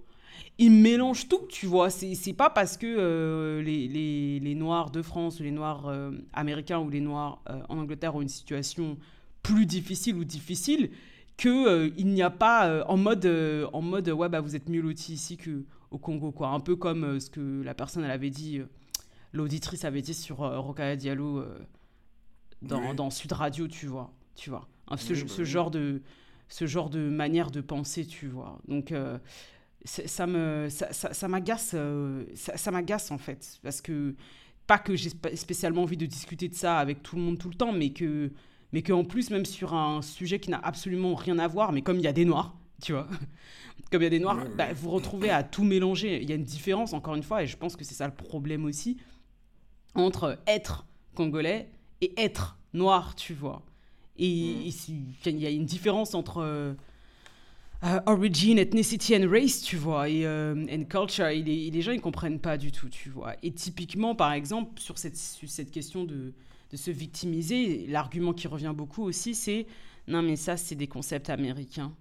[0.59, 1.91] Ils mélangent tout, tu vois.
[1.91, 6.13] C'est pas parce que euh, les, les, les Noirs de France ou les Noirs euh,
[6.33, 8.97] américains ou les Noirs euh, en Angleterre ont une situation
[9.43, 10.91] plus difficile ou difficile
[11.37, 13.31] que il n'y a pas en mode
[13.75, 16.77] en mode ouais bah vous êtes mieux lotis ici que au Congo quoi un peu
[16.77, 18.67] comme euh, ce que la personne elle avait dit euh,
[19.33, 21.45] l'auditrice avait dit sur euh, Rokhaya Diallo
[22.63, 22.97] dans, Oui.
[22.97, 25.47] dans Sud Radio tu vois tu vois Hein, ce, Oui, bah ce oui.
[25.49, 26.03] genre de
[26.49, 29.19] ce genre de manière de penser tu vois donc euh,
[29.85, 34.15] ça me ça, ça, ça m'agace euh, ça, ça m'agace en fait parce que
[34.69, 37.49] pas que j'ai sp- spécialement envie de discuter de ça avec tout le monde tout
[37.49, 38.31] le temps mais que
[38.73, 41.97] mais qu'en plus même sur un sujet qui n'a absolument rien à voir mais comme
[41.99, 43.09] il y a des noirs tu vois.
[43.91, 46.21] Comme il y a des noirs bah, vous retrouvez à tout mélanger.
[46.23, 48.15] Il y a une différence encore une fois et je pense que c'est ça le
[48.15, 48.99] problème aussi
[49.95, 51.71] entre être congolais
[52.01, 53.63] et être noir tu vois.
[54.19, 54.71] Et
[55.27, 56.73] il y a une différence entre euh,
[57.85, 61.83] euh, origin, ethnicity and race, tu vois, et euh, and culture, et les, et les
[61.83, 63.35] gens ils comprennent pas du tout, tu vois.
[63.43, 66.33] Et typiquement, par exemple, sur cette, sur cette question de,
[66.71, 69.67] de se victimiser, l'argument qui revient beaucoup aussi, c'est
[70.09, 71.93] non mais ça c'est des concepts américains.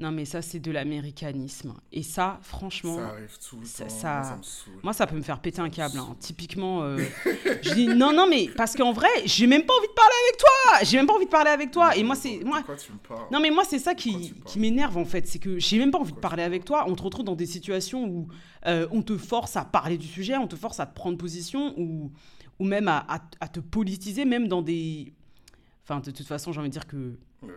[0.00, 1.74] Non mais ça c'est de l'américanisme.
[1.92, 3.90] Et ça, franchement, Ça arrive tout le ça- temps.
[3.90, 4.72] ça- moi, ça me saoule.
[4.84, 5.98] moi, ça peut me faire péter un câble.
[5.98, 6.14] hein.
[6.20, 6.98] Typiquement, euh,
[7.62, 10.38] je dis non, non, mais parce qu'en vrai, j'ai même pas envie de parler avec
[10.38, 10.84] toi.
[10.84, 11.96] J'ai même pas envie de parler avec toi.
[11.96, 12.62] Et moi, c'est moi.
[12.62, 13.26] tu me parles?
[13.32, 15.26] Non, mais moi, c'est ça qui, qui m'énerve en fait.
[15.26, 16.84] C'est que j'ai même pas envie de parler avec toi.
[16.86, 18.28] On te retrouve dans des situations où
[18.66, 21.74] euh, on te force à parler du sujet, on te force à te prendre position
[21.78, 22.12] ou,
[22.60, 25.12] ou même à, à- à te politiser, même dans des.
[25.82, 27.50] Enfin, de toute façon, j'ai envie de dire que Ouais,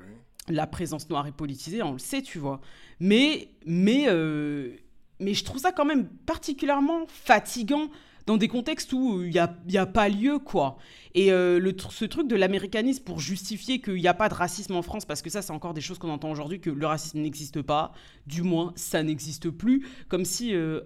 [0.47, 2.61] la présence noire est politisée, on le sait, tu vois.
[2.99, 4.75] Mais, mais, euh,
[5.19, 7.89] mais je trouve ça quand même particulièrement fatigant
[8.27, 10.77] dans des contextes où il n'y a, y a pas lieu, quoi.
[11.15, 14.75] Et euh, le, ce truc de l'américanisme pour justifier qu'il n'y a pas de racisme
[14.75, 17.19] en France, parce que ça, c'est encore des choses qu'on entend aujourd'hui, que le racisme
[17.19, 17.91] n'existe pas,
[18.27, 20.81] du moins, ça n'existe plus, comme si, euh,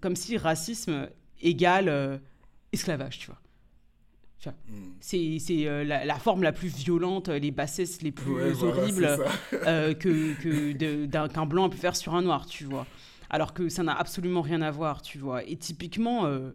[0.00, 1.08] comme si racisme
[1.40, 2.20] égale
[2.72, 3.40] esclavage, tu vois.
[4.46, 4.50] Mm.
[5.00, 8.50] C'est c'est, euh, la, la forme la plus violente, euh, les bassesses les plus Ouais,
[8.52, 9.58] voilà, horribles ça.
[9.66, 12.86] euh, que, que de- d'un- qu'un blanc a pu faire sur un noir, tu vois.
[13.30, 15.42] Alors que ça n'a absolument rien à voir, tu vois.
[15.44, 16.50] Et typiquement, euh,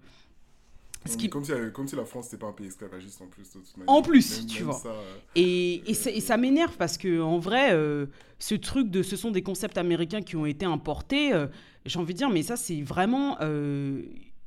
[1.05, 1.29] ce Mais qui...
[1.29, 3.43] Comme, si, comme si la France n'était pas un pays esclavagiste en plus.
[3.53, 3.93] De toute manière.
[3.93, 4.79] En plus, Même- tu même vois.
[4.79, 8.05] ça, euh, Et, et, ça, et ça m'énerve parce que en vrai, euh,
[8.39, 11.47] ce truc de ce sont des concepts américains qui ont été importés, euh,
[11.85, 14.01] j'ai envie de dire, mais ça c'est vraiment euh,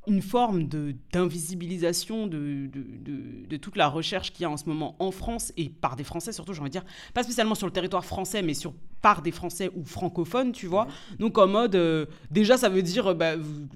[0.07, 4.57] une forme de d'invisibilisation de, de, de- de toute la recherche qu'il y a en
[4.57, 7.55] ce moment en France et par des Français surtout, j'ai envie de dire, pas spécialement
[7.55, 10.87] sur le territoire français, mais sur par des Français ou francophones, tu vois.
[11.19, 13.67] Donc en mode, euh, déjà ça veut dire, bah, vous,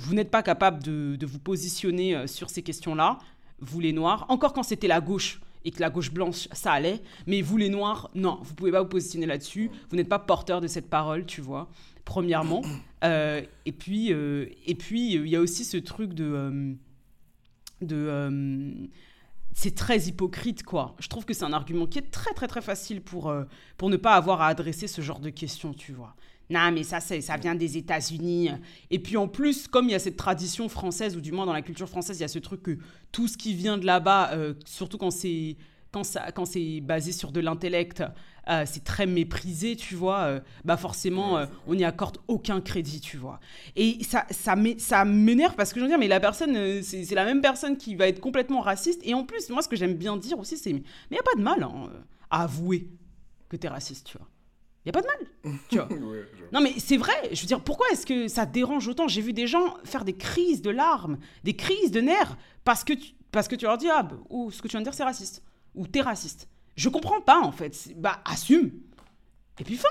[0.00, 3.18] vous n'êtes pas capable de, de vous positionner euh, sur ces questions-là,
[3.60, 7.00] vous les Noirs, encore quand c'était la gauche et que la gauche blanche, ça allait,
[7.26, 10.60] mais vous les Noirs, non, vous pouvez pas vous positionner là-dessus, vous n'êtes pas porteur
[10.60, 11.68] de cette parole, tu vois,
[12.08, 12.62] premièrement.
[13.04, 16.74] Euh, et puis, euh, et puis euh, il y a aussi ce truc de...
[17.82, 18.88] de
[19.52, 20.96] c'est très hypocrite, quoi.
[21.00, 23.32] Je trouve que c'est un argument qui est très, très, très facile pour,
[23.76, 26.14] pour ne pas avoir à adresser ce genre de questions, tu vois.
[26.48, 28.50] Non, mais ça, ça vient des États-Unis.
[28.90, 31.52] Et puis en plus, comme il y a cette tradition française, ou du moins dans
[31.52, 32.78] la culture française, il y a ce truc que
[33.10, 34.32] tout ce qui vient de là-bas,
[34.64, 35.56] surtout quand c'est
[35.92, 38.02] quand ça, quand c'est basé sur de l'intellect,
[38.48, 40.20] euh, c'est très méprisé, tu vois.
[40.20, 43.40] euh, bah forcément, euh, on n'y accorde aucun crédit, tu vois.
[43.76, 47.14] Et ça, ça m'é- ça m'énerve parce que je veux dire, mais la personne, c'est
[47.14, 49.00] la même personne qui va être complètement raciste.
[49.04, 51.22] Et en plus, moi, ce que j'aime bien dire aussi, c'est, mais il n'y a
[51.22, 51.90] pas de mal hein,
[52.30, 52.88] à avouer
[53.48, 54.26] que tu es raciste, tu vois.
[54.84, 55.88] Il n'y a pas de mal, tu vois.
[56.10, 56.24] ouais.
[56.52, 59.08] Non mais c'est vrai, je veux dire, pourquoi est-ce que ça dérange autant?
[59.08, 62.92] J'ai vu des gens faire des crises de larmes, des crises de nerfs, parce que
[62.94, 64.94] tu, parce que tu leur dis, ah, bah, oh, ce que tu viens de dire
[64.94, 65.42] c'est raciste,
[65.74, 66.48] ou t'es raciste.
[66.76, 68.70] Je comprends pas en fait, bah assume,
[69.58, 69.88] et puis fin,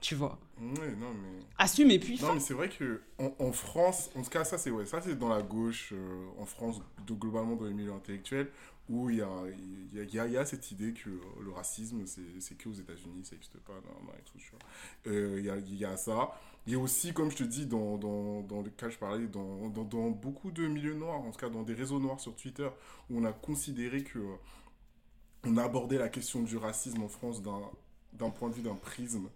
[0.00, 0.38] tu vois.
[0.60, 1.40] Ouais, non, mais...
[1.58, 2.34] Assume et puis Non, fin.
[2.34, 5.18] mais c'est vrai que en, en France, en tout cas, ça c'est ouais, ça c'est
[5.18, 8.48] dans la gauche, euh, en France, de- globalement dans les milieux intellectuels,
[8.88, 9.28] où il y a,
[9.94, 12.72] y, a, y a- y a cette idée que euh, le racisme, c'est que aux
[12.74, 15.12] États-Unis, ça n'existe pas, non, non, et tout, tu vois.
[15.12, 16.38] Euh, Il y, a, il y a ça.
[16.66, 18.98] Il y a aussi, comme je te dis, dans, dans, dans le cas que je
[18.98, 22.20] parlais, dans, dans, dans beaucoup de milieux noirs, en tout cas dans des réseaux noirs
[22.20, 22.68] sur Twitter,
[23.10, 24.34] où on a considéré que euh,
[25.46, 27.60] on a abordé la question du racisme en France d'un
[28.14, 29.28] d'un point de vue d'un prisme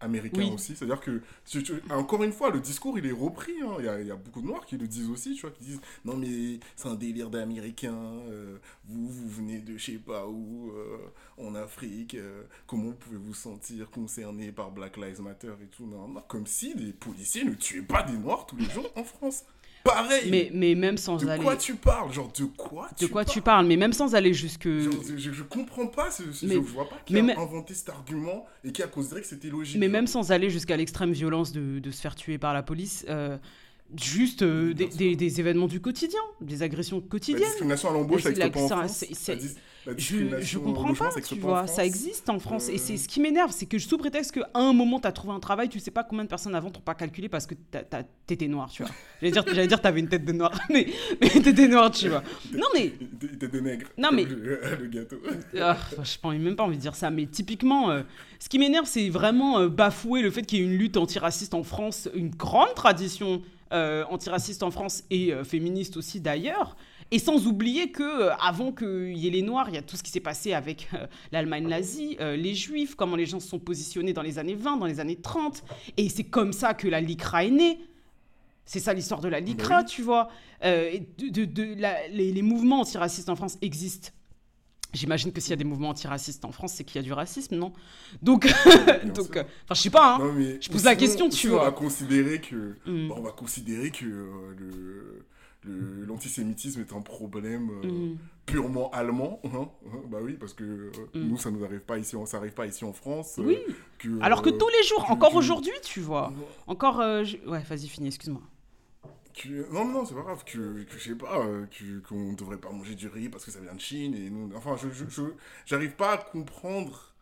[0.00, 0.50] américain Oui.
[0.54, 0.76] aussi.
[0.76, 3.52] C'est-à-dire que, tu- encore une fois, le discours, il est repris.
[3.62, 3.76] hein.
[3.78, 5.50] Il y, a, il y a beaucoup de Noirs qui le disent aussi, tu vois,
[5.50, 7.94] qui disent «Non, mais c'est un délire d'Américains.
[8.28, 10.98] euh, vous, vous venez de je sais pas où, euh,
[11.38, 12.14] en Afrique.
[12.14, 16.46] euh, comment pouvez vous sentir concerné par Black Lives Matter et tout non, non, Comme
[16.46, 19.44] si les policiers ne tuaient pas des Noirs tous les jours en France.
[19.88, 21.42] Pareil Mais, mais même sans De aller...
[21.42, 24.68] quoi tu parles Genre, de quoi De quoi tu parles Mais même sans aller jusque...
[24.68, 27.74] Genre, je, je, comprends pas, ce, ce- Mais- je vois pas qui mais a inventé
[27.74, 29.78] cet argument et qui a considéré que c'était logique.
[29.78, 33.04] Mais même sans aller jusqu'à l'extrême violence de, de se faire tuer par la police,
[33.08, 33.36] euh,
[34.00, 37.42] juste euh, des, des- des événements du quotidien, des agressions La quotidiennes.
[37.48, 39.58] discrimination à l'embauche, en la- c'est-
[39.96, 42.68] Je, comprends pas, tu vois, ça existe en France.
[42.68, 42.78] Et Euh.
[42.78, 45.40] c'est ce qui m'énerve, c'est que sous prétexte qu'à un moment, tu as trouvé un
[45.40, 47.54] travail, tu sais pas combien de personnes avant t'ont pas calculé parce que
[48.26, 48.92] t'étais noir, tu vois.
[49.20, 50.86] J'allais dire, j'allais dire t'avais une tête de noir, mais,
[51.20, 52.22] mais t'étais noir, tu vois.
[52.52, 52.92] Non, mais
[53.48, 53.88] des nègres.
[53.96, 55.16] Non, mais- Le, le gâteau.
[55.60, 58.02] ah, je n'ai même pas envie de dire ça, mais typiquement, euh,
[58.38, 61.54] ce qui m'énerve, c'est vraiment euh, bafouer le fait qu'il y ait une lutte antiraciste
[61.54, 63.42] en France, une grande tradition
[63.72, 66.76] euh, antiraciste en France et euh, féministe aussi d'ailleurs.
[67.10, 69.96] Et sans oublier que euh, avant qu'il y ait les Noirs, il y a tout
[69.96, 73.48] ce qui s'est passé avec euh, l'Allemagne nazie, euh, les Juifs, comment les gens se
[73.48, 75.64] sont positionnés dans les années 20, dans les années 30.
[75.96, 77.78] Et c'est comme ça que la LICRA est née.
[78.66, 79.84] C'est ça l'histoire de la LICRA, oui.
[79.86, 80.28] tu vois.
[80.64, 84.10] Euh, et de, de- de- la- les, les mouvements antiracistes en France existent.
[84.92, 87.12] J'imagine que s'il y a des mouvements antiracistes en France, c'est qu'il y a du
[87.14, 87.72] racisme, non?
[88.22, 88.46] Donc,
[89.04, 89.36] donc, sûr.
[89.36, 90.18] euh, enfin, je sais pas, hein.
[90.18, 91.62] Non, mais Je pose la question, tu vois.
[91.62, 93.08] On va considérer que, Mm.
[93.08, 95.24] bah, on va considérer que euh, le-
[95.64, 98.18] l'antisémitisme est un problème euh, Mm.
[98.46, 99.40] purement allemand.
[99.44, 101.28] hein, hein, bah oui, parce que euh, Mm.
[101.28, 103.38] nous, ça nous arrive pas ici, en- ça arrive pas ici en France.
[103.38, 103.58] euh, Oui.
[103.98, 106.32] que, Alors que tous les jours, encore aujourd'hui, tu vois.
[106.66, 107.00] Encore.
[107.24, 108.42] je- Ouais, vas-y, finis, excuse-moi.
[109.34, 111.44] que- non, non, c'est pas grave, que, que je sais pas,
[112.08, 114.14] qu'on devrait pas manger du riz parce que ça vient de Chine.
[114.14, 115.22] Et nous, enfin, je,
[115.66, 117.12] j'arrive pas à comprendre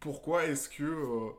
[0.00, 1.30] pourquoi est-ce que.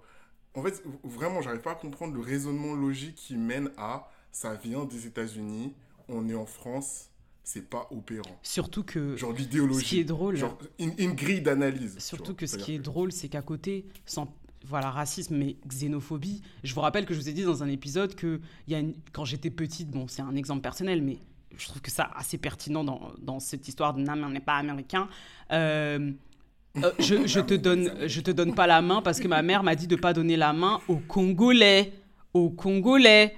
[0.56, 4.86] en fait, vraiment, j'arrive pas à comprendre le raisonnement logique qui mène à ça vient
[4.86, 5.74] des États-Unis,
[6.10, 7.10] on est en France,
[7.44, 8.38] c'est pas opérant.
[8.44, 9.16] Surtout que.
[9.18, 9.80] Genre l'idéologie.
[9.86, 10.36] Ce qui est drôle.
[10.36, 11.96] Genre une, une grille d'analyse.
[12.00, 14.34] Surtout que ce qui est drôle, c'est qu'à côté, sans
[14.66, 18.16] voilà racisme mais xénophobie, je vous rappelle que je vous ai dit dans un épisode
[18.16, 21.20] que il y a une- quand j'étais petite, bon c'est un exemple personnel, mais
[21.56, 24.40] je trouve que ça assez pertinent dans, dans cette histoire de non mais on n'est
[24.42, 25.08] pas américain.
[25.54, 26.12] Euh,
[26.84, 29.64] euh, je, je te donne, je te donne pas la main parce que ma mère
[29.64, 31.94] m'a dit de pas donner la main aux Congolais,
[32.34, 33.36] aux Congolais,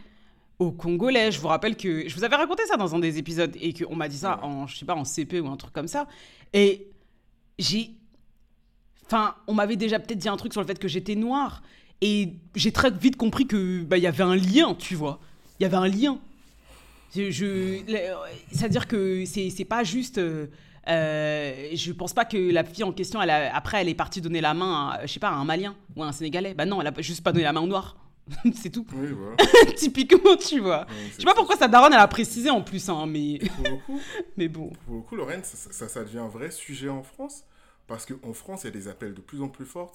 [0.59, 1.31] aux Congolais.
[1.31, 3.95] Je vous rappelle que je vous avais raconté ça dans un des épisodes et qu'on
[3.95, 6.07] m'a dit ça en, je sais pas, en CP ou un truc comme ça.
[6.53, 6.87] Et
[7.57, 7.91] j'ai,
[9.05, 11.61] enfin, on m'avait déjà peut-être dit un truc sur le fait que j'étais noire
[12.01, 15.19] et j'ai très vite compris que bah y avait un lien, tu vois.
[15.59, 16.19] Il y avait un lien.
[17.15, 18.15] Je, je- le-
[18.51, 20.17] c'est-à-dire que c'est c'est pas juste.
[20.19, 20.47] euh,
[20.87, 24.21] euh, je pense pas que la fille en question, elle a- après, elle est partie
[24.21, 26.53] donner la main, à, je sais pas, à un Malien ou à un Sénégalais.
[26.53, 27.97] Bah non, elle a juste pas donné la main au noir.
[28.53, 28.85] c'est tout.
[28.93, 29.35] Oui, voilà.
[29.77, 30.81] Typiquement, tu vois.
[30.81, 33.63] Ouais, Je sais pas pourquoi sa daronne, elle a précisé en plus, hein, mais, Pour
[33.65, 33.99] le coup,
[34.37, 34.71] mais bon.
[34.85, 37.43] pour le coup, Lorraine, ça, ça, ça devient un vrai sujet en France.
[37.87, 39.93] Parce qu'en France, il y a des appels de plus en plus forts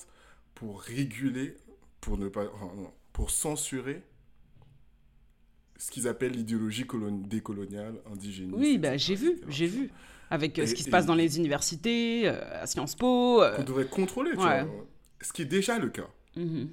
[0.55, 1.56] pour réguler,
[2.01, 2.44] pour ne pas.
[2.55, 4.02] enfin, non, pour censurer
[5.77, 8.56] ce qu'ils appellent l'idéologie colon- décoloniale, indigéniste.
[8.59, 9.90] Oui, bah, j'ai vu, j'ai vu.
[10.31, 13.43] Avec euh, Et- ce qui se passe dans les universités, euh, à Sciences Po.
[13.43, 14.65] euh, Qu'on devrait contrôler, tu Ouais.
[14.65, 14.86] vois.
[15.20, 16.09] Ce qui est déjà le cas.
[16.36, 16.70] mhm.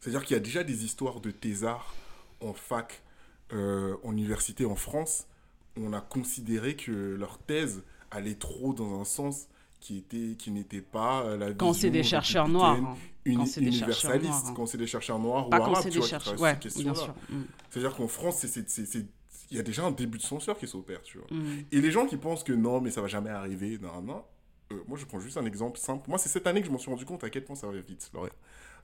[0.00, 1.94] C'est-à-dire qu'il y a déjà des histoires de thésards
[2.40, 3.02] en fac,
[3.52, 5.26] euh, en université en France.
[5.76, 9.48] On a considéré que leur thèse allait trop dans un sens
[9.80, 12.76] qui était qui n'était pas euh, la Quand c'est des chercheurs noirs.
[12.76, 12.96] hein.
[13.24, 14.52] uni- Quand c'est des chercheurs noirs, hein.
[14.56, 16.94] quand c'est des chercheurs noirs Pas ou arabes, c'est tu des vois, travaillent Ouais, bien
[16.94, 17.14] sûr.
[17.28, 19.06] Mm, C'est-à-dire qu'en France, c'est- c'est- c'est- c'est-
[19.50, 21.26] il y a déjà un début de censure qui s'opère, tu vois.
[21.30, 21.64] mm.
[21.72, 24.24] Et les gens qui pensent que non, mais ça va jamais arriver, non, non.
[24.72, 26.08] euh, moi, je prends juste un exemple simple.
[26.08, 27.78] Moi, c'est cette année que je m'en suis rendu compte à quel point ça va
[27.78, 28.10] vite.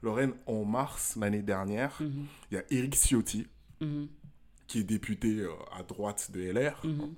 [0.03, 3.47] Lorraine, en mars l'année dernière, Mhm, il y a Éric Ciotti,
[3.81, 4.09] mhm,
[4.67, 7.15] qui est député euh, à droite de LR, mhm.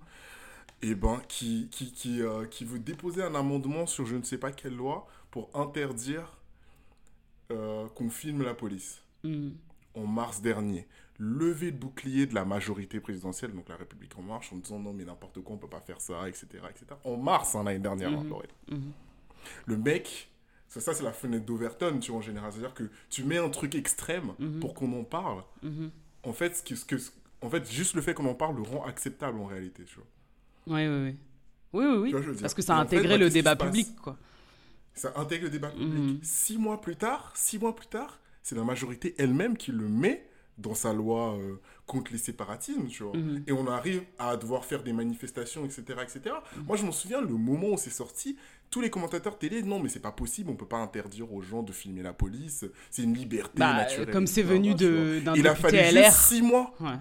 [0.82, 4.38] et ben, qui, qui, qui, euh, qui veut déposer un amendement sur je ne sais
[4.38, 6.38] pas quelle loi pour interdire
[7.50, 9.02] euh, qu'on filme la police
[9.94, 10.86] en mars dernier.
[11.18, 14.92] Levé de bouclier de la majorité présidentielle, donc la République en marche, en disant non
[14.92, 16.46] mais n'importe quoi, on peut pas faire ça, etc.
[16.68, 16.86] etc.
[17.04, 18.24] En mars, hein, l'année dernière, hein.
[18.28, 18.50] Lorraine.
[19.66, 20.30] Le mec,
[20.74, 22.50] ça, ça c'est la fenêtre d'Overton, tu vois, en général.
[22.52, 24.58] C'est-à-dire que tu mets un truc extrême Mhm.
[24.60, 25.42] pour qu'on en parle.
[25.62, 25.90] Mhm.
[26.24, 26.96] En fait, ce que, ce que,
[27.42, 30.06] en fait, juste le fait qu'on en parle le rend acceptable en réalité, tu vois.
[30.66, 31.16] Oui, oui, oui.
[31.72, 32.22] Oui, oui, oui.
[32.22, 32.34] Vois.
[32.40, 34.16] Parce que ça a Et en fait, intégré bah, le débat public, quoi.
[34.94, 35.88] Ça intègre le débat public.
[35.88, 36.18] Mhm.
[36.22, 40.28] Six mois plus tard, six mois plus tard, c'est la majorité elle-même qui le met
[40.56, 43.12] dans sa loi euh, contre les séparatismes, tu vois.
[43.48, 46.36] Et on arrive à devoir faire des manifestations, etc., etc.
[46.66, 48.36] Moi, je m'en souviens, le moment où c'est sorti,
[48.74, 51.62] tous les commentateurs télé, non, mais c'est pas possible, on peut pas interdire aux gens
[51.62, 54.10] de filmer la police, c'est une liberté Bah, naturelle.
[54.10, 56.04] comme c'est venu d'un Il a fallu LR.
[56.06, 56.74] juste six mois.
[56.80, 56.96] Ouais.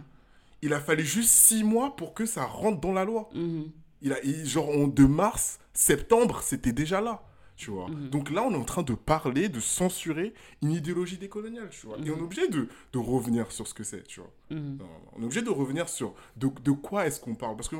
[0.62, 3.28] Il a fallu juste six mois pour que ça rentre dans la loi.
[3.34, 3.72] Mhm.
[4.04, 7.24] Il a, il- genre, en, de mars, septembre, c'était déjà là.
[7.56, 7.90] Tu vois.
[7.90, 8.10] Mhm.
[8.10, 11.98] Donc là, on est en train de parler, de censurer une idéologie décoloniale, tu vois.
[12.06, 14.32] Et on est obligé de, de revenir sur ce que c'est, tu vois.
[14.52, 14.78] Mhm.
[14.78, 14.86] Non,
[15.18, 17.56] on est obligé de revenir sur de, de quoi est-ce qu'on parle.
[17.56, 17.78] Parce que,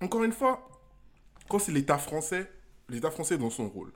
[0.00, 0.68] encore une fois,
[1.48, 2.50] quand c'est l'État français,
[2.88, 3.92] l'État français est dans son rôle.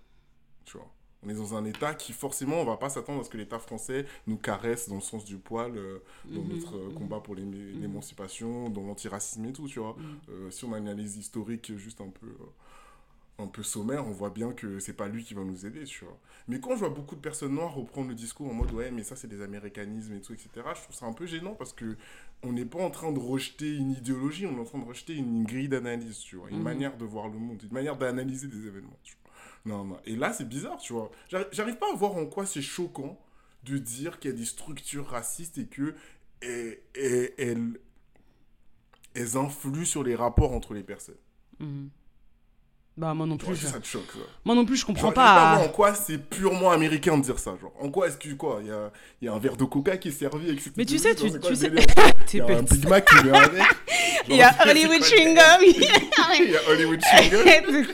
[0.64, 0.90] Tu vois.
[1.24, 3.58] On est dans un État qui, forcément, on va pas s'attendre à ce que l'État
[3.58, 6.00] français nous caresse dans le sens du poil, euh,
[6.34, 6.94] dans Mhm, notre euh, mhm.
[6.94, 9.96] combat pour l'ém- l'émancipation, dans l'antiracisme et tout, tu vois.
[9.96, 10.20] Mhm.
[10.30, 12.28] Euh, si on a une analyse historique juste un peu,
[13.40, 16.04] un peu sommaire, on voit bien que c'est pas lui qui va nous aider, tu
[16.04, 16.18] vois.
[16.48, 19.04] Mais quand je vois beaucoup de personnes noires reprendre le discours en mode ouais, mais
[19.04, 21.96] ça c'est des américanismes et tout, etc., je trouve ça un peu gênant parce que
[22.42, 25.14] on n'est pas en train de rejeter une idéologie, on est en train de rejeter
[25.14, 26.62] une, grille d'analyse, tu vois, une Mhm.
[26.62, 29.32] manière de voir le monde, une manière d'analyser des événements, tu vois.
[29.76, 29.98] Non, non.
[30.04, 31.10] Et là, c'est bizarre, tu vois.
[31.28, 33.18] J'arri- J'arrive pas à voir en quoi c'est choquant
[33.64, 35.94] de dire qu'il y a des structures racistes et que
[36.42, 37.78] et- et- elles,
[39.14, 41.16] elles influent sur les rapports entre les personnes.
[41.58, 41.90] Mhm.
[42.98, 43.54] Bah, moi non plus.
[43.54, 44.18] je- ça te choque, ça.
[44.44, 47.56] Moi non plus, je comprends pas en quoi c'est purement américain de dire ça.
[47.60, 48.90] Genre, en quoi est-ce que quoi Il y a,
[49.22, 51.38] y a un verre de coca qui est servi avec Mais tu sais, tu- sais-
[52.34, 52.62] Il y a un.
[52.62, 53.62] Big Mac qui vient avec.
[54.28, 55.62] Il y a Hollywood chewing gum.
[55.62, 57.86] Il y a Hollywood chewing gum.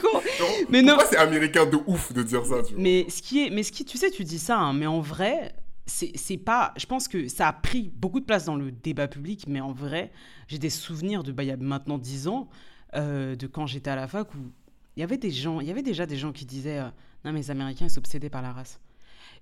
[0.71, 0.95] Mais non.
[0.95, 2.83] Pourquoi c'est américain de ouf de dire ça tu vois?
[2.83, 5.01] Mais ce qui est, mais ce qui, tu sais, tu dis ça, hein, mais en
[5.01, 5.55] vrai,
[5.87, 6.73] c'est c'est pas.
[6.77, 9.73] Je pense que ça a pris beaucoup de place dans le débat public, mais en
[9.73, 10.11] vrai,
[10.49, 12.49] j'ai des souvenirs de, bah, il y a maintenant 10 ans,
[12.97, 14.39] euh, de quand j'étais à la fac où
[14.97, 16.89] il y avait déjà des gens qui disaient, euh,
[17.25, 18.79] non mais les Américains ils sont obsédés par la race.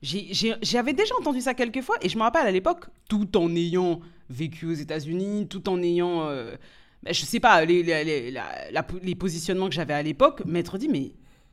[0.02, 4.00] J'avais déjà entendu ça quelques fois et je me rappelle à l'époque, tout en ayant
[4.30, 6.56] vécu aux États-Unis, tout en ayant, euh,
[7.02, 11.12] bah, je sais pas, les, les, positionnements que j'avais à l'époque, m'être dit, mais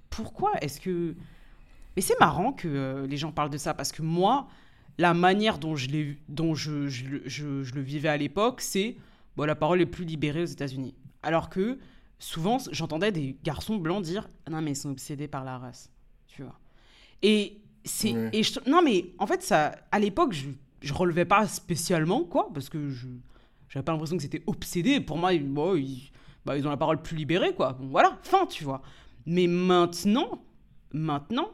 [0.10, 1.16] pourquoi est-ce que.
[1.96, 4.48] Mais c'est marrant que euh, les gens parlent de ça parce que moi,
[4.98, 5.90] la manière dont je-
[6.88, 8.96] je le vivais à l'époque, c'est
[9.38, 10.96] bon, la parole est plus libérée aux États-Unis.
[11.22, 11.78] Alors que
[12.20, 15.92] souvent, j'entendais des garçons blancs dire Non, mais ils sont obsédés par la race.
[16.28, 16.60] Tu vois.
[17.22, 18.14] Et c'est.
[18.14, 18.30] Ouais.
[18.34, 20.50] Et je- non, mais en fait, ça, à l'époque, je,
[20.82, 23.08] je relevais pas spécialement, quoi, parce que je
[23.70, 25.00] j'avais pas l'impression que c'était obsédé.
[25.00, 26.12] Pour moi, ils, bon, ils,
[26.46, 27.74] bah, ils ont la parole plus libérée, quoi.
[27.74, 28.82] Bon, voilà, fin, tu vois.
[29.26, 30.44] Mais maintenant,
[30.92, 31.50] maintenant,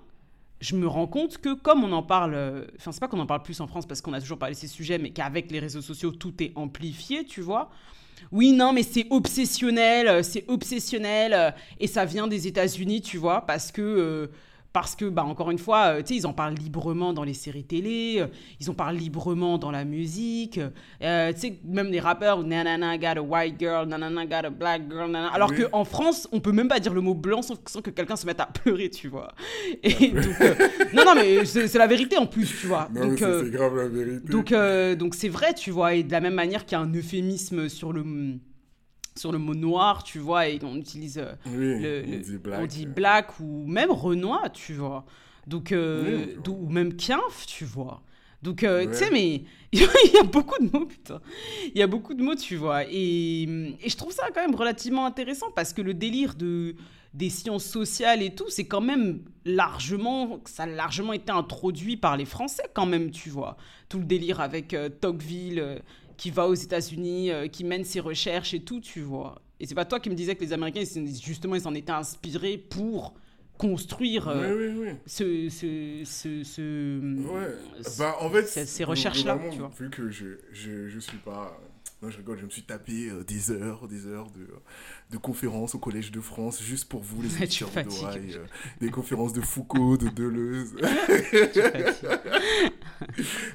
[0.62, 3.26] je me rends compte que comme on en parle, euh, enfin c'est pas qu'on en
[3.26, 5.60] parle plus en France parce qu'on a toujours parlé de ces sujets, mais qu'avec les
[5.60, 7.70] réseaux sociaux tout est amplifié, tu vois.
[8.32, 13.18] Oui, non, mais c'est obsessionnel, euh, c'est obsessionnel, euh, et ça vient des États-Unis, tu
[13.18, 14.28] vois, parce que, euh,
[14.76, 17.34] parce que, bah encore une fois, euh, tu sais, ils en parlent librement dans les
[17.34, 18.28] séries télé, euh,
[18.60, 20.60] ils en parlent librement dans la musique,
[21.02, 24.82] euh, tu sais, même les rappeurs, nanana got a white girl, nanana got a black
[24.90, 25.30] girl, nanana.
[25.34, 25.64] alors Oui.
[25.72, 28.26] qu'en France, on peut même pas dire le mot blanc sans, sans que quelqu'un se
[28.26, 29.34] mette à pleurer, tu vois.
[29.82, 30.54] Et donc, euh,
[30.94, 32.90] non, non, mais c'est la vérité en plus, tu vois.
[32.94, 34.28] Non, mais donc, c'est grave la vérité.
[34.28, 34.54] donc,
[35.00, 37.70] donc c'est vrai, tu vois, et de la même manière qu'il y a un euphémisme
[37.70, 38.04] sur le,
[39.18, 42.38] sur le mot noir, tu vois, et on utilise euh, oui, le, on le- dit
[42.38, 42.60] black.
[42.62, 45.06] on dit black ou même Renoir, tu vois.
[45.48, 48.02] Donc, euh, Oui, ou même Quinf, tu vois.
[48.42, 48.88] Donc, euh, Ouais.
[48.88, 49.80] tu sais, mais il
[50.14, 51.22] y a beaucoup de mots, putain.
[51.74, 52.84] Il y a beaucoup de mots, tu vois.
[52.92, 56.76] Et, et je trouve ça quand même relativement intéressant parce que le délire de,
[57.14, 62.18] des sciences sociales et tout, c'est quand même largement, ça a largement été introduit par
[62.18, 63.56] les Français quand même, tu vois.
[63.88, 65.82] Tout le délire avec Tocqueville
[66.18, 69.42] qui va aux États-Unis, euh, qui mène ses recherches et tout, tu vois.
[69.60, 70.84] Et c'est pas toi qui me disais que les Américains,
[71.24, 73.14] justement, ils s'en étaient inspirés pour
[73.58, 74.94] construire euh, Oui, oui, oui.
[75.06, 77.56] ce, ce, ce, ce- Ouais.
[77.84, 79.40] ce- Bah, en fait, ces- recherches-là.
[79.80, 81.58] Vu que je, je, je suis pas.
[82.02, 84.46] Non, je rigole, je me suis tapé euh, des heures, des heures de,
[85.12, 88.46] de conférences au Collège de France juste pour vous, les étudiants d'Oreille, euh,
[88.82, 90.76] des conférences de Foucault, de Deleuze.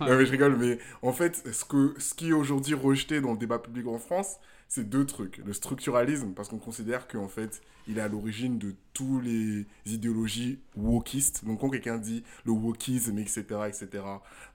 [0.01, 3.33] Non, mais je rigole, mais en fait, ce, que, ce qui est aujourd'hui rejeté dans
[3.33, 4.39] le débat public en France,
[4.69, 5.39] c'est deux trucs.
[5.39, 10.61] Le structuralisme, parce qu'on considère qu'en fait, il est à l'origine de tous les idéologies
[10.77, 11.45] wokistes.
[11.45, 13.89] Donc, quand quelqu'un dit le wokisme, etc., etc.,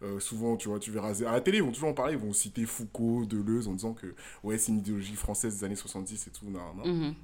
[0.03, 2.19] euh, souvent, tu vois, tu verras, à la télé, ils vont toujours en parler, ils
[2.19, 6.27] vont citer Foucault, Deleuze, en disant que, ouais, c'est une idéologie française des années 70
[6.27, 6.85] et tout, non, non.
[6.87, 7.15] Mhm.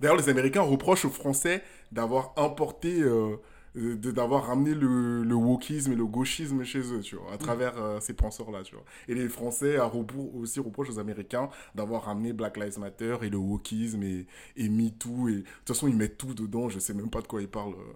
[0.00, 3.36] D'ailleurs, les Américains reprochent aux Français d'avoir importé, euh,
[3.74, 8.00] d'avoir ramené le, le wokisme et le gauchisme chez eux, tu vois, à travers euh,
[8.00, 8.84] ces penseurs-là, tu vois.
[9.08, 13.30] Et les Français à rebours aussi reprochent aux Américains d'avoir ramené Black Lives Matter et
[13.30, 14.26] le wokisme et,
[14.56, 15.28] et MeToo.
[15.28, 17.48] Et de toute façon, ils mettent tout dedans, je sais même pas de quoi ils
[17.48, 17.74] parlent.
[17.74, 17.92] euh,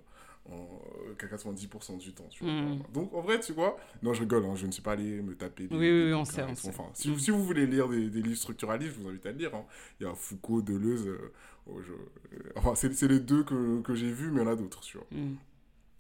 [0.47, 0.53] en,
[1.09, 2.27] euh, qu'à 90% du temps.
[2.29, 2.53] Tu vois.
[2.53, 2.83] Mm.
[2.93, 5.35] Donc en vrai, tu vois, non, je rigole, hein, je ne suis pas allé me
[5.35, 5.69] taper.
[5.69, 6.69] des- Oui, oui, des oui, on sait, et on sait.
[6.69, 7.19] Enfin, si, Mm.
[7.19, 9.55] si vous voulez lire des, des livres structuralistes, je vous invite à le lire.
[9.55, 9.65] hein.
[9.99, 11.09] Il y a Foucault, Deleuze.
[11.09, 11.33] euh,
[11.67, 14.53] oh, je- euh, Enfin, c'est les deux que, que j'ai vus, mais il y en
[14.53, 15.07] a d'autres, tu vois.
[15.13, 15.37] Mhm.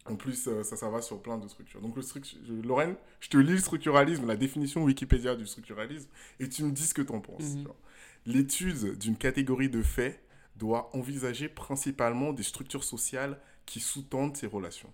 [0.07, 1.81] En plus, euh, ça, ça va sur plein de structures.
[1.81, 6.09] Donc, le structu- je- Lorraine, je te lis le structuralisme, la définition Wikipédia du structuralisme,
[6.41, 7.55] et tu me dis ce que tu en penses.
[7.57, 7.69] Mhm.
[8.27, 10.21] L'étude d'une catégorie de faits
[10.57, 14.93] doit envisager principalement des structures sociales qui sous-tendent ces relations.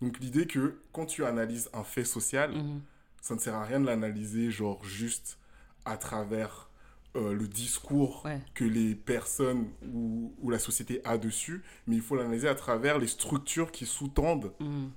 [0.00, 2.80] Donc, l'idée que quand tu analyses un fait social, Mhm.
[3.20, 5.38] ça ne sert à rien de l'analyser, genre, juste
[5.84, 6.70] à travers
[7.16, 8.40] euh, le discours Ouais.
[8.54, 12.98] que les personnes ou, ou la société a dessus, mais il faut l'analyser à travers
[12.98, 14.90] les structures qui sous-tendent Mhm.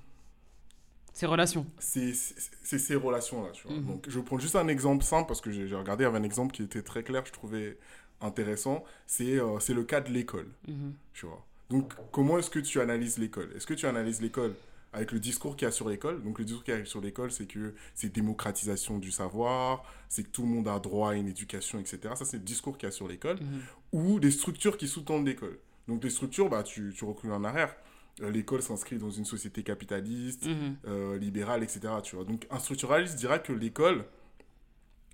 [1.13, 1.65] Ces relations.
[1.79, 3.49] c'est ces relations-là.
[3.69, 3.85] Mhm.
[3.85, 6.23] Donc, je prends juste un exemple simple, parce que j'ai regardé, il y avait un
[6.23, 7.77] exemple qui était très clair, je trouvais
[8.21, 10.93] intéressant, c'est euh, le cas de l'école, Mhm.
[11.13, 11.43] tu vois.
[11.69, 13.51] Donc, comment est-ce que tu analyses l'école?
[13.55, 14.53] Est-ce que tu analyses l'école
[14.97, 17.01] avec le discours qu'il y a sur l'école Donc, le discours qu'il y a sur
[17.01, 21.13] l'école, c'est que c'est démocratisation du savoir, c'est que tout le monde a droit à
[21.13, 21.99] une éducation, etc.
[22.15, 23.37] Ça, c'est le discours qu'il y a sur l'école.
[23.39, 23.61] Mhm.
[23.93, 25.57] Ou des structures qui sous-tendent l'école.
[25.87, 27.73] Donc, les structures, bah, tu, tu recules en arrière.
[28.21, 30.75] Euh, L'école s'inscrit dans une société capitaliste, Mhm.
[30.87, 31.79] euh, libérale, etc.
[32.03, 32.25] Tu vois.
[32.25, 34.05] Donc un structuraliste dira que l'école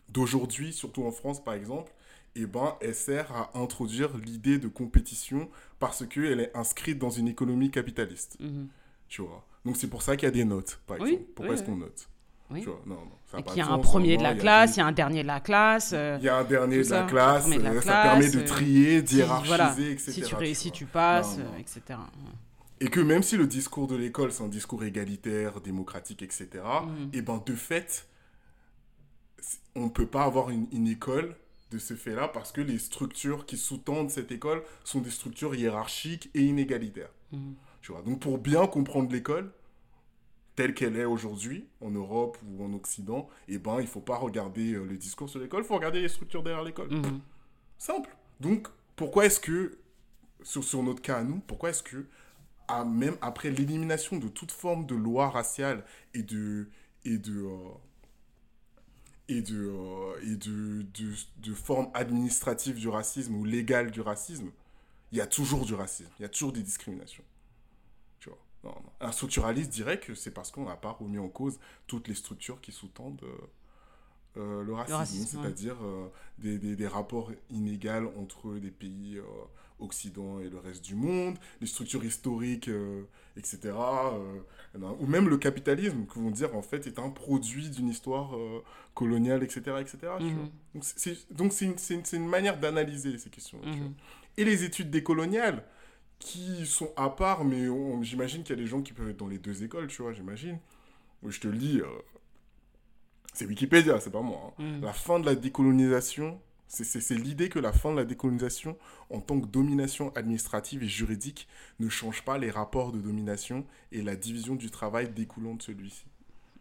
[0.09, 1.91] d'aujourd'hui, surtout en France par exemple,
[2.35, 5.49] eh ben, elle sert à introduire l'idée de compétition
[5.79, 8.37] parce qu'elle est inscrite dans une économie capitaliste.
[8.39, 8.67] Mhm.
[9.07, 9.45] Tu vois.
[9.65, 11.31] Donc c'est pour ça qu'il y a des notes, par Oui, exemple.
[11.35, 12.09] Pourquoi oui, est-ce qu'on note?
[12.51, 12.61] Oui.
[12.61, 14.75] Tu vois, non, non, ça a Et qu'il y a un premier de la classe,
[14.75, 15.91] il y a un dernier de la classe.
[15.93, 19.01] euh, Il y a un dernier de la classe, euh, ça permet de euh, trier,
[19.45, 20.11] voilà, etc.
[20.11, 20.77] Si tu tu réussis, vois.
[20.77, 21.99] tu passes, Non, euh, etc.
[22.81, 26.49] Et que même si le discours de l'école, c'est un discours égalitaire, démocratique, etc.,
[26.85, 27.09] Mhm.
[27.13, 28.07] et ben de fait,
[29.75, 31.35] on ne peut pas avoir une, une école
[31.71, 36.29] de ce fait-là parce que les structures qui sous-tendent cette école sont des structures hiérarchiques
[36.35, 37.09] et inégalitaires.
[37.31, 37.55] Mhm.
[37.83, 38.01] Tu vois.
[38.01, 39.51] Donc pour bien comprendre l'école
[40.55, 44.73] telle qu'elle est aujourd'hui, en Europe ou en Occident, et ben il faut pas regarder
[44.73, 46.91] euh, les discours sur l'école, il faut regarder les structures derrière l'école.
[46.91, 47.21] Mhm.
[47.77, 48.15] Simple.
[48.39, 49.77] Donc, pourquoi est-ce que,
[50.43, 52.05] sur, sur notre cas à nous, pourquoi est-ce que,
[52.67, 55.83] à, même après l'élimination de toute forme de loi raciale
[56.13, 56.69] et de,
[57.03, 57.69] et de, euh,
[59.27, 64.51] et de, euh, et de, de, de formes administratives du racisme ou légales du racisme,
[65.11, 67.23] il y a toujours du racisme, il y a toujours des discriminations.
[68.19, 68.43] Tu vois non, non.
[69.01, 72.61] Un structuraliste dirait que c'est parce qu'on n'a pas remis en cause toutes les structures
[72.61, 73.37] qui sous-tendent euh,
[74.37, 75.43] euh, le racisme, racisme, ouais.
[75.43, 76.07] c'est-à-dire euh,
[76.39, 79.23] des, des, des rapports inégaux entre les pays euh,
[79.79, 82.69] occidentaux et le reste du monde, les structures historiques,
[83.35, 83.57] etc.
[83.63, 83.71] il
[84.81, 87.69] y en a- ou même le capitalisme, que vont dire en fait est un produit
[87.69, 88.31] d'une histoire
[88.93, 89.61] coloniale, etc.
[89.81, 89.97] etc.
[90.19, 90.35] tu Mhm.
[90.35, 90.49] vois.
[91.31, 93.59] Donc c'est- une, manière d'analyser ces questions.
[93.63, 93.93] Mhm.
[94.37, 95.65] Et les études décoloniales,
[96.25, 97.67] qui sont à part, mais
[98.01, 100.13] j'imagine qu'il y a des gens qui peuvent être dans les deux écoles, tu vois,
[100.13, 100.57] j'imagine.
[101.25, 101.85] Je te le lis, euh,
[103.33, 104.53] c'est Wikipédia, c'est pas moi.
[104.59, 104.63] hein.
[104.63, 104.81] Mhm.
[104.81, 108.77] La fin de la décolonisation, c'est- l'idée que la fin de la décolonisation,
[109.09, 111.47] en tant que domination administrative et juridique,
[111.79, 116.05] ne change pas les rapports de domination et la division du travail découlant de celui-ci.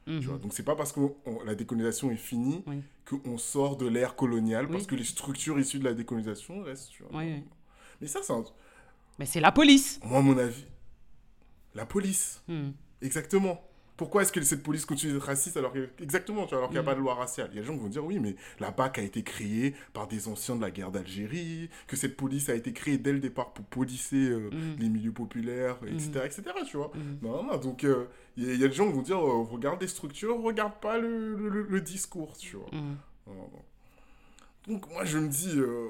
[0.06, 0.20] Mhm.
[0.20, 1.00] Tu vois, donc c'est pas parce que
[1.44, 2.82] la décolonisation est finie Oui.
[3.04, 4.86] qu'on sort de l'ère coloniale, parce Oui.
[4.88, 6.90] que les structures issues de la décolonisation restent.
[6.90, 7.18] Tu vois.
[7.18, 7.44] Oui, oui.
[8.00, 8.44] Mais ça, c'est un-
[9.18, 10.00] Mais c'est la police.
[10.04, 10.64] moi, à mon avis,
[11.74, 12.72] la police, Mhm.
[13.02, 13.62] exactement.
[13.96, 16.76] Pourquoi est-ce que cette police continue d'être raciste alors que, exactement, tu vois, alors qu'il
[16.76, 16.86] n'y a Mm.
[16.86, 17.50] pas de loi raciale?
[17.52, 19.74] Il y a des gens qui vont dire oui, mais la BAC a été créée
[19.92, 23.20] par des anciens de la guerre d'Algérie, que cette police a été créée dès le
[23.20, 24.76] départ pour policer euh, Mhm.
[24.80, 26.90] les milieux populaires, etc., etc., tu vois.
[27.20, 28.06] Non, non, donc euh,
[28.36, 30.40] il y, a- il y a des gens qui vont dire euh, regarde les structures,
[30.42, 32.70] regarde pas le, le- le- le discours, tu vois.
[32.72, 32.96] Non,
[33.28, 33.50] non.
[34.66, 35.88] Donc moi je me dis, euh,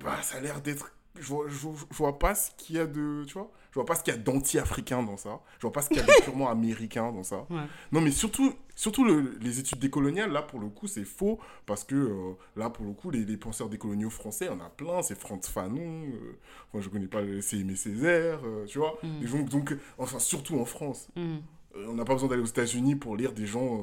[0.00, 2.78] bah ça a l'air d'être, je vois, je, vois- je vois pas ce qu'il y
[2.78, 5.62] a de, tu vois, je vois pas ce qu'il y a d'anti-africain dans ça, je
[5.62, 7.46] vois pas ce qu'il y a de purement américain dans ça.
[7.50, 7.64] Ouais.
[7.92, 11.84] Non mais surtout, surtout le- les études décoloniales, là pour le coup c'est faux, parce
[11.84, 15.18] que euh, là pour le coup les, les penseurs décoloniaux français, on a plein, c'est
[15.18, 16.38] Franz Fanon, euh,
[16.72, 20.64] enfin je connais pas, c'est Aimé Césaire, euh, tu vois, gens, donc, enfin surtout en
[20.64, 21.08] France.
[21.16, 21.42] Mhm.
[21.76, 23.82] Euh, on n'a pas besoin d'aller aux États-Unis pour lire des gens,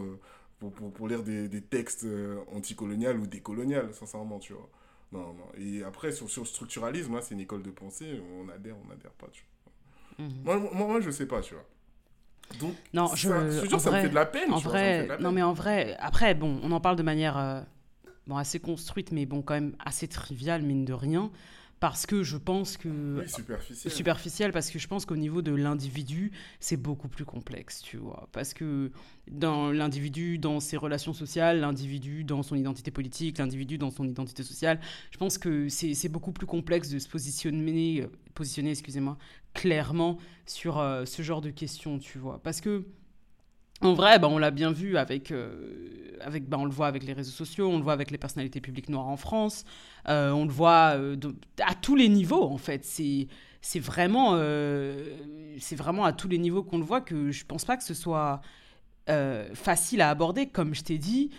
[0.59, 2.05] pour, pour, pour lire des, des textes
[2.51, 4.67] anticoloniales ou décoloniales, sincèrement, tu vois.
[5.13, 5.45] Non, non.
[5.57, 9.11] Et après, sur, sur le structuralisme, c'est une école de pensée, on adhère, on adhère
[9.11, 9.43] pas, tu
[10.17, 10.25] vois.
[10.25, 10.41] Mhm.
[10.43, 11.65] Moi, moi, moi, je sais pas, tu vois.
[12.59, 14.73] Donc, Non, ça, je- je jure, ça me vrai- fait de la peine, En vois,
[14.73, 17.37] me vrai, de la non mais en vrai, après, bon, on en parle de manière
[17.37, 17.61] euh,
[18.27, 21.31] bon, assez construite, mais bon, quand même assez triviale, mine de rien,
[21.83, 23.19] parce que je pense que...
[23.19, 24.53] Oui, superficiel.
[24.53, 26.31] parce que je pense qu'au niveau de l'individu,
[26.61, 28.29] c'est beaucoup plus complexe, tu vois.
[28.31, 28.89] Parce que
[29.29, 34.43] dans l'individu, dans ses relations sociales, l'individu dans son identité politique, l'individu dans son identité
[34.43, 34.79] sociale,
[35.11, 39.17] je pense que c'est c'est beaucoup plus complexe de se positionner, euh, positionner excusez-moi,
[39.53, 42.41] clairement sur euh, ce genre de questions, tu vois.
[42.43, 42.85] Parce que
[43.83, 47.03] en vrai, bah, on l'a bien vu avec, euh, avec bah, on le voit avec
[47.03, 49.65] les réseaux sociaux, on le voit avec les personnalités publiques noires en France,
[50.09, 51.15] euh, on le voit euh,
[51.65, 52.85] à tous les niveaux en fait.
[52.85, 53.27] C'est
[53.65, 54.37] c'est vraiment,
[55.57, 57.93] c'est vraiment à tous les niveaux qu'on le voit que je pense pas que ce
[57.93, 58.41] soit
[59.53, 61.29] facile à aborder, comme je t'ai dit.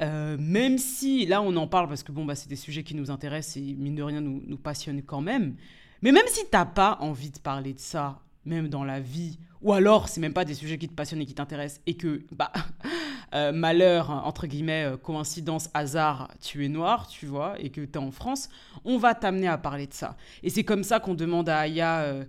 [0.00, 3.10] Même si là on en parle parce que bon bah c'est des sujets qui nous
[3.10, 5.56] intéressent et mine de rien nous, nous passionnent quand même.
[6.00, 9.72] Mais même si t'as pas envie de parler de ça, même dans la vie, ou
[9.72, 12.52] alors c'est même pas des sujets qui te passionnent et qui t'intéressent et que bah
[13.34, 17.98] euh, malheur entre guillemets euh, coïncidence hasard tu es noir tu vois et que t'es
[17.98, 18.48] en France,
[18.84, 20.16] on va t'amener à parler de ça.
[20.42, 22.24] Et c'est comme ça qu'on demande à Aya euh,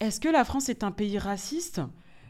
[0.00, 1.80] est-ce que la France est un pays raciste?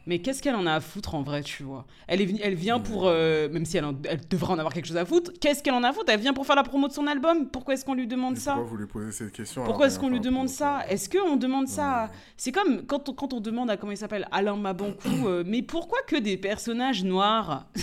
[0.05, 1.85] Mais qu'est-ce qu'elle en a à foutre en vrai, tu vois?
[2.07, 4.73] Elle, est, venue- elle vient pour, euh, même si elle, en- elle devrait en avoir
[4.73, 6.11] quelque chose à foutre, qu'est-ce qu'elle en a à foutre?
[6.11, 7.47] Elle vient pour faire la promo de son album?
[7.49, 8.53] Pourquoi est-ce qu'on lui demande ça?
[8.53, 10.81] Pourquoi vous lui posez cette question Pourquoi est-ce qu'on lui demande de- ça?
[10.89, 12.09] Est-ce qu'on demande ça.
[12.37, 15.61] C'est comme quand on, quand on demande à, comment il s'appelle, Alain Mabankou, euh, mais
[15.61, 17.67] pourquoi que des personnages noirs?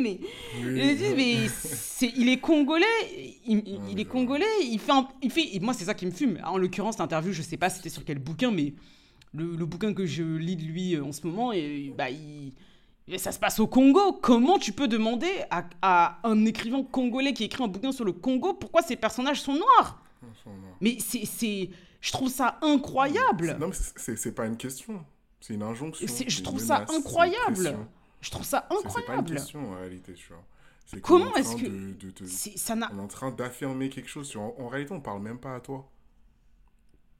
[0.00, 0.20] Mais...
[0.62, 0.96] Oui.
[0.96, 1.46] Dis, mais
[2.14, 2.84] il est congolais,
[3.46, 5.94] il, il- Ouais, il est congolais, il fait, un- il fait, et moi c'est ça
[5.94, 6.38] qui me fume.
[6.44, 8.74] En l'occurrence, l'interview, je sais pas c'était sur quel bouquin, mais
[9.34, 12.52] le, le bouquin que je lis de lui euh, en ce moment, et, bah, il-
[13.10, 14.12] et ça se passe au Congo.
[14.20, 18.12] Comment tu peux demander à, à un écrivain congolais qui écrit un bouquin sur le
[18.12, 20.02] Congo pourquoi ces personnages sont noirs?
[20.80, 23.56] Mais c'est, c'est, je trouve ça incroyable.
[23.58, 25.04] Non, mais c'est- pas une question.
[25.40, 26.06] C'est une injonction.
[26.06, 27.76] Je une trouve ça incroyable.
[28.20, 29.30] Je trouve ça C'est- C'est pas une incroyable.
[29.30, 30.42] question en réalité, tu vois.
[31.02, 34.26] Comment est en est-ce que- de- de ça On est en train d'affirmer quelque chose.
[34.26, 34.40] Sur...
[34.42, 35.88] En, en réalité, on parle même pas à toi.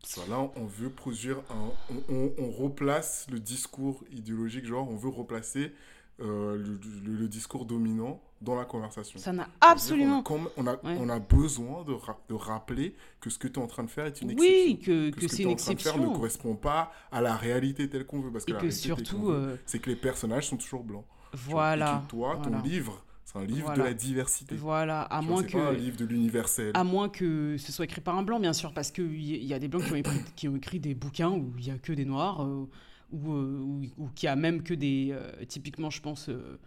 [0.04, 1.70] Soit là, on veut produire un.
[1.90, 5.72] On, on- on replace le discours idéologique, genre, on veut replacer
[6.20, 9.18] euh, le, le- le discours dominant dans la conversation.
[9.18, 10.20] Ça n'a absolument.
[10.22, 10.96] a, on a, Ouais.
[11.00, 13.90] on a besoin de, ra- de rappeler que ce que tu es en train de
[13.90, 14.64] faire est une exception.
[14.66, 15.98] Oui, que, que, que ce que c'est tu es une en train de faire ne
[15.98, 16.12] exception.
[16.16, 18.30] correspond pas à la réalité telle qu'on veut.
[18.32, 21.04] Parce que Et la que réalité surtout, euh, c'est que les personnages sont toujours blancs.
[21.34, 22.02] Et voilà.
[22.06, 22.64] que toi, ton voilà.
[22.64, 23.82] livre, c'est un livre Voilà.
[23.82, 24.54] de la diversité.
[24.56, 25.78] Voilà, à moins c'est pas un que.
[25.80, 26.70] livre de l'universel.
[26.74, 29.58] À moins que ce soit écrit par un blanc, bien sûr, parce qu'il y, a
[29.58, 31.92] des blancs qui ont, écrit, qui ont écrit des bouquins où il n'y a que
[31.92, 32.66] des noirs, euh,
[33.12, 35.10] ou, euh, ou, ou qui a même que des.
[35.12, 36.58] euh, typiquement, je pense euh,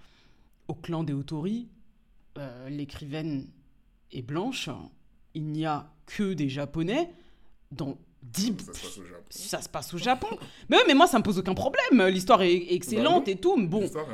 [0.67, 1.67] au clan des Autori.
[2.38, 3.47] euh, l'écrivaine
[4.11, 4.69] est blanche,
[5.33, 7.09] il n'y a que des Japonais
[7.71, 8.53] dans 10...
[8.60, 9.23] Ça se passe au Japon.
[9.30, 10.27] Ça se passe au Japon.
[10.69, 12.07] mais, ouais, mais moi, ça me pose aucun problème.
[12.07, 13.57] L'histoire est excellente Bah et tout.
[13.57, 14.06] mais Bon, L'histoire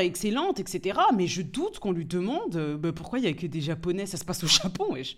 [0.00, 0.58] est excellente.
[0.58, 0.98] est excellente, etc.
[1.16, 4.06] Mais je doute qu'on lui demande euh, bah, pourquoi il n'y a que des Japonais,
[4.06, 4.92] ça se passe au Japon.
[4.92, 5.16] wesh.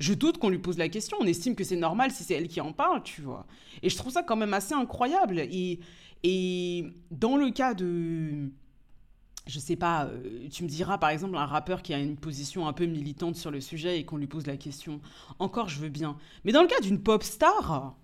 [0.00, 1.16] Je doute qu'on lui pose la question.
[1.20, 3.46] On estime que c'est normal si c'est elle qui en parle, tu vois.
[3.82, 5.40] Et je trouve ça quand même assez incroyable.
[5.40, 5.80] Et,
[6.22, 8.50] et dans le cas de.
[9.48, 12.68] Je sais pas, euh, tu me diras par exemple un rappeur qui a une position
[12.68, 15.00] un peu militante sur le sujet et qu'on lui pose la question.
[15.38, 16.18] Encore, je veux bien.
[16.44, 17.96] Mais dans le cas d'une pop star,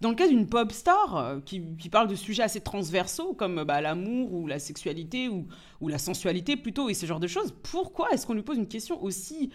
[0.00, 3.80] dans le cas d'une pop star euh, qui, parle de sujets assez transversaux comme bah,
[3.80, 5.46] l'amour ou la sexualité ou,
[5.88, 9.00] la sensualité plutôt et ce genre de choses, pourquoi est-ce qu'on lui pose une question
[9.00, 9.50] aussi...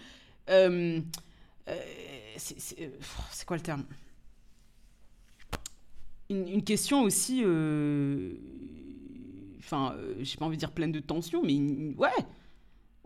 [0.48, 0.98] euh,
[2.38, 3.84] c'est quoi le terme?
[6.30, 7.44] Une, question aussi...
[9.64, 12.08] Enfin, euh, j'ai pas envie de dire pleine de tension, mais une- ouais,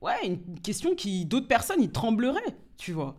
[0.03, 3.17] ouais, une question qui d'autres personnes ils trembleraient, tu vois.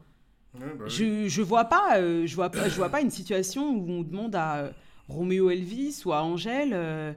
[0.56, 0.92] Ouais, bah oui.
[0.92, 4.02] Je, je vois pas, euh, je vois pas, je vois pas une situation où on
[4.02, 4.72] demande à euh,
[5.08, 6.72] Roméo Elvis ou à Angèle.
[6.74, 7.14] euh,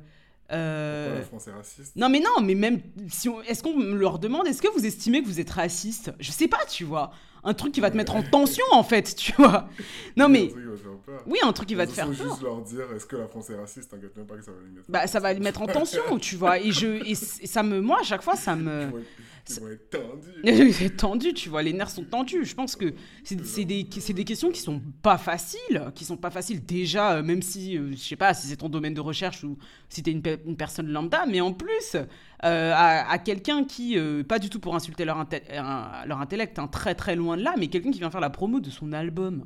[0.53, 1.97] euh, Pourquoi la France est raciste?
[1.97, 5.23] Non mais non, mais même si on, est-ce qu'on leur demande, est-ce que vous estimez
[5.23, 6.13] que vous êtes raciste?
[6.21, 7.11] Je sais pas, tu vois.
[7.45, 9.69] Un truc qui va te mettre en tension en fait, tu vois.
[10.17, 11.23] Non Un mais truc qui va te faire peur.
[11.27, 12.15] oui, un truc qui va te faire peur.
[12.31, 13.91] juste leur dire est-ce que la France est raciste?
[13.91, 14.87] T'inquiète même pas que ça va les mettre.
[14.89, 16.59] Bah ça va les mettre en tension, tu vois.
[16.61, 18.91] Et je, et ça me, moi à chaque fois ça me.
[19.49, 20.73] Ils vont être, tendus.
[20.73, 22.45] C'est tendu, tu vois, les nerfs sont tendus.
[22.45, 22.95] Je pense que
[23.25, 27.77] c'est des, questions qui sont pas faciles, qui sont pas faciles déjà, euh, même si,
[27.77, 29.59] euh, je sais pas, si c'est ton domaine de recherche ou
[29.89, 33.97] si t'es une, pe- une personne lambda, mais en plus, euh, à, à quelqu'un qui,
[34.29, 37.43] pas du tout pour insulter leur, inte- un- leur intellect, hein, très très loin de
[37.43, 39.45] là, mais quelqu'un qui vient faire la promo de son album.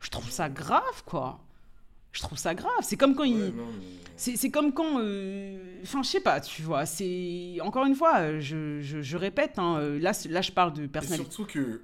[0.00, 1.45] Je trouve ça grave, quoi.
[2.16, 2.70] Je trouve ça grave.
[2.82, 3.36] C'est comme quand il...
[3.36, 4.98] Ouais, non, mais- C'est comme quand.
[5.00, 6.86] euh, Enfin, je sais pas, tu vois.
[6.86, 7.58] C'est.
[7.60, 10.84] Encore une fois, euh, je, je, je répète, hein, euh, là, là, je parle de
[10.84, 11.30] Et personnalité.
[11.30, 11.82] surtout que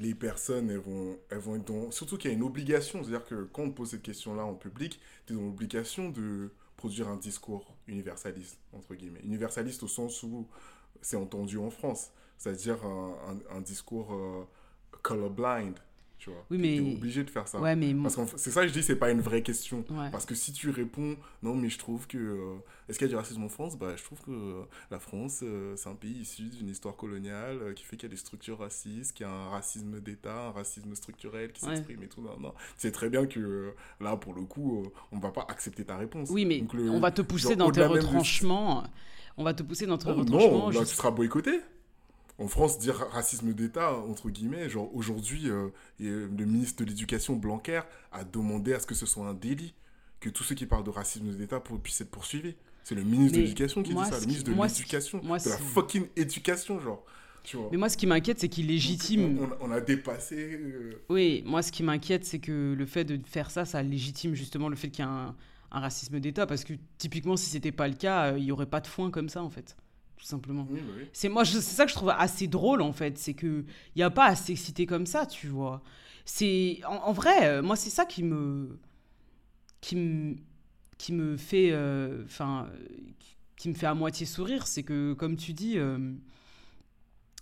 [0.00, 1.90] les personnes, elles vont, elles vont être dans...
[1.90, 4.98] Surtout qu'il y a une obligation, c'est-à-dire que quand on pose cette question-là en public,
[5.26, 9.20] tu es dans l'obligation de produire un discours universaliste, entre guillemets.
[9.24, 10.46] Universaliste au sens où
[11.02, 13.14] c'est entendu en France, c'est-à-dire un,
[13.52, 14.44] un- un discours euh,
[15.02, 15.74] colorblind,
[16.20, 16.44] tu vois.
[16.50, 17.58] Oui, mais- t'es obligé de faire ça.
[17.60, 17.92] Ouais, mais.
[17.94, 19.84] Parce que c'est ça que je dis, c'est pas une vraie question.
[19.90, 20.10] Ouais.
[20.12, 22.18] Parce que si tu réponds, non, mais je trouve que.
[22.18, 22.54] euh,
[22.88, 23.76] Est-ce qu'il y a du racisme en France?
[23.78, 27.72] Bah, je trouve que euh, la France, euh, c'est un pays issu d'une histoire coloniale
[27.74, 30.50] qui fait qu'il y a des structures racistes, qu'il y a un racisme d'État, un
[30.52, 31.74] racisme structurel qui Ouais.
[31.76, 32.20] s'exprime et tout.
[32.20, 32.50] Non, non.
[32.52, 36.28] Tu sais très bien que là, pour le coup, on va pas accepter ta réponse.
[36.30, 38.84] Oui, mais Donc, le- on va te pousser genre, dans tes même retranchements.
[39.36, 40.58] On va te pousser dans tes Oh, retranchements.
[40.58, 41.60] non, là, tu seras boycotté.
[42.40, 45.68] En France, dire racisme d'État, entre guillemets, genre aujourd'hui, euh,
[46.00, 49.74] euh, le ministre de l'Éducation, Blanquer, a demandé à ce que ce soit un délit,
[50.20, 52.54] que tous ceux qui parlent de racisme d'État puissent être poursuivis.
[52.82, 56.06] C'est le ministre de l'Éducation qui dit ça, le ministre de l'Éducation, de la fucking
[56.16, 57.04] éducation, genre.
[57.44, 57.68] Tu vois.
[57.72, 59.38] Mais moi, ce qui m'inquiète, c'est qu'il légitime.
[59.38, 60.36] On, on- on a dépassé.
[60.60, 64.34] euh, Oui, moi, ce qui m'inquiète, c'est que le fait de faire ça, ça légitime
[64.34, 65.36] justement le fait qu'il y a un,
[65.70, 66.46] un racisme d'État.
[66.46, 69.10] Parce que typiquement, si c'était pas le cas, euh, il y aurait pas de foin
[69.10, 69.76] comme ça, en fait.
[70.20, 70.66] Tout simplement.
[70.70, 71.04] oui, bah oui.
[71.14, 73.64] C'est moi, je- c'est ça que je trouve assez drôle en fait, c'est que
[73.96, 75.82] il y a pas à s'exciter comme ça, tu vois.
[76.26, 78.78] C'est en, en vrai, euh, moi c'est ça qui me
[79.80, 80.36] qui me
[80.98, 82.86] qui me fait euh, enfin euh,
[83.56, 85.98] qui- me fait à moitié sourire, c'est que comme tu dis euh,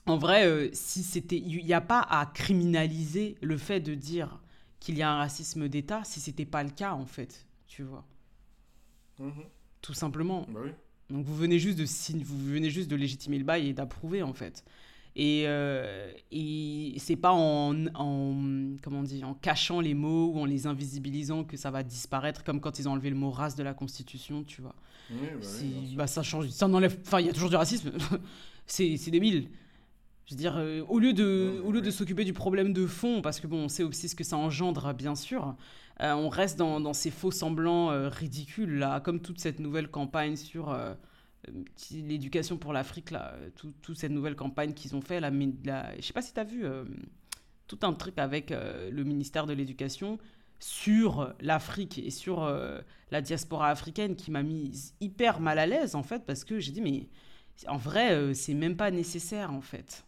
[0.07, 4.41] en vrai euh, si c'était il n'y a pas à criminaliser le fait de dire
[4.81, 8.05] qu'il y a un racisme d'État si c'était pas le cas en fait, tu vois.
[9.19, 9.45] Mhm.
[9.83, 10.47] Tout simplement.
[10.49, 10.71] Bah oui.
[11.11, 11.85] Donc vous venez juste de
[12.25, 14.65] vous venez juste de légitimer le bail et d'approuver en fait.
[15.17, 18.35] Et, euh, et c'est pas en, en
[18.83, 22.45] comment on dit en cachant les mots ou en les invisibilisant que ça va disparaître
[22.45, 24.77] comme quand ils ont enlevé le mot race de la constitution, tu vois.
[25.11, 26.99] Oui, bah oui, bah, ça change, ça enlève.
[27.05, 27.91] Enfin, il y a toujours du racisme.
[28.67, 29.49] c'est c'est débile.
[30.27, 33.23] Je veux dire, euh, au lieu de, au lieu de s'occuper du problème de fond,
[33.23, 35.57] parce que bon, on sait aussi ce que ça engendre, bien sûr,
[36.03, 39.89] euh, on reste dans, dans ces faux semblants euh, ridicules, là, comme toute cette nouvelle
[39.91, 40.95] campagne sur euh,
[41.91, 46.03] l'éducation pour l'Afrique, là, tout- toute cette nouvelle campagne qu'ils ont fait, mi- la, je
[46.03, 46.65] sais pas si tu as vu,
[47.67, 50.19] tout un truc avec le ministère de l'Éducation
[50.61, 52.49] sur l'Afrique et sur
[53.11, 56.73] la diaspora africaine qui m'a mis hyper mal à l'aise, en fait, parce que j'ai
[56.73, 57.09] dit, mais
[57.67, 60.05] en vrai, c'est même pas nécessaire, en fait.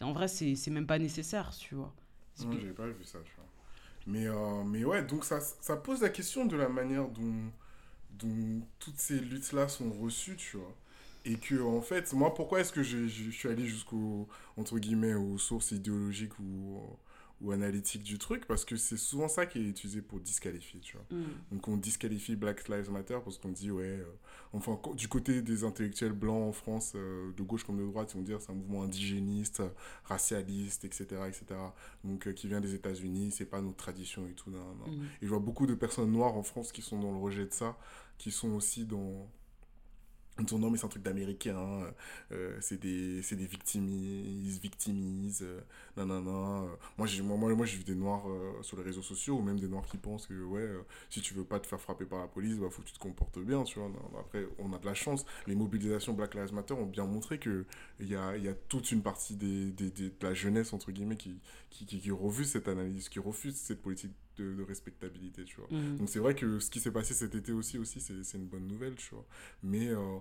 [0.00, 1.94] En vrai, c'est même pas nécessaire, tu vois.
[2.38, 3.18] Non, j'ai pas vu ça.
[4.08, 7.52] Mais, euh, mais ouais, donc ça, ça pose la question de la manière dont,
[8.18, 10.74] dont toutes ces luttes-là sont reçues, tu vois.
[11.26, 15.14] Et que, en fait, moi, pourquoi est-ce que je, je suis allé jusqu'au, entre guillemets,
[15.14, 16.80] aux sources idéologiques ou,
[17.40, 20.96] ou analytique du truc parce que c'est souvent ça qui est utilisé pour disqualifier, tu
[20.96, 21.06] vois.
[21.16, 21.24] Mm.
[21.52, 24.04] Donc on disqualifie Black Lives Matter parce qu'on dit, ouais, euh,
[24.52, 28.16] enfin, du côté des intellectuels blancs en France, euh, de gauche comme de droite, ils
[28.16, 29.62] vont dire c'est un mouvement indigéniste,
[30.04, 31.60] racialiste, etc., etc.
[32.02, 34.50] Donc euh, qui vient des États-Unis, c'est pas notre tradition et tout.
[34.50, 34.92] Non, non.
[34.92, 35.02] Mm.
[35.22, 37.52] Et je vois beaucoup de personnes noires en France qui sont dans le rejet de
[37.52, 37.78] ça,
[38.18, 39.30] qui sont aussi dans.
[40.38, 41.90] Ils disent non, mais c'est un truc d'américain, euh,
[42.32, 45.60] euh, c'est des, des victimisent, victimisent, euh,
[45.96, 46.30] nanana.
[46.62, 46.76] euh.
[46.96, 48.22] Moi, j'ai, moi, moi, j'ai vu des noirs
[48.62, 50.68] sur les réseaux sociaux, ou même des noirs qui pensent que, ouais,
[51.10, 52.98] si tu veux pas te faire frapper par la police, bah, faut que tu te
[53.00, 53.90] comportes bien, tu vois.
[54.20, 55.24] Après, on a de la chance.
[55.46, 57.64] Les mobilisations Black Lives Matter ont bien montré qu'il
[58.00, 61.16] y a, y a toute une partie des, des, des- de la jeunesse, entre guillemets,
[61.16, 61.40] qui,
[61.70, 65.68] qui, qui, qui refuse cette analyse, qui refuse cette politique de, de respectabilité, tu vois.
[65.70, 65.96] Mm.
[65.98, 68.46] Donc c'est vrai que ce qui s'est passé cet été aussi, aussi c'est c'est une
[68.46, 69.26] bonne nouvelle, tu vois.
[69.62, 70.18] Mais euh,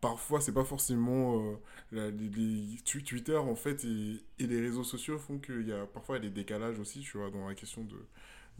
[0.00, 1.40] parfois, c'est pas forcément...
[1.52, 1.56] euh,
[1.92, 5.86] la- les, les- Twitter, en fait, et, et les réseaux sociaux font qu'il y a
[5.86, 7.96] parfois des décalages aussi, tu vois, dans la question de,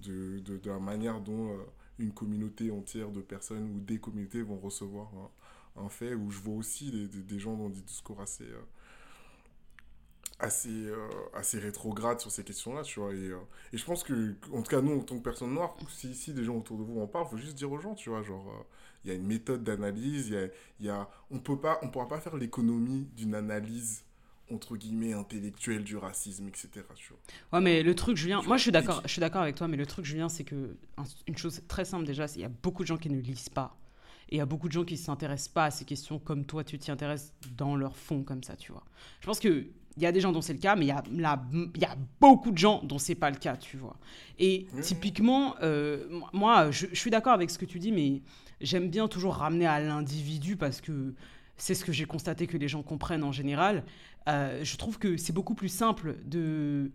[0.01, 1.63] de, de, de la manière dont euh,
[1.99, 5.11] une communauté entière de personnes ou des communautés vont recevoir
[5.77, 8.45] un, un fait, où je vois aussi des, des, des gens dans des discours assez...
[8.45, 8.63] euh,
[10.43, 13.13] assez, euh, assez rétrograde sur ces questions-là, tu vois.
[13.15, 13.37] Et, euh,
[13.73, 16.35] et je pense que, en tout cas, nous, en tant que personnes noires, si, si
[16.35, 18.23] des gens autour de vous en parlent, il faut juste dire aux gens, tu vois,
[18.23, 18.63] genre, euh,
[19.05, 20.47] il y a une méthode d'analyse, il y a,
[20.81, 24.05] il y a, on peut pas, on pourra pas faire l'économie d'une analyse,
[24.51, 27.19] entre guillemets, intellectuelle du racisme, etc., tu vois.
[27.59, 29.67] Ouais, mais le truc, Julien, Tu moi je suis d'accord, je suis d'accord avec toi,
[29.69, 32.49] mais le truc, Julien, c'est que un- une chose très simple déjà, qu'il y a
[32.51, 33.79] beaucoup de gens qui ne lisent pas.
[34.29, 36.47] Et il y a beaucoup de gens qui ne s'intéressent pas à ces questions comme
[36.47, 38.85] toi, tu t'y intéresses dans leur fond, comme ça, tu vois.
[39.21, 39.67] Je pense que
[39.97, 41.43] il y a des gens dont c'est le cas, mais il y a, la-
[41.75, 43.97] il y a beaucoup de gens dont c'est pas le cas, tu vois.
[44.39, 48.23] Et typiquement, euh, moi, je, je suis d'accord avec ce que tu dis, mais
[48.61, 51.15] j'aime bien toujours ramener à l'individu parce que
[51.57, 53.85] c'est ce que j'ai constaté que les gens comprennent en général.
[54.29, 56.91] Euh, je trouve que c'est beaucoup plus simple de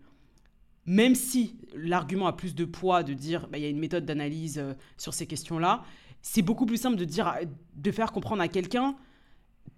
[0.86, 4.06] même si l'argument a plus de poids de dire bah, il y a une méthode
[4.06, 5.84] d'analyse euh, sur ces questions-là,
[6.22, 7.32] c'est beaucoup plus simple de dire
[7.76, 8.96] de faire comprendre à quelqu'un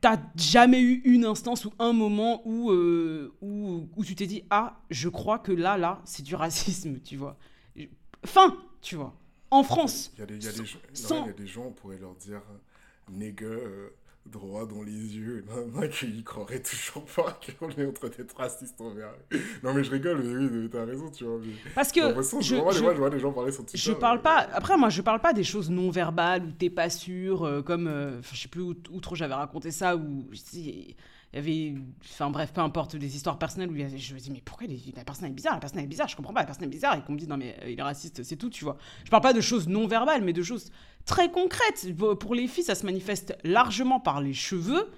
[0.00, 4.42] t'as jamais eu une instance ou un moment où, euh, où, où tu t'es dit
[4.50, 7.36] ah je crois que là là c'est du racisme tu vois.
[8.24, 9.14] Fin tu vois.
[9.50, 11.30] En France Il y a des, il y a des, gens- Sans- non, il y
[11.30, 13.90] a des gens, on pourrait leur dire, euh, nègre, euh,
[14.26, 15.44] droit dans les yeux,
[15.74, 19.12] non, qu'ils croiraient toujours pas qu'on est en train d'être raciste envers.
[19.62, 21.38] Non, mais je rigole, mais oui, t'as raison, tu vois.
[21.40, 23.78] mais- parce que l'impression, je, je- des je vois des gens parler sur Twitter.
[23.78, 24.46] Je parle pas.
[24.52, 27.88] Après, moi, je parle pas des choses non verbales où t'es pas sûr, euh, comme
[27.88, 30.28] euh, je sais plus où, où trop j'avais raconté ça, où
[31.32, 31.74] il y avait,
[32.04, 34.42] enfin bref, peu importe, des histoires personnelles où il y avait- je me dis mais
[34.44, 36.64] pourquoi les- la personne est bizarre, la personne est bizarre, je comprends pas, la personne
[36.64, 38.64] est bizarre et qu'on me dit non mais euh, il est raciste, c'est tout, tu
[38.64, 38.76] vois.
[39.04, 40.70] Je parle pas de choses non verbales, mais de choses
[41.04, 41.94] très concrètes.
[41.96, 44.90] Pour pour les filles, ça se manifeste largement par les cheveux,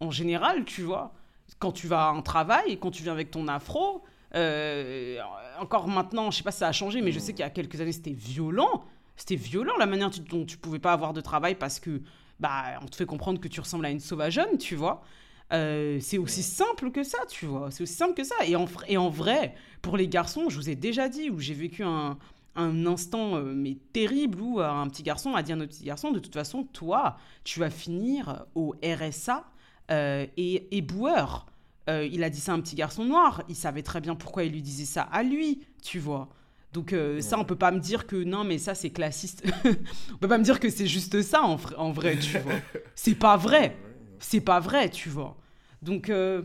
[0.00, 1.14] en général, tu vois.
[1.60, 4.02] Quand tu vas à un travail, quand tu viens avec ton afro,
[4.34, 5.18] euh,
[5.60, 7.50] encore maintenant, je sais pas si ça a changé, mais je sais qu'il y a
[7.50, 8.84] quelques années, c'était violent.
[9.16, 12.02] C'était violent la manière dont tu pouvais pas avoir de travail parce que
[12.38, 15.02] bah on te fait comprendre que tu ressembles à une sauvageonne, tu vois.
[15.52, 17.70] Euh, c'est aussi simple que ça, tu vois.
[17.70, 18.34] C'est aussi simple que ça.
[18.46, 21.84] Et en, et vrai, pour les garçons, je vous ai déjà dit, où j'ai vécu
[21.84, 22.18] un,
[22.56, 25.72] un instant euh, mais terrible où euh, un petit garçon a dit à un autre
[25.72, 29.44] petit garçon, de toute façon, toi, tu vas finir au RSA
[29.88, 31.46] et éboueur.
[31.88, 33.42] Euh, il a dit ça à un petit garçon noir.
[33.48, 36.28] Il savait très bien pourquoi il lui disait ça à lui, tu vois.
[36.72, 39.44] Donc euh, ça, on peut pas me dire que non, mais ça c'est classiste.
[40.12, 42.52] on peut pas me dire que c'est juste ça en, en vrai, tu vois.
[42.94, 43.76] C'est pas vrai.
[44.20, 45.36] C'est pas vrai, tu vois.
[45.82, 46.42] Donc, euh,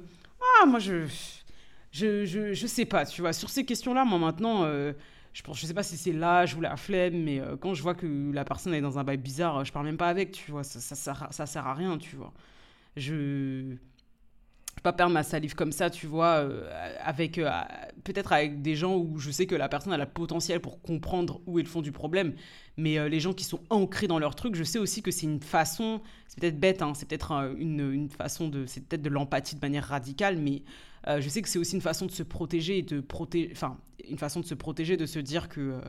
[0.61, 1.05] ah, moi, je,
[1.91, 3.33] je, je, je sais pas, tu vois.
[3.33, 4.93] Sur ces questions-là, moi, maintenant, euh,
[5.33, 7.81] je pense, je sais pas si c'est l'âge ou la flemme, mais euh, quand je
[7.81, 10.51] vois que la personne est dans un bail bizarre, je parle même pas avec, tu
[10.51, 10.63] vois.
[10.63, 12.33] Ça, ça, à- ça sert à rien, tu vois.
[12.97, 13.75] Je
[14.83, 17.49] pas perdre ma salive comme ça, tu vois, euh, avec euh,
[18.03, 21.41] peut-être avec des gens où je sais que la personne a le potentiel pour comprendre
[21.45, 22.33] où est le fond du problème,
[22.77, 25.27] mais euh, les gens qui sont ancrés dans leur truc, je sais aussi que c'est
[25.27, 29.09] une façon, c'est peut-être bête, hein, c'est peut-être une, une façon de, c'est peut-être de
[29.09, 30.63] l'empathie de manière radicale, mais
[31.07, 33.77] je sais que c'est aussi une façon de se protéger et de protéger, enfin,
[34.07, 35.79] une façon de se protéger, de se dire que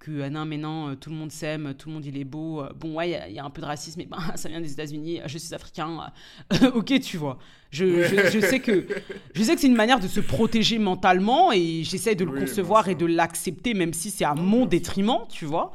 [0.00, 2.24] que ah non mais non euh, tout le monde s'aime tout le monde il est
[2.24, 4.06] beau euh, bon ouais il y a- il y, a un peu de racisme mais
[4.06, 6.10] ben, ça vient des États-Unis je suis africain
[6.54, 7.38] euh, ok tu vois
[7.70, 8.86] je, je, je sais que
[9.34, 12.40] je sais que c'est une manière de se protéger mentalement et j'essaie de le Oui,
[12.40, 15.70] concevoir et de l'accepter même si c'est à mon détriment tu vois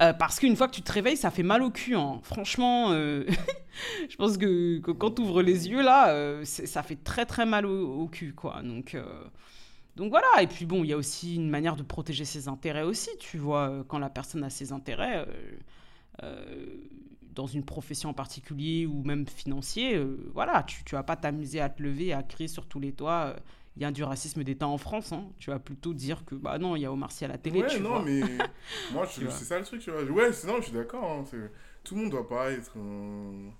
[0.00, 1.94] Euh, parce qu'une fois que tu te réveilles, ça fait mal au cul.
[1.94, 2.18] hein.
[2.24, 3.22] Franchement, euh,
[4.10, 7.46] je pense que, que quand tu ouvres les yeux, là, euh, ça fait très très
[7.46, 8.32] mal au, au cul.
[8.34, 8.60] quoi.
[8.64, 9.04] Donc, euh,
[9.96, 12.82] donc voilà, et puis bon, il y a aussi une manière de protéger ses intérêts
[12.82, 15.56] aussi, tu vois, euh, quand la personne a ses intérêts, euh,
[16.22, 16.76] euh,
[17.34, 21.60] dans une profession en particulier ou même financier, euh, voilà, tu, tu vas pas t'amuser
[21.60, 23.40] à te lever, à crier sur tous les toits, euh,
[23.76, 25.10] il y a du racisme d'État en France.
[25.12, 25.24] hein.
[25.38, 27.60] Tu vas plutôt dire que, bah non, il y a Omar Sy à la télé.
[27.62, 28.02] ouais, tu non, vois.
[28.02, 28.20] mais
[28.92, 30.04] moi, c'est ça le truc, tu vois.
[30.04, 31.04] Ouais, non, je suis d'accord.
[31.10, 31.24] hein,
[31.82, 33.50] tout le monde doit pas être un,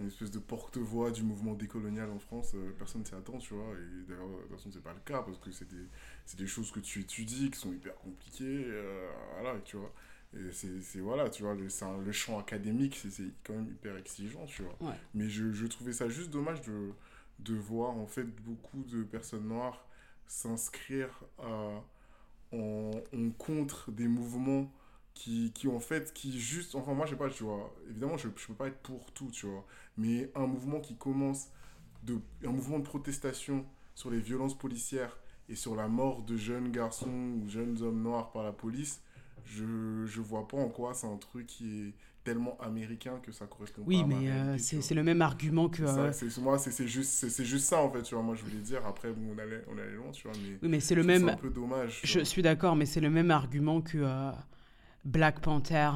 [0.00, 2.52] un espèce de porte-voix du mouvement décolonial en France.
[2.54, 3.72] euh, personne s'y attend, tu vois.
[3.74, 5.86] Et d'ailleurs, de toute façon, c'est pas le cas parce que c'est des,
[6.26, 8.64] c'est des choses que tu étudies qui sont hyper compliquées.
[8.66, 9.10] euh,
[9.40, 9.92] voilà, tu vois.
[10.34, 13.54] Et c'est, c'est- voilà, tu vois, le, c'est un- le champ académique, c'est, c'est quand
[13.54, 14.76] même hyper exigeant, tu vois.
[14.80, 14.94] Ouais.
[15.14, 16.90] Mais je, je trouvais ça juste dommage de,
[17.40, 19.86] de voir, en fait, beaucoup de personnes noires
[20.26, 21.08] s'inscrire
[21.38, 21.82] à-
[22.52, 24.70] en, en contre des mouvements
[25.18, 28.28] qui, qui, en fait, qui juste, enfin, moi, je sais pas, tu vois, évidemment, je,
[28.36, 29.64] je peux pas être pour tout, tu vois,
[29.96, 31.48] mais un mouvement qui commence,
[32.04, 35.18] de, un mouvement de protestation sur les violences policières
[35.48, 37.10] et sur la mort de jeunes garçons
[37.42, 39.02] ou jeunes hommes noirs par la police,
[39.44, 43.46] je, je vois pas en quoi c'est un truc qui est tellement américain que ça
[43.46, 45.82] correspond Oui, pas mais euh, c'est le même argument que.
[45.84, 48.22] C'est euh, c'est- moi, c'est juste, c'est juste ça, en fait, tu vois.
[48.22, 50.68] Moi, je voulais dire, après, bon, on allait, on allait loin, tu vois, mais oui,
[50.68, 51.28] mais c'est le même.
[51.28, 52.00] un peu dommage.
[52.04, 52.24] Je vois.
[52.24, 54.30] suis d'accord, mais c'est le même argument que euh,
[55.08, 55.90] Black Panther.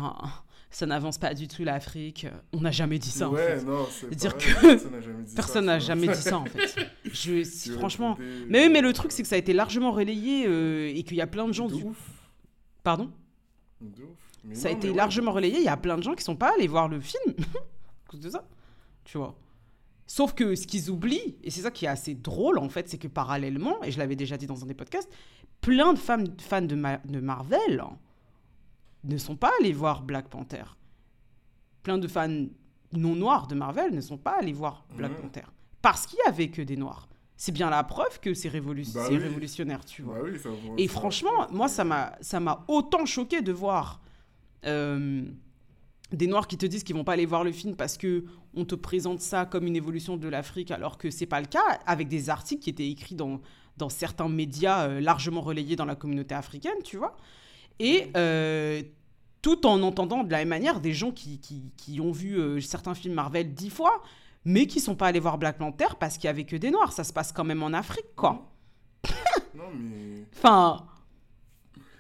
[0.71, 2.27] Ça n'avance pas du tout l'Afrique.
[2.55, 3.29] On n'a jamais dit ça.
[3.29, 3.65] en ouais, fait.
[3.65, 6.75] non, c'est Dire que personne n'a jamais dit ça, en fait.
[7.05, 8.17] Je, Tu franchement.
[8.49, 11.03] Mais oui, mais le euh, truc c'est que ça a été largement relayé euh, et
[11.03, 11.83] qu'il y a plein de gens de du.
[11.85, 11.99] ouf,
[12.83, 13.11] Pardon?
[13.83, 14.09] de ouf.
[14.45, 15.59] Mais Ça a été ouais, largement relayé.
[15.59, 18.21] Il y a plein de gens qui sont pas allés voir le film à cause
[18.21, 18.45] de ça.
[19.05, 19.37] Tu vois.
[20.07, 22.99] Sauf que ce qu'ils oublient, et c'est ça qui est assez drôle en fait, c'est
[22.99, 25.11] que parallèlement, et je l'avais déjà dit dans un des podcasts,
[25.61, 27.97] plein de femmes, fans de, Ma- de Marvel hein,
[29.05, 30.65] ne sont pas allés voir Black Panther.
[31.83, 32.47] Plein de fans
[32.93, 35.19] non noirs de Marvel ne sont pas allés voir Black Mhm.
[35.23, 35.47] Panther.
[35.81, 37.09] Parce qu'il y avait que des noirs.
[37.37, 39.17] C'est bien la preuve que c'est révolu- Bah oui.
[39.19, 40.15] révolutionnaire, tu vois.
[40.17, 43.51] Bah oui, ça vaut- Et ça- franchement, moi, ça m'a, ça m'a autant choqué de
[43.53, 44.01] voir
[44.65, 45.25] euh,
[46.13, 48.25] des Noirs qui te disent qu'ils vont pas aller voir le film parce que
[48.55, 51.81] on te présente ça comme une évolution de l'Afrique, alors que c'est pas le cas,
[51.87, 53.41] avec des articles qui étaient écrits dans,
[53.79, 57.17] dans certains médias euh, largement relayés dans la communauté africaine, tu vois.
[57.79, 58.83] Et euh,
[59.41, 62.61] tout en entendant de la même manière des gens qui, qui, qui ont vu euh,
[62.61, 64.03] certains films Marvel dix fois,
[64.45, 66.93] mais qui sont pas allés voir Black Panther parce qu'il y avait que des Noirs.
[66.93, 68.49] Ça se passe quand même en Afrique, quoi.
[69.55, 70.25] Non, mais.
[70.35, 70.87] Enfin,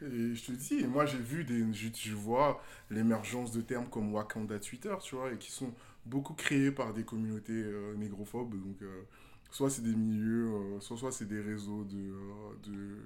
[0.00, 1.64] Et je te dis, moi j'ai vu des.
[1.72, 5.72] Je, je vois l'émergence de termes comme Wakanda Twitter, tu vois, et qui sont
[6.06, 8.54] beaucoup créés par des communautés euh, négrophobes.
[8.54, 9.02] Donc, euh,
[9.50, 12.12] soit c'est des milieux, euh, soit, soit c'est des réseaux de,
[12.70, 12.98] de,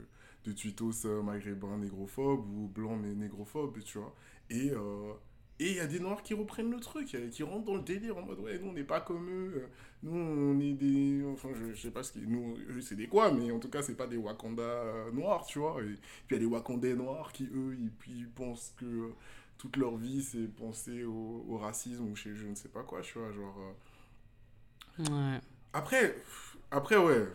[0.47, 4.14] de tweetos euh, maghrébins négrophobes ou blancs mais négrophobes, tu vois.
[4.51, 4.70] Et.
[4.73, 5.12] euh,
[5.59, 7.82] et il y a des noirs qui reprennent le truc, euh, qui rentrent dans le
[7.82, 9.68] délire en mode ouais, nous on n'est pas comme eux,
[10.02, 11.24] nous on est des.
[11.32, 12.20] Enfin, je, je sais pas ce qui.
[12.27, 15.59] Nous, eux, c'est des quoi, mais en tout cas, c'est pas des Wakanda noirs, tu
[15.59, 15.81] vois.
[15.82, 15.98] Et, puis
[16.31, 19.14] il y a des Wakandais noirs qui, eux, ils, ils pensent que euh,
[19.59, 23.01] toute leur vie, c'est penser au, au racisme ou chez je ne sais pas quoi,
[23.01, 23.32] tu vois.
[23.32, 23.73] Genre, euh.
[24.98, 25.40] ouais.
[25.73, 26.16] Après,
[26.70, 27.27] après, ouais.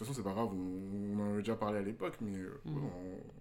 [0.00, 2.36] De toute façon, c'est pas grave, on, on en avait déjà parlé à l'époque, mais
[2.38, 2.90] euh, ouais,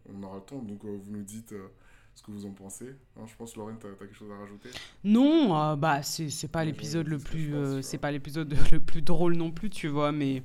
[0.10, 0.60] on, on aura le temps.
[0.62, 1.68] Donc, euh, vous nous dites euh,
[2.16, 2.96] ce que vous en pensez.
[3.18, 4.70] Hein, je pense, Lorraine, t'as as quelque chose à rajouter?
[5.06, 9.02] Non, euh, bah c'est pas l'épisode le plus euh, tu c'est pas l'épisode le plus
[9.02, 10.44] drôle non plus, tu vois, mais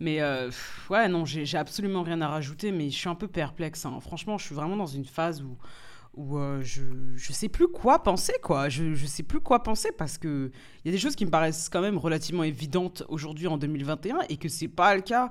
[0.00, 3.14] mais euh, pff, ouais non, j'ai j'ai absolument rien à rajouter, mais je suis un
[3.14, 3.84] peu perplexe.
[3.84, 4.00] hein.
[4.00, 5.58] Franchement, je suis vraiment dans une phase où
[6.14, 6.82] où euh, je
[7.14, 8.68] je sais plus quoi penser quoi.
[8.68, 10.50] Je je sais plus quoi penser parce que
[10.84, 14.20] il y a des choses qui me paraissent quand même relativement évidentes aujourd'hui en 2021
[14.28, 15.30] et que c'est pas le cas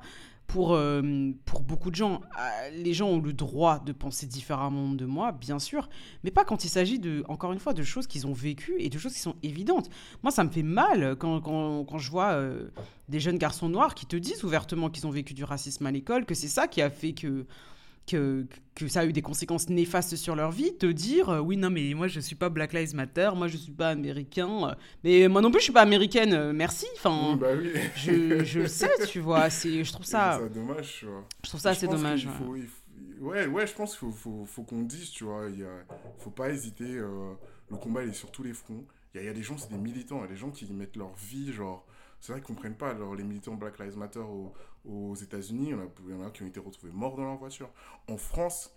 [0.49, 2.21] pour, euh, pour beaucoup de gens.
[2.39, 5.87] Euh, Les gens ont le droit de penser différemment de moi, bien sûr,
[6.23, 8.89] mais pas quand il s'agit de, encore une fois, de choses qu'ils ont vécues et
[8.89, 9.89] de choses qui sont évidentes.
[10.23, 12.69] Moi, ça me fait mal quand, quand, quand je vois euh,
[13.07, 16.25] des jeunes garçons noirs qui te disent ouvertement qu'ils ont vécu du racisme à l'école,
[16.25, 17.45] que c'est ça qui a fait que,
[18.09, 18.45] que,
[18.75, 21.69] que ça a eu des conséquences néfastes sur leur vie, te dire euh, oui, non,
[21.69, 24.73] mais moi, je suis pas Black Lives Matter, moi, je suis pas américain, euh,
[25.03, 26.85] mais moi non plus, je suis pas américaine, euh, merci.
[26.97, 27.71] Enfin, Oui, Bah oui.
[27.95, 31.25] je, je le sais, tu vois, c'est, je trouve ça, c'est dommage, tu vois.
[31.43, 32.25] je trouve ça assez dommage.
[32.25, 32.31] ouais.
[32.37, 35.47] faut- il faut- ouais, ouais, je pense qu'il faut, faut, faut qu'on dise, tu vois.
[35.49, 35.65] Il
[36.19, 36.85] faut pas hésiter.
[36.85, 38.83] le combat, il est sur tous les fronts.
[39.13, 40.17] Il y a, il y a des gens, c'est des militants.
[40.17, 41.85] Il y a des gens qui mettent leur vie, genre.
[42.21, 42.89] C'est vrai qu'ils comprennent pas.
[42.89, 44.19] Alors, les militants Black Lives Matter
[44.85, 47.69] aux États-Unis, il y en a- qui ont été retrouvés morts dans leur voiture.
[48.07, 48.71] En France,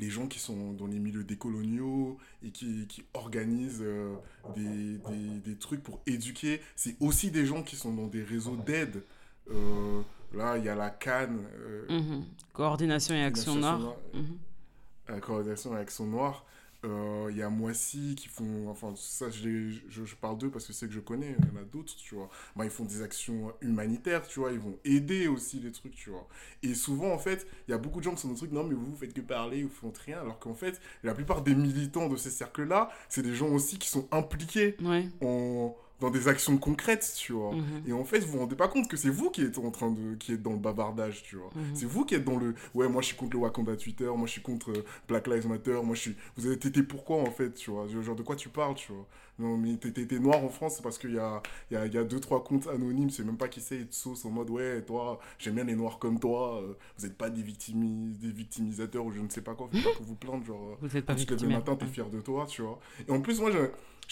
[0.00, 4.14] les gens qui sont dans les milieux décoloniaux et qui, qui organisent euh,
[4.56, 8.56] des, des, des trucs pour éduquer, c'est aussi des gens qui sont dans des réseaux
[8.56, 9.02] d'aide.
[9.50, 10.00] Euh,
[10.32, 12.24] là, il y a la Cannes, euh, Mhm.
[12.54, 13.96] Coordination et action noire.
[14.14, 15.20] Mhm.
[15.20, 16.46] coordination et action noire.
[16.84, 18.68] Euh, Il y a Moissy qui font.
[18.68, 21.36] Enfin, ça, je, je, je parle d'eux parce que c'est que je connais.
[21.38, 22.28] Il y en a d'autres, tu vois.
[22.56, 24.52] Bah, ils font des actions humanitaires, tu vois.
[24.52, 26.26] Ils vont aider aussi les trucs, tu vois.
[26.62, 28.52] Et souvent, en fait, il y a beaucoup de gens qui sont dans le truc.
[28.52, 30.20] Non, mais vous, vous faites que parler, vous faites rien.
[30.20, 33.88] Alors qu'en fait, la plupart des militants de ces cercles-là, c'est des gens aussi qui
[33.88, 35.08] sont impliqués Ouais.
[35.20, 37.52] en dans des actions concrètes, tu vois.
[37.54, 37.82] Mhm.
[37.86, 39.90] Et en fait, vous vous rendez pas compte que c'est vous qui êtes en train
[39.90, 41.50] de, qui êtes dans le bavardage, tu vois.
[41.54, 41.62] Mhm.
[41.74, 44.26] C'est vous qui êtes dans le, ouais, moi je suis contre le Wakanda Twitter, moi
[44.26, 47.30] je suis contre euh, Black Lives Matter, moi je suis, vous avez été pourquoi en
[47.30, 47.86] fait, tu vois?
[47.88, 49.06] Genre de quoi tu parles, tu vois?
[49.38, 52.04] Non, mais t'es- noir en France, c'est parce qu'il y a, y, a, y a
[52.04, 55.18] deux, trois comptes anonymes, c'est même pas qui c'est, de sauce en mode, ouais, toi,
[55.38, 59.10] j'aime bien les noirs comme toi, euh, vous êtes pas des, victimi- des victimisateurs ou
[59.12, 60.62] je ne sais pas quoi, faut pas que vous plaindre, genre.
[60.72, 62.78] euh, Vous êtes pas tu te lèves le matin, t'es fier de toi, tu vois?
[63.08, 63.58] Et en plus, moi, je,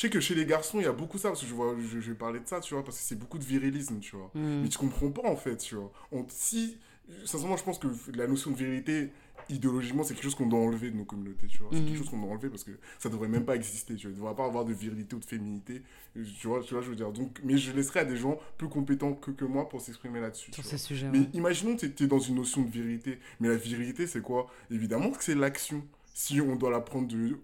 [0.00, 1.76] je sais que chez les garçons, il y a beaucoup ça, parce que je, vois,
[1.78, 4.16] je, je vais parler de ça, tu vois, parce que c'est beaucoup de virilisme, tu
[4.16, 4.30] vois.
[4.34, 4.62] Mhm.
[4.62, 5.92] Mais tu comprends pas, en fait, tu vois.
[6.10, 6.78] On- si,
[7.26, 9.10] sincèrement, je pense que la notion de vérité,
[9.50, 11.68] idéologiquement, c'est quelque chose qu'on doit enlever de nos communautés, tu vois.
[11.70, 14.12] C'est quelque chose qu'on doit enlever parce que ça devrait même pas exister, tu vois.
[14.14, 15.82] Il devrait pas avoir de virilité ou de féminité,
[16.14, 17.12] tu vois, tu vois, je veux dire.
[17.12, 20.50] Donc, mais je laisserai à des gens plus compétents que, que moi pour s'exprimer là-dessus.
[20.50, 20.78] Sur tu ces vois.
[20.78, 21.10] sujets.
[21.12, 21.28] Mais ouais.
[21.34, 23.18] imaginons que tu es dans une notion de vérité.
[23.38, 24.50] Mais la vérité, c'est quoi?
[24.70, 25.84] Évidemment que c'est l'action.
[26.14, 27.38] Si on doit la prendre de,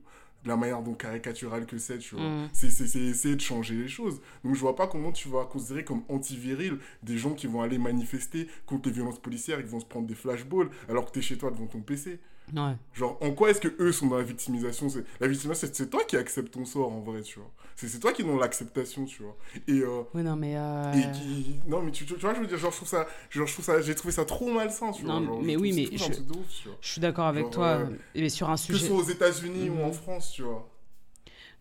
[0.47, 2.25] de la manière donc caricaturale que c'est, tu vois.
[2.25, 2.49] Mhm.
[2.53, 4.21] C'est- C'est c'est essayer de changer les choses.
[4.45, 7.79] Donc je vois pas comment tu vas considérer comme antiviril des gens qui vont aller
[7.79, 11.19] manifester contre les violences policières et qui vont se prendre des flashballs alors que tu
[11.19, 12.21] es chez toi devant ton PC.
[12.55, 12.75] Ouais.
[12.95, 14.87] Genre, en quoi est-ce que eux sont dans la victimisation?
[15.21, 17.51] La victimisation, c'est- toi qui acceptes ton sort en vrai, tu vois.
[17.75, 19.37] C'est toi qui es dans l'acceptation, tu vois.
[19.69, 20.57] Et, euh, Oui, non, mais.
[20.57, 21.57] euh, et qui...
[21.67, 23.07] Non, mais tu, tu, vois, je veux dire, genre, je trouve ça...
[23.31, 23.81] Genre, je trouve ça...
[23.83, 25.27] J'ai trouvé ça trop malsain, tu Non, vois.
[25.27, 26.47] genre, mais je oui, mais je ouf,
[26.81, 27.67] suis d'accord avec Genre, toi.
[27.67, 28.87] euh, Mais sur un Que ce sujet.
[28.87, 29.81] soit aux États-Unis Mhm.
[29.81, 30.69] ou en France, tu vois.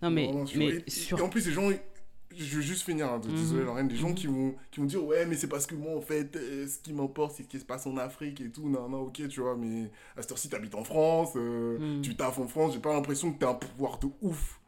[0.01, 0.31] Non, mais.
[0.55, 0.79] Mais vois.
[0.85, 1.19] Et- sur.
[1.19, 1.69] Et en plus, les gens,
[2.37, 3.65] je vais juste finir, hein, désolé Mhm.
[3.67, 4.15] Lorraine, des gens Mhm.
[4.15, 6.79] qui, vont, qui vont dire Ouais, mais c'est parce que moi, en fait, euh, ce
[6.79, 8.67] qui m'importe, c'est ce qui se passe en Afrique et tout.
[8.69, 12.01] Non, non, ok, tu vois, mais à cette heure-ci, t'habites en France, euh, Mhm.
[12.01, 14.59] tu taffes en France, j'ai pas l'impression que t'as un pouvoir de ouf.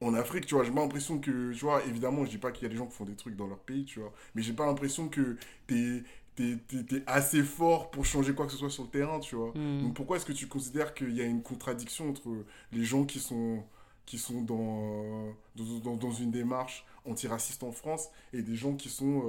[0.00, 2.62] En Afrique, tu vois, j'ai pas l'impression que, tu vois, évidemment, je dis pas qu'il
[2.62, 4.52] y a des gens qui font des trucs dans leur pays, tu vois, mais j'ai
[4.52, 5.36] pas l'impression que
[5.66, 6.02] t'es
[6.36, 9.52] t'es- assez fort pour changer quoi que ce soit sur le terrain, tu vois.
[9.82, 12.28] Donc pourquoi est-ce que tu considères qu'il y a une contradiction entre
[12.70, 13.64] les gens qui sont,
[14.08, 19.22] qui sont dans, dans, dans- une démarche antiraciste en France et des gens qui sont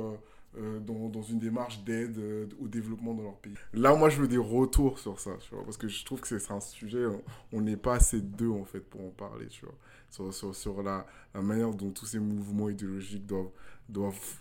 [0.55, 3.53] euh, euh, dans, dans une démarche d'aide euh, au développement dans leur pays.
[3.73, 6.39] Là, moi, je veux des retours sur ça, tu vois, parce que je trouve que
[6.39, 7.05] c'est un sujet,
[7.51, 9.75] on- n'est pas assez deux, en fait, pour en parler, tu vois,
[10.09, 11.05] sur, sur, sur la,
[11.41, 13.51] manière dont tous ces mouvements idéologiques doivent,
[13.89, 14.37] doivent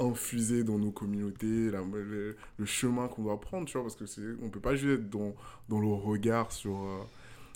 [0.00, 4.48] infuser dans nos communautés, le, chemin qu'on doit prendre, tu vois, parce que c'est, on
[4.48, 5.32] peut pas juste être dans,
[5.68, 7.04] dans le regard sur, euh,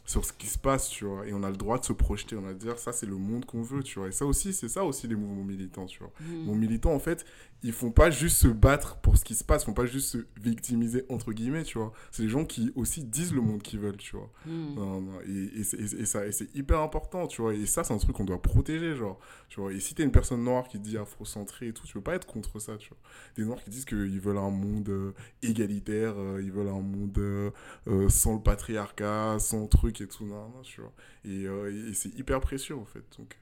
[0.04, 2.36] sur ce qui se passe, tu vois, et on a le droit de se projeter,
[2.36, 4.52] on a le dire, ça c'est le monde qu'on veut, tu vois, et ça aussi,
[4.52, 6.12] c'est ça aussi les mouvements militants, tu vois.
[6.20, 7.24] Les mouvements militants, en fait,
[7.64, 10.08] ils font pas juste se battre pour ce qui se passe, ils font pas juste
[10.10, 13.80] se victimiser, entre guillemets, tu vois, c'est les gens qui aussi disent le monde qu'ils
[13.80, 14.30] veulent, tu vois.
[14.76, 17.54] Non, non, et, et, c'est- et, et ça, et c'est hyper important, tu vois.
[17.54, 19.18] Et ça, c'est un truc qu'on doit protéger, genre.
[19.48, 19.72] Tu vois.
[19.72, 22.26] Et si t'es une personne noire qui dit afrocentré et tout, tu peux pas être
[22.26, 22.98] contre ça, tu vois.
[23.36, 25.12] Des noirs qui disent qu'ils veulent un monde euh,
[25.42, 27.50] égalitaire, euh, ils veulent un monde euh,
[27.88, 30.92] euh, sans le patriarcat, sans truc et tout, non, non, tu vois.
[31.24, 33.04] Et, euh, et- c'est hyper précieux, en fait.
[33.18, 33.38] Donc,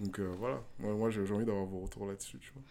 [0.00, 0.62] donc euh, voilà.
[0.78, 2.62] Moi, j'ai envie d'avoir vos retours là-dessus, tu vois.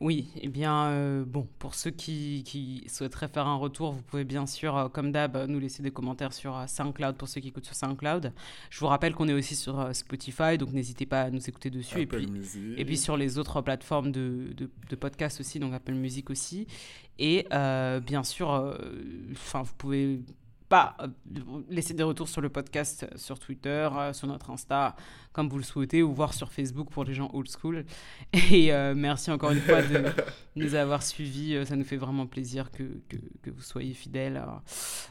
[0.00, 4.24] Oui, eh bien, euh, bon, pour ceux qui, qui souhaiteraient faire un retour, vous pouvez
[4.24, 7.48] bien sûr, euh, comme d'hab, nous laisser des commentaires sur euh, SoundCloud pour ceux qui
[7.48, 8.32] écoutent sur SoundCloud.
[8.70, 11.68] Je vous rappelle qu'on est aussi sur euh, Spotify, donc n'hésitez pas à nous écouter
[11.68, 12.00] dessus.
[12.00, 12.62] et puis, Music.
[12.78, 16.66] et puis sur les autres plateformes de, de, de podcast aussi, donc Apple Music aussi.
[17.18, 18.48] Et bien sûr,
[19.32, 20.20] enfin, vous pouvez
[20.70, 21.08] pas euh,
[21.68, 24.94] laisser des retours sur le podcast euh, sur Twitter, euh, sur notre Insta,
[25.32, 27.84] comme vous le souhaitez, ou voir sur Facebook pour les gens old school.
[28.32, 30.04] Et euh, merci encore une fois de
[30.56, 31.66] nous avoir suivis.
[31.66, 34.40] Ça nous fait vraiment plaisir que, que, que vous soyez fidèles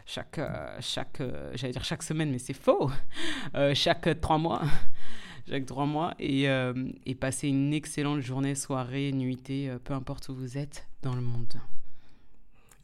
[0.05, 0.39] chaque,
[0.79, 1.21] chaque
[1.53, 2.89] j'allais dire chaque semaine, mais c'est faux,
[3.55, 4.61] Euh, chaque trois mois.
[5.49, 10.35] Chaque trois mois et, euh, et passez une excellente journée, soirée, nuitée, peu importe où
[10.35, 11.55] vous êtes dans le monde.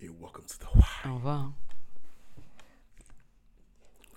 [0.01, 0.85] Et welcome to the wild.
[1.05, 1.51] Au revoir.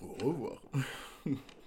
[0.01, 0.62] Au revoir.